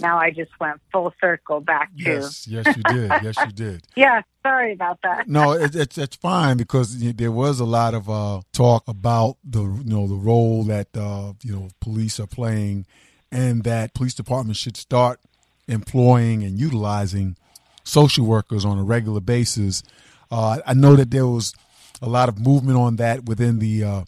Now 0.00 0.18
I 0.18 0.30
just 0.30 0.50
went 0.60 0.80
full 0.92 1.14
circle 1.20 1.60
back 1.60 1.90
to. 1.98 2.02
Yes, 2.02 2.48
yes, 2.48 2.66
you 2.76 2.82
did. 2.82 3.10
Yes, 3.22 3.36
you 3.46 3.52
did. 3.52 3.82
yeah, 3.96 4.22
sorry 4.42 4.72
about 4.72 5.00
that. 5.02 5.28
no, 5.28 5.52
it, 5.52 5.74
it's 5.76 5.96
it's 5.96 6.16
fine 6.16 6.56
because 6.56 6.98
there 7.14 7.30
was 7.30 7.60
a 7.60 7.64
lot 7.64 7.94
of 7.94 8.10
uh, 8.10 8.40
talk 8.52 8.88
about 8.88 9.36
the 9.44 9.62
you 9.62 9.84
know 9.84 10.06
the 10.06 10.14
role 10.14 10.64
that 10.64 10.88
uh, 10.96 11.32
you 11.42 11.54
know 11.54 11.68
police 11.80 12.18
are 12.18 12.26
playing, 12.26 12.86
and 13.30 13.62
that 13.64 13.94
police 13.94 14.14
departments 14.14 14.60
should 14.60 14.76
start 14.76 15.20
employing 15.68 16.42
and 16.42 16.58
utilizing 16.58 17.36
social 17.84 18.26
workers 18.26 18.64
on 18.64 18.78
a 18.78 18.82
regular 18.82 19.20
basis. 19.20 19.82
Uh, 20.30 20.58
I 20.66 20.74
know 20.74 20.96
that 20.96 21.10
there 21.10 21.26
was 21.26 21.54
a 22.02 22.08
lot 22.08 22.28
of 22.28 22.40
movement 22.40 22.78
on 22.78 22.96
that 22.96 23.24
within 23.26 23.60
the 23.60 23.84
uh, 23.84 24.04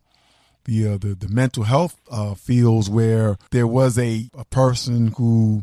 the, 0.64 0.88
uh, 0.88 0.98
the 0.98 1.14
the 1.14 1.28
mental 1.28 1.62
health 1.62 1.96
uh, 2.10 2.34
fields 2.34 2.90
where 2.90 3.36
there 3.52 3.66
was 3.66 3.98
a, 3.98 4.28
a 4.36 4.44
person 4.46 5.12
who 5.16 5.62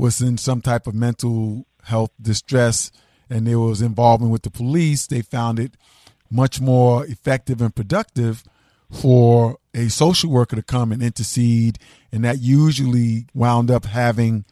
was 0.00 0.20
in 0.20 0.38
some 0.38 0.60
type 0.62 0.86
of 0.86 0.94
mental 0.94 1.66
health 1.84 2.10
distress 2.20 2.90
and 3.28 3.46
there 3.46 3.58
was 3.58 3.82
involvement 3.82 4.32
with 4.32 4.42
the 4.42 4.50
police. 4.50 5.06
They 5.06 5.22
found 5.22 5.58
it 5.58 5.76
much 6.30 6.60
more 6.60 7.06
effective 7.06 7.60
and 7.60 7.74
productive 7.74 8.44
for 8.90 9.58
a 9.72 9.88
social 9.88 10.30
worker 10.30 10.56
to 10.56 10.62
come 10.62 10.90
and 10.90 11.02
intercede, 11.02 11.78
and 12.10 12.24
that 12.24 12.40
usually 12.40 13.26
wound 13.34 13.70
up 13.70 13.84
having 13.84 14.44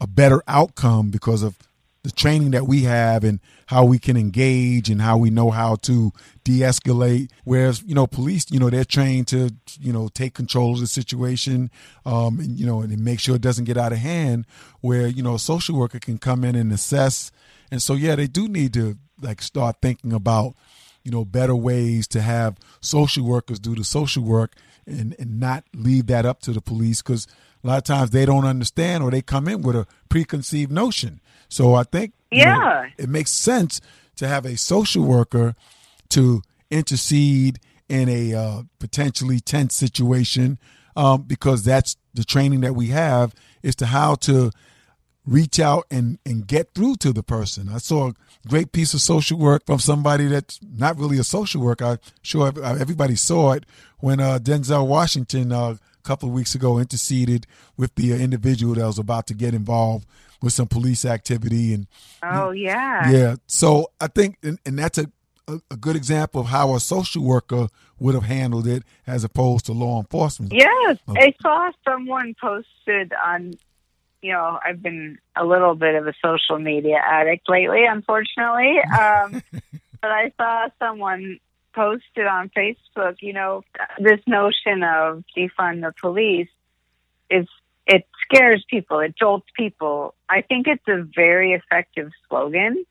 a 0.00 0.06
better 0.06 0.42
outcome 0.48 1.10
because 1.10 1.42
of 1.42 1.56
the 2.02 2.10
training 2.10 2.52
that 2.52 2.66
we 2.66 2.82
have 2.82 3.24
and 3.24 3.40
how 3.66 3.84
we 3.84 3.98
can 3.98 4.16
engage 4.16 4.88
and 4.88 5.02
how 5.02 5.18
we 5.18 5.30
know 5.30 5.50
how 5.50 5.74
to 5.76 6.12
de-escalate. 6.44 7.30
Whereas 7.44 7.82
you 7.82 7.94
know 7.94 8.06
police 8.06 8.46
you 8.50 8.58
know 8.58 8.70
they're 8.70 8.84
trained 8.84 9.28
to 9.28 9.50
you 9.80 9.92
know 9.92 10.08
take 10.08 10.34
control 10.34 10.74
of 10.74 10.80
the 10.80 10.86
situation 10.86 11.70
um 12.06 12.38
and 12.40 12.58
you 12.58 12.66
know 12.66 12.80
and 12.80 12.96
make 13.04 13.20
sure 13.20 13.36
it 13.36 13.42
doesn't 13.42 13.64
get 13.64 13.76
out 13.76 13.92
of 13.92 13.98
hand 13.98 14.46
where 14.80 15.06
you 15.06 15.22
know 15.22 15.34
a 15.34 15.38
social 15.38 15.76
worker 15.76 15.98
can 15.98 16.18
come 16.18 16.44
in 16.44 16.54
and 16.54 16.72
assess. 16.72 17.30
And 17.70 17.82
so 17.82 17.94
yeah 17.94 18.16
they 18.16 18.26
do 18.26 18.48
need 18.48 18.72
to 18.74 18.96
like 19.20 19.42
start 19.42 19.76
thinking 19.82 20.12
about 20.12 20.54
you 21.02 21.10
know 21.10 21.24
better 21.24 21.56
ways 21.56 22.06
to 22.08 22.20
have 22.20 22.56
social 22.80 23.24
workers 23.24 23.58
do 23.58 23.74
the 23.74 23.84
social 23.84 24.22
work 24.22 24.54
and 24.86 25.14
and 25.18 25.40
not 25.40 25.64
leave 25.74 26.06
that 26.06 26.24
up 26.24 26.40
to 26.40 26.52
the 26.52 26.60
police 26.60 27.02
because 27.02 27.26
a 27.64 27.66
lot 27.66 27.78
of 27.78 27.84
times 27.84 28.10
they 28.10 28.24
don't 28.24 28.44
understand 28.44 29.02
or 29.02 29.10
they 29.10 29.22
come 29.22 29.48
in 29.48 29.62
with 29.62 29.74
a 29.76 29.86
preconceived 30.08 30.70
notion 30.70 31.20
so 31.48 31.74
I 31.74 31.84
think 31.84 32.12
yeah, 32.30 32.54
know, 32.54 32.84
it 32.98 33.08
makes 33.08 33.30
sense 33.30 33.80
to 34.16 34.28
have 34.28 34.44
a 34.44 34.56
social 34.56 35.04
worker 35.04 35.54
to 36.10 36.42
intercede 36.70 37.60
in 37.88 38.08
a 38.08 38.34
uh, 38.34 38.62
potentially 38.78 39.40
tense 39.40 39.74
situation 39.74 40.58
um, 40.96 41.22
because 41.22 41.64
that's 41.64 41.96
the 42.14 42.24
training 42.24 42.60
that 42.60 42.74
we 42.74 42.88
have 42.88 43.34
is 43.62 43.76
to 43.76 43.86
how 43.86 44.14
to 44.16 44.50
reach 45.24 45.60
out 45.60 45.84
and, 45.90 46.18
and 46.24 46.46
get 46.46 46.74
through 46.74 46.96
to 46.96 47.12
the 47.12 47.22
person. 47.22 47.68
I 47.68 47.78
saw 47.78 48.08
a 48.08 48.48
great 48.48 48.72
piece 48.72 48.94
of 48.94 49.00
social 49.00 49.38
work 49.38 49.66
from 49.66 49.78
somebody 49.78 50.26
that's 50.26 50.58
not 50.62 50.98
really 50.98 51.18
a 51.18 51.24
social 51.24 51.62
worker. 51.62 51.84
I'm 51.84 51.98
sure 52.22 52.52
everybody 52.64 53.14
saw 53.14 53.52
it 53.52 53.64
when 53.98 54.20
uh, 54.20 54.38
Denzel 54.38 54.86
Washington 54.86 55.52
uh, 55.52 55.76
a 55.76 56.02
couple 56.02 56.28
of 56.28 56.34
weeks 56.34 56.54
ago 56.54 56.78
interceded 56.78 57.46
with 57.76 57.94
the 57.94 58.12
individual 58.12 58.74
that 58.74 58.86
was 58.86 58.98
about 58.98 59.26
to 59.26 59.34
get 59.34 59.54
involved 59.54 60.06
with 60.42 60.52
some 60.52 60.66
police 60.66 61.04
activity 61.04 61.74
and 61.74 61.86
oh 62.22 62.50
yeah. 62.50 63.10
Yeah. 63.10 63.36
So 63.46 63.90
i 64.00 64.06
think 64.06 64.38
and, 64.42 64.58
and 64.64 64.78
that's 64.78 64.98
a, 64.98 65.10
a, 65.46 65.60
a 65.70 65.76
good 65.76 65.96
example 65.96 66.40
of 66.40 66.48
how 66.48 66.74
a 66.74 66.80
social 66.80 67.22
worker 67.22 67.68
would 67.98 68.14
have 68.14 68.24
handled 68.24 68.66
it 68.66 68.84
as 69.06 69.24
opposed 69.24 69.66
to 69.66 69.72
law 69.72 69.98
enforcement. 69.98 70.52
Yes. 70.54 70.98
Okay. 71.08 71.20
i 71.20 71.34
saw 71.42 71.70
someone 71.86 72.34
posted 72.40 73.12
on 73.24 73.54
you 74.22 74.32
know 74.32 74.58
i've 74.64 74.82
been 74.82 75.18
a 75.36 75.44
little 75.44 75.74
bit 75.74 75.94
of 75.94 76.06
a 76.06 76.12
social 76.24 76.58
media 76.58 77.00
addict 77.04 77.48
lately 77.48 77.84
unfortunately. 77.84 78.80
Um, 78.98 79.42
but 80.00 80.10
i 80.10 80.32
saw 80.36 80.68
someone 80.78 81.38
posted 81.74 82.26
on 82.26 82.50
facebook 82.50 83.16
you 83.20 83.32
know 83.32 83.62
this 83.98 84.20
notion 84.26 84.82
of 84.82 85.24
defund 85.36 85.82
the 85.82 85.92
police 86.00 86.48
is 87.30 87.46
scares 88.30 88.64
people, 88.68 89.00
it 89.00 89.14
jolts 89.18 89.46
people. 89.56 90.14
I 90.28 90.42
think 90.42 90.66
it's 90.66 90.86
a 90.88 91.02
very 91.14 91.52
effective 91.52 92.10
slogan, 92.28 92.84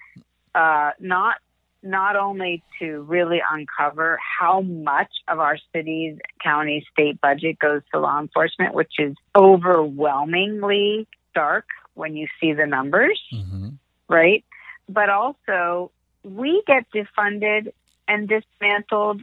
uh, 0.56 0.92
not 1.00 1.38
not 1.84 2.16
only 2.16 2.64
to 2.80 3.02
really 3.04 3.40
uncover 3.50 4.20
how 4.40 4.62
much 4.62 5.12
of 5.28 5.40
our 5.40 5.58
city's, 5.74 6.18
county, 6.44 6.86
state 6.92 7.22
budget 7.22 7.60
goes 7.60 7.82
to 7.94 8.00
law 8.00 8.20
enforcement, 8.20 8.74
which 8.74 8.94
is 8.98 9.16
overwhelmingly 9.36 11.08
dark 11.36 11.66
when 11.94 12.16
you 12.16 12.28
see 12.42 12.52
the 12.54 12.66
numbers, 12.66 13.22
mm-hmm. 13.34 13.70
right? 14.10 14.44
But 14.90 15.10
also, 15.10 15.92
we 16.24 16.64
get 16.66 16.86
defunded 16.94 17.72
and 18.08 18.28
dismantled 18.28 19.22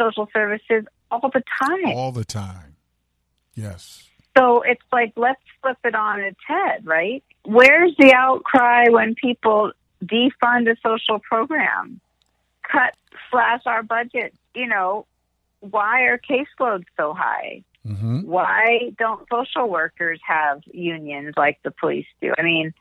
social 0.00 0.28
services 0.32 0.84
all 1.10 1.30
the 1.32 1.42
time. 1.60 1.86
All 1.86 2.12
the 2.12 2.24
time. 2.24 2.76
Yes. 3.54 4.08
So 4.36 4.62
it's 4.62 4.82
like, 4.92 5.12
let's 5.16 5.40
flip 5.62 5.78
it 5.84 5.94
on 5.94 6.20
its 6.20 6.40
head, 6.46 6.86
right? 6.86 7.22
Where's 7.44 7.92
the 7.98 8.12
outcry 8.14 8.88
when 8.88 9.14
people 9.14 9.72
defund 10.04 10.70
a 10.70 10.76
social 10.82 11.20
program, 11.20 12.00
cut, 12.62 12.94
slash 13.30 13.62
our 13.66 13.82
budget? 13.82 14.34
You 14.54 14.66
know, 14.66 15.06
why 15.60 16.02
are 16.02 16.18
caseloads 16.18 16.86
so 16.96 17.14
high? 17.14 17.62
Mm-hmm. 17.86 18.22
Why 18.22 18.92
don't 18.98 19.26
social 19.30 19.68
workers 19.68 20.20
have 20.26 20.62
unions 20.72 21.34
like 21.36 21.62
the 21.62 21.70
police 21.70 22.06
do? 22.20 22.32
I 22.36 22.42
mean, 22.42 22.72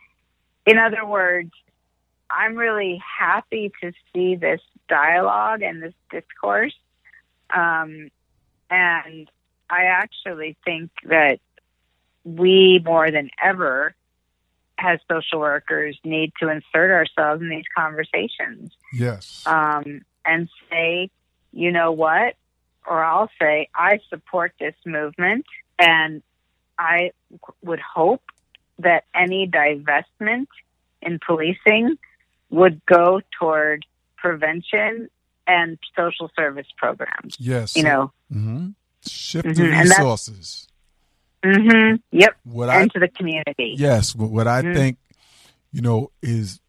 in 0.65 0.77
other 0.77 1.05
words, 1.05 1.51
I'm 2.29 2.55
really 2.55 3.01
happy 3.19 3.71
to 3.81 3.91
see 4.13 4.35
this 4.35 4.61
dialogue 4.87 5.61
and 5.61 5.83
this 5.83 5.93
discourse. 6.09 6.75
Um, 7.53 8.09
and 8.69 9.29
I 9.69 9.85
actually 9.85 10.55
think 10.63 10.91
that 11.05 11.39
we 12.23 12.81
more 12.83 13.11
than 13.11 13.29
ever 13.41 13.95
as 14.77 14.99
social 15.09 15.39
workers 15.39 15.97
need 16.03 16.33
to 16.39 16.49
insert 16.49 16.91
ourselves 16.91 17.41
in 17.41 17.49
these 17.49 17.65
conversations. 17.75 18.71
Yes. 18.91 19.43
Um, 19.45 20.01
and 20.25 20.49
say, 20.69 21.09
you 21.51 21.71
know 21.71 21.91
what? 21.91 22.35
Or 22.85 23.03
I'll 23.03 23.29
say, 23.39 23.69
I 23.73 23.99
support 24.09 24.53
this 24.59 24.75
movement 24.85 25.45
and 25.79 26.21
I 26.77 27.11
would 27.61 27.79
hope 27.79 28.23
that 28.79 29.05
any 29.13 29.47
divestment 29.47 30.47
in 31.01 31.19
policing 31.25 31.97
would 32.49 32.85
go 32.85 33.21
toward 33.39 33.85
prevention 34.17 35.09
and 35.47 35.77
social 35.95 36.31
service 36.35 36.67
programs. 36.77 37.37
Yes. 37.39 37.75
You 37.75 37.83
know, 37.83 38.11
mm-hmm. 38.31 38.69
Shift 39.07 39.47
mm-hmm. 39.47 39.61
the 39.61 39.69
resources. 39.69 40.67
Mm-hmm. 41.43 41.95
Yep. 42.11 42.35
What 42.43 42.69
into 42.69 42.97
I, 42.97 42.99
the 43.01 43.07
community. 43.09 43.75
Yes. 43.77 44.15
What, 44.15 44.31
what 44.31 44.47
I 44.47 44.61
mm-hmm. 44.61 44.73
think, 44.73 44.97
you 45.71 45.81
know, 45.81 46.11
is 46.21 46.59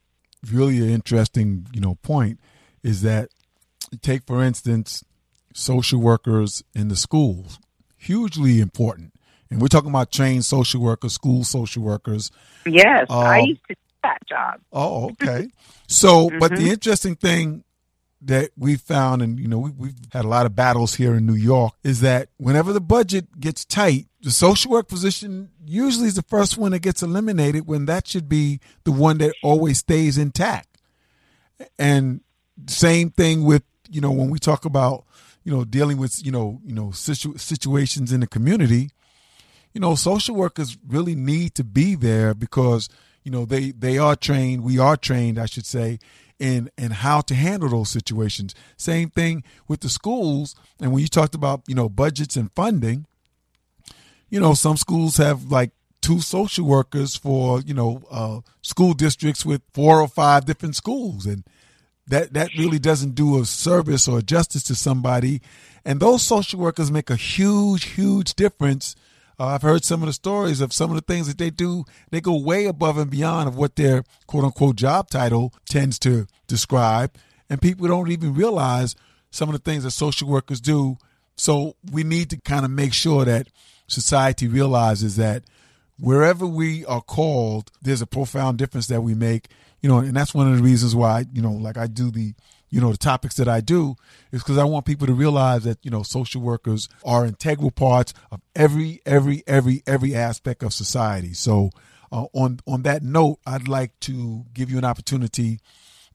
really 0.51 0.79
an 0.79 0.91
interesting, 0.91 1.67
you 1.73 1.81
know, 1.81 1.95
point 1.97 2.41
is 2.83 3.03
that 3.03 3.29
take 4.03 4.25
for 4.27 4.43
instance 4.43 5.05
social 5.55 6.01
workers 6.01 6.65
in 6.75 6.89
the 6.89 6.97
schools, 6.97 7.59
hugely 7.97 8.61
important. 8.61 9.13
And 9.51 9.61
we're 9.61 9.69
talking 9.69 9.91
about 9.91 10.11
trained 10.11 10.45
social 10.45 10.81
workers, 10.81 11.13
school 11.13 11.45
social 11.45 11.83
workers. 11.83 12.33
Yes, 12.67 13.07
uh, 13.09 13.19
I 13.21 13.39
used 13.41 13.61
to 13.69 13.75
do 13.75 13.81
that 14.03 14.19
job. 14.29 14.61
Oh, 14.73 15.11
okay. 15.11 15.49
So, 15.87 16.29
mm-hmm. 16.29 16.39
but 16.39 16.51
the 16.51 16.57
mm-hmm. 16.57 16.69
interesting 16.69 17.15
thing 17.15 17.63
that 18.27 18.51
we 18.57 18.77
found, 18.77 19.23
and 19.23 19.39
you 19.39 19.49
know, 19.49 19.59
we, 19.59 19.71
we've 19.71 19.95
had 20.13 20.25
a 20.25 20.29
lot 20.29 20.47
of 20.47 20.57
battles 20.57 20.95
here 20.95 21.15
in 21.15 21.27
New 21.27 21.35
York, 21.35 21.75
is 21.83 22.01
that 22.01 22.29
whenever 22.39 22.73
the 22.73 22.81
budget 22.81 23.41
gets 23.41 23.65
tight, 23.65 24.07
the 24.23 24.31
social 24.31 24.71
work 24.71 24.89
position 24.89 25.51
usually 25.65 26.07
is 26.07 26.15
the 26.15 26.23
first 26.23 26.57
one 26.57 26.73
that 26.73 26.81
gets 26.81 27.03
eliminated 27.03 27.67
when 27.67 27.87
that 27.87 28.07
should 28.09 28.29
be 28.29 28.61
the 28.85 28.93
one 28.93 29.19
that 29.19 29.35
always 29.43 29.79
stays 29.79 30.17
intact. 30.17 30.69
And 31.79 32.21
same 32.67 33.11
thing 33.11 33.45
with, 33.45 33.63
you 33.91 34.01
know, 34.01 34.11
when 34.11 34.31
we 34.31 34.39
talk 34.39 34.65
about, 34.65 35.05
you 35.45 35.53
know, 35.53 35.65
dealing 35.65 35.99
with, 35.99 36.25
you 36.25 36.33
know, 36.33 36.61
you 36.65 36.75
know, 36.75 36.91
situ- 36.91 37.37
situations 37.37 38.13
in 38.13 38.21
the 38.21 38.27
community, 38.27 38.91
you 39.75 39.81
know, 39.81 39.95
social 39.95 40.35
workers 40.35 40.79
really 40.87 41.15
need 41.15 41.55
to 41.57 41.65
be 41.65 41.95
there 41.95 42.33
because, 42.33 42.89
you 43.25 43.31
know, 43.31 43.45
they 43.45 43.73
they 43.73 43.99
are 43.99 44.17
trained, 44.17 44.63
we 44.63 44.79
are 44.79 44.97
trained, 44.97 45.39
I 45.39 45.47
should 45.47 45.67
say, 45.67 45.99
in 46.39 46.71
in 46.77 46.91
how 46.91 47.21
to 47.23 47.35
handle 47.35 47.69
those 47.69 47.91
situations. 47.91 48.55
Same 48.77 49.11
thing 49.11 49.45
with 49.69 49.81
the 49.81 49.89
schools. 49.89 50.55
And 50.81 50.93
when 50.93 51.03
you 51.03 51.09
talked 51.09 51.35
about 51.35 51.63
you 51.67 51.75
know 51.75 51.89
budgets 51.89 52.37
and 52.37 52.53
funding, 52.53 53.07
you 54.29 54.41
know 54.41 54.55
some 54.55 54.77
schools 54.77 55.17
have 55.17 55.51
like 55.51 55.71
two 56.01 56.21
social 56.21 56.67
workers 56.67 57.17
for 57.17 57.61
you 57.61 57.75
know 57.75 58.03
uh, 58.11 58.41
school 58.63 58.93
districts 58.93 59.45
with 59.47 59.63
four 59.73 60.01
or 60.01 60.09
five 60.09 60.45
different 60.45 60.77
schools, 60.77 61.25
and 61.27 61.45
that 62.07 62.35
that 62.35 62.51
really 62.59 62.79
doesn't 62.79 63.15
do 63.15 63.41
a 63.41 63.45
service 63.45 64.07
or 64.07 64.21
justice 64.21 64.63
to 64.65 64.75
somebody. 64.75 65.41
And 65.85 66.01
those 66.01 66.23
social 66.23 66.61
workers 66.61 66.91
make 66.91 67.11
a 67.11 67.17
huge, 67.17 67.85
huge 67.85 68.35
difference. 68.35 68.97
Uh, 69.39 69.47
I've 69.47 69.63
heard 69.63 69.85
some 69.85 70.03
of 70.03 70.07
the 70.07 70.13
stories 70.13 70.61
of 70.61 70.73
some 70.73 70.91
of 70.91 70.97
the 70.97 71.03
things 71.03 71.27
that 71.27 71.39
they 71.39 71.51
do. 71.51 71.85
They 72.11 72.21
go 72.21 72.39
way 72.39 72.67
above 72.67 72.99
and 72.99 73.11
beyond 73.11 73.49
of 73.49 73.57
what 73.57 73.77
their 73.77 74.05
quote 74.27 74.45
unquote 74.45 74.77
job 74.77 75.11
title 75.11 75.53
tends 75.69 75.99
to 76.01 76.27
describe. 76.47 77.15
And 77.51 77.61
people 77.61 77.89
don't 77.89 78.11
even 78.11 78.35
realize 78.35 78.95
some 79.31 79.49
of 79.49 79.53
the 79.55 79.59
things 79.59 79.85
that 79.85 79.91
social 79.91 80.29
workers 80.29 80.61
do. 80.61 80.97
So 81.37 81.77
we 81.91 82.05
need 82.05 82.31
to 82.31 82.41
kind 82.41 82.65
of 82.65 82.71
make 82.71 82.93
sure 82.93 83.25
that 83.25 83.49
society 83.89 84.47
realizes 84.47 85.17
that 85.17 85.43
wherever 85.99 86.47
we 86.47 86.85
are 86.87 87.03
called, 87.03 87.71
there's 87.83 88.03
a 88.03 88.07
profound 88.07 88.59
difference 88.59 88.87
that 88.87 89.03
we 89.03 89.15
make. 89.15 89.49
You 89.81 89.89
know, 89.89 89.99
and 89.99 90.17
that's 90.17 90.33
one 90.33 90.51
of 90.51 90.57
the 90.57 90.63
reasons 90.63 90.95
why, 90.95 91.27
you 91.33 91.43
know, 91.43 91.53
like 91.53 91.77
I 91.77 91.87
do 91.87 92.11
the, 92.11 92.35
you 92.75 92.81
know, 92.81 92.91
the 92.91 92.99
topics 92.99 93.37
that 93.37 93.49
I 93.49 93.61
do 93.61 93.95
is 94.33 94.43
because 94.43 94.59
I 94.59 94.65
want 94.65 94.85
people 94.85 95.07
to 95.07 95.15
realize 95.15 95.63
that, 95.63 95.79
you 95.85 95.93
know, 95.93 96.03
social 96.03 96.41
workers 96.41 96.89
are 97.05 97.25
integral 97.25 97.71
parts 97.71 98.13
of 98.33 98.41
every, 98.57 99.01
every, 99.07 99.45
every, 99.47 99.85
every 99.87 100.13
aspect 100.17 100.65
of 100.65 100.73
society. 100.73 101.35
So, 101.35 101.71
uh, 102.11 102.27
on 102.33 102.59
on 102.67 102.83
that 102.83 103.05
note, 103.05 103.39
I'd 103.47 103.69
like 103.69 103.99
to 104.01 104.45
give 104.53 104.71
you 104.71 104.79
an 104.79 104.85
opportunity 104.85 105.61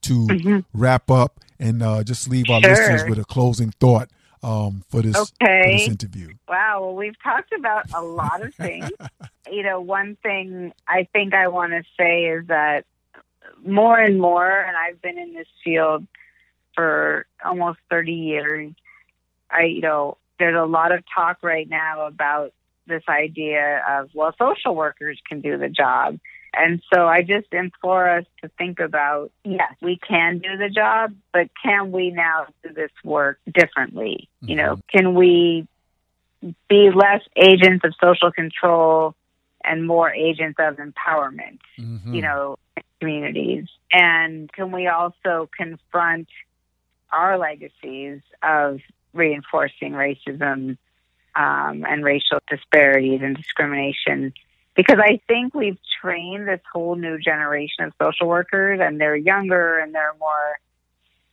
to 0.02 0.26
mm-hmm. 0.26 0.58
wrap 0.74 1.10
up 1.10 1.40
and 1.58 1.82
uh, 1.82 2.04
just 2.04 2.28
leave 2.28 2.50
our 2.50 2.60
sure. 2.60 2.70
listeners 2.70 3.04
with 3.08 3.18
a 3.18 3.24
closing 3.24 3.70
thought 3.80 4.10
um, 4.42 4.84
for 4.90 5.00
this 5.00 5.16
okay. 5.16 5.62
for 5.62 5.78
this 5.78 5.88
interview. 5.88 6.34
Wow, 6.46 6.80
well, 6.82 6.94
we've 6.94 7.20
talked 7.22 7.52
about 7.52 7.90
a 7.94 8.02
lot 8.02 8.42
of 8.42 8.54
things. 8.54 8.90
you 9.50 9.62
know, 9.62 9.80
one 9.80 10.18
thing 10.22 10.72
I 10.86 11.08
think 11.10 11.32
I 11.32 11.48
want 11.48 11.72
to 11.72 11.82
say 11.98 12.24
is 12.26 12.48
that 12.48 12.84
more 13.64 13.98
and 13.98 14.20
more, 14.20 14.60
and 14.60 14.76
I've 14.76 15.00
been 15.00 15.18
in 15.18 15.32
this 15.32 15.48
field 15.64 16.06
for 16.74 17.26
almost 17.44 17.78
30 17.90 18.12
years. 18.12 18.72
I, 19.50 19.64
you 19.64 19.80
know, 19.80 20.16
there's 20.38 20.56
a 20.56 20.66
lot 20.66 20.92
of 20.92 21.02
talk 21.14 21.38
right 21.42 21.68
now 21.68 22.06
about 22.06 22.52
this 22.86 23.02
idea 23.08 23.82
of, 23.88 24.10
well, 24.14 24.34
social 24.38 24.74
workers 24.74 25.20
can 25.28 25.40
do 25.40 25.56
the 25.56 25.68
job. 25.68 26.18
And 26.52 26.82
so 26.92 27.06
I 27.06 27.22
just 27.22 27.52
implore 27.52 28.08
us 28.08 28.24
to 28.42 28.50
think 28.58 28.80
about 28.80 29.30
yes, 29.44 29.72
we 29.80 29.96
can 29.96 30.38
do 30.38 30.56
the 30.56 30.68
job, 30.68 31.14
but 31.32 31.48
can 31.62 31.92
we 31.92 32.10
now 32.10 32.46
do 32.64 32.74
this 32.74 32.90
work 33.04 33.38
differently? 33.50 34.28
Mm-hmm. 34.42 34.50
You 34.50 34.56
know, 34.56 34.76
mm-hmm. 34.76 34.98
can 34.98 35.14
we 35.14 35.68
be 36.68 36.90
less 36.90 37.22
agents 37.36 37.84
of 37.84 37.94
social 38.02 38.32
control 38.32 39.14
and 39.62 39.86
more 39.86 40.12
agents 40.12 40.58
of 40.58 40.76
empowerment, 40.76 41.58
mm-hmm. 41.78 42.14
you 42.14 42.22
know, 42.22 42.56
communities? 42.98 43.66
And 43.92 44.52
can 44.52 44.72
we 44.72 44.88
also 44.88 45.48
confront 45.56 46.28
our 47.12 47.38
legacies 47.38 48.20
of 48.42 48.80
reinforcing 49.12 49.92
racism 49.92 50.78
um, 51.34 51.84
and 51.86 52.04
racial 52.04 52.40
disparities 52.48 53.20
and 53.22 53.36
discrimination? 53.36 54.32
because 54.80 54.98
I 54.98 55.20
think 55.28 55.54
we've 55.54 55.78
trained 56.00 56.48
this 56.48 56.60
whole 56.72 56.94
new 56.94 57.18
generation 57.18 57.84
of 57.84 57.92
social 58.00 58.28
workers, 58.28 58.80
and 58.82 59.00
they're 59.00 59.16
younger 59.16 59.78
and 59.78 59.94
they're 59.94 60.14
more 60.18 60.58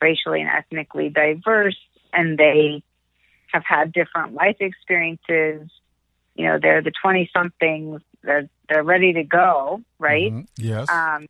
racially 0.02 0.40
and 0.40 0.50
ethnically 0.50 1.08
diverse, 1.08 1.78
and 2.12 2.36
they 2.36 2.82
have 3.52 3.64
had 3.64 3.92
different 3.92 4.34
life 4.34 4.56
experiences. 4.60 5.70
You 6.34 6.46
know, 6.46 6.58
they're 6.60 6.82
the 6.82 6.92
twenty 7.02 7.30
somethings. 7.32 8.02
They're 8.22 8.48
they're 8.68 8.82
ready 8.82 9.14
to 9.14 9.24
go, 9.24 9.82
right? 9.98 10.32
Mm-hmm. 10.32 10.42
Yes. 10.56 10.90
Um, 10.90 11.26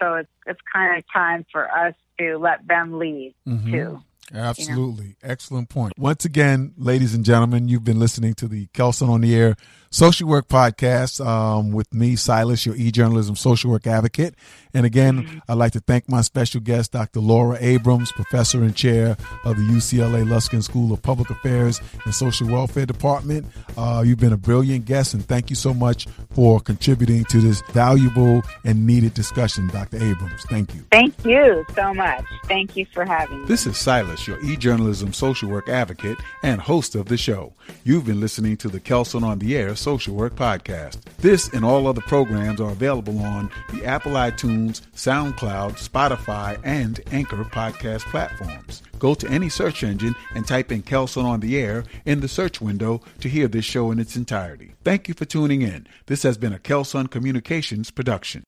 so 0.00 0.14
it's 0.14 0.30
it's 0.46 0.60
kind 0.72 0.98
of 0.98 1.04
time 1.12 1.46
for 1.52 1.70
us 1.70 1.94
to 2.20 2.38
let 2.38 2.66
them 2.66 2.98
lead 2.98 3.34
mm-hmm. 3.46 3.70
too. 3.72 4.02
Absolutely. 4.34 5.04
You 5.04 5.14
know? 5.22 5.30
Excellent 5.30 5.68
point. 5.68 5.94
Once 5.98 6.24
again, 6.24 6.74
ladies 6.76 7.14
and 7.14 7.24
gentlemen, 7.24 7.68
you've 7.68 7.84
been 7.84 7.98
listening 7.98 8.34
to 8.34 8.48
the 8.48 8.66
Kelson 8.72 9.08
on 9.08 9.20
the 9.20 9.34
Air 9.34 9.56
Social 9.92 10.28
Work 10.28 10.46
Podcast 10.46 11.24
um, 11.24 11.72
with 11.72 11.92
me, 11.92 12.14
Silas, 12.14 12.64
your 12.64 12.76
e-journalism 12.76 13.34
social 13.34 13.72
work 13.72 13.88
advocate. 13.88 14.36
And 14.72 14.86
again, 14.86 15.24
mm-hmm. 15.24 15.38
I'd 15.48 15.54
like 15.54 15.72
to 15.72 15.80
thank 15.80 16.08
my 16.08 16.20
special 16.20 16.60
guest, 16.60 16.92
Dr. 16.92 17.18
Laura 17.18 17.58
Abrams, 17.60 18.12
professor 18.12 18.62
and 18.62 18.74
chair 18.74 19.16
of 19.44 19.56
the 19.56 19.64
UCLA 19.64 20.24
Luskin 20.24 20.62
School 20.62 20.92
of 20.92 21.02
Public 21.02 21.28
Affairs 21.30 21.80
and 22.04 22.14
Social 22.14 22.46
Welfare 22.46 22.86
Department. 22.86 23.46
Uh, 23.76 24.04
you've 24.06 24.20
been 24.20 24.32
a 24.32 24.36
brilliant 24.36 24.84
guest, 24.84 25.12
and 25.12 25.26
thank 25.26 25.50
you 25.50 25.56
so 25.56 25.74
much 25.74 26.06
for 26.34 26.60
contributing 26.60 27.24
to 27.24 27.40
this 27.40 27.60
valuable 27.72 28.42
and 28.64 28.86
needed 28.86 29.14
discussion, 29.14 29.66
Dr. 29.68 29.96
Abrams. 29.96 30.44
Thank 30.44 30.72
you. 30.72 30.84
Thank 30.92 31.24
you 31.24 31.66
so 31.74 31.92
much. 31.92 32.24
Thank 32.44 32.76
you 32.76 32.86
for 32.94 33.04
having 33.04 33.40
me. 33.40 33.46
This 33.46 33.66
is 33.66 33.76
Silas, 33.76 34.19
your 34.26 34.42
e-journalism 34.44 35.12
social 35.12 35.48
work 35.48 35.68
advocate 35.68 36.18
and 36.42 36.60
host 36.60 36.94
of 36.94 37.06
the 37.06 37.16
show. 37.16 37.52
You've 37.84 38.06
been 38.06 38.20
listening 38.20 38.56
to 38.58 38.68
the 38.68 38.80
Kelson 38.80 39.24
on 39.24 39.38
the 39.38 39.56
Air 39.56 39.74
Social 39.76 40.14
Work 40.14 40.34
Podcast. 40.34 41.00
This 41.18 41.48
and 41.48 41.64
all 41.64 41.86
other 41.86 42.00
programs 42.02 42.60
are 42.60 42.70
available 42.70 43.18
on 43.20 43.50
the 43.72 43.84
Apple 43.84 44.12
iTunes, 44.12 44.82
SoundCloud, 44.94 45.78
Spotify, 45.78 46.60
and 46.64 47.00
Anchor 47.12 47.44
podcast 47.44 48.04
platforms. 48.10 48.82
Go 48.98 49.14
to 49.14 49.28
any 49.28 49.48
search 49.48 49.82
engine 49.82 50.14
and 50.34 50.46
type 50.46 50.70
in 50.70 50.82
Kelson 50.82 51.24
on 51.24 51.40
the 51.40 51.58
Air 51.58 51.84
in 52.04 52.20
the 52.20 52.28
search 52.28 52.60
window 52.60 53.00
to 53.20 53.28
hear 53.28 53.48
this 53.48 53.64
show 53.64 53.90
in 53.90 53.98
its 53.98 54.16
entirety. 54.16 54.74
Thank 54.84 55.08
you 55.08 55.14
for 55.14 55.24
tuning 55.24 55.62
in. 55.62 55.86
This 56.06 56.22
has 56.22 56.36
been 56.36 56.52
a 56.52 56.58
Kelson 56.58 57.06
Communications 57.06 57.90
production. 57.90 58.38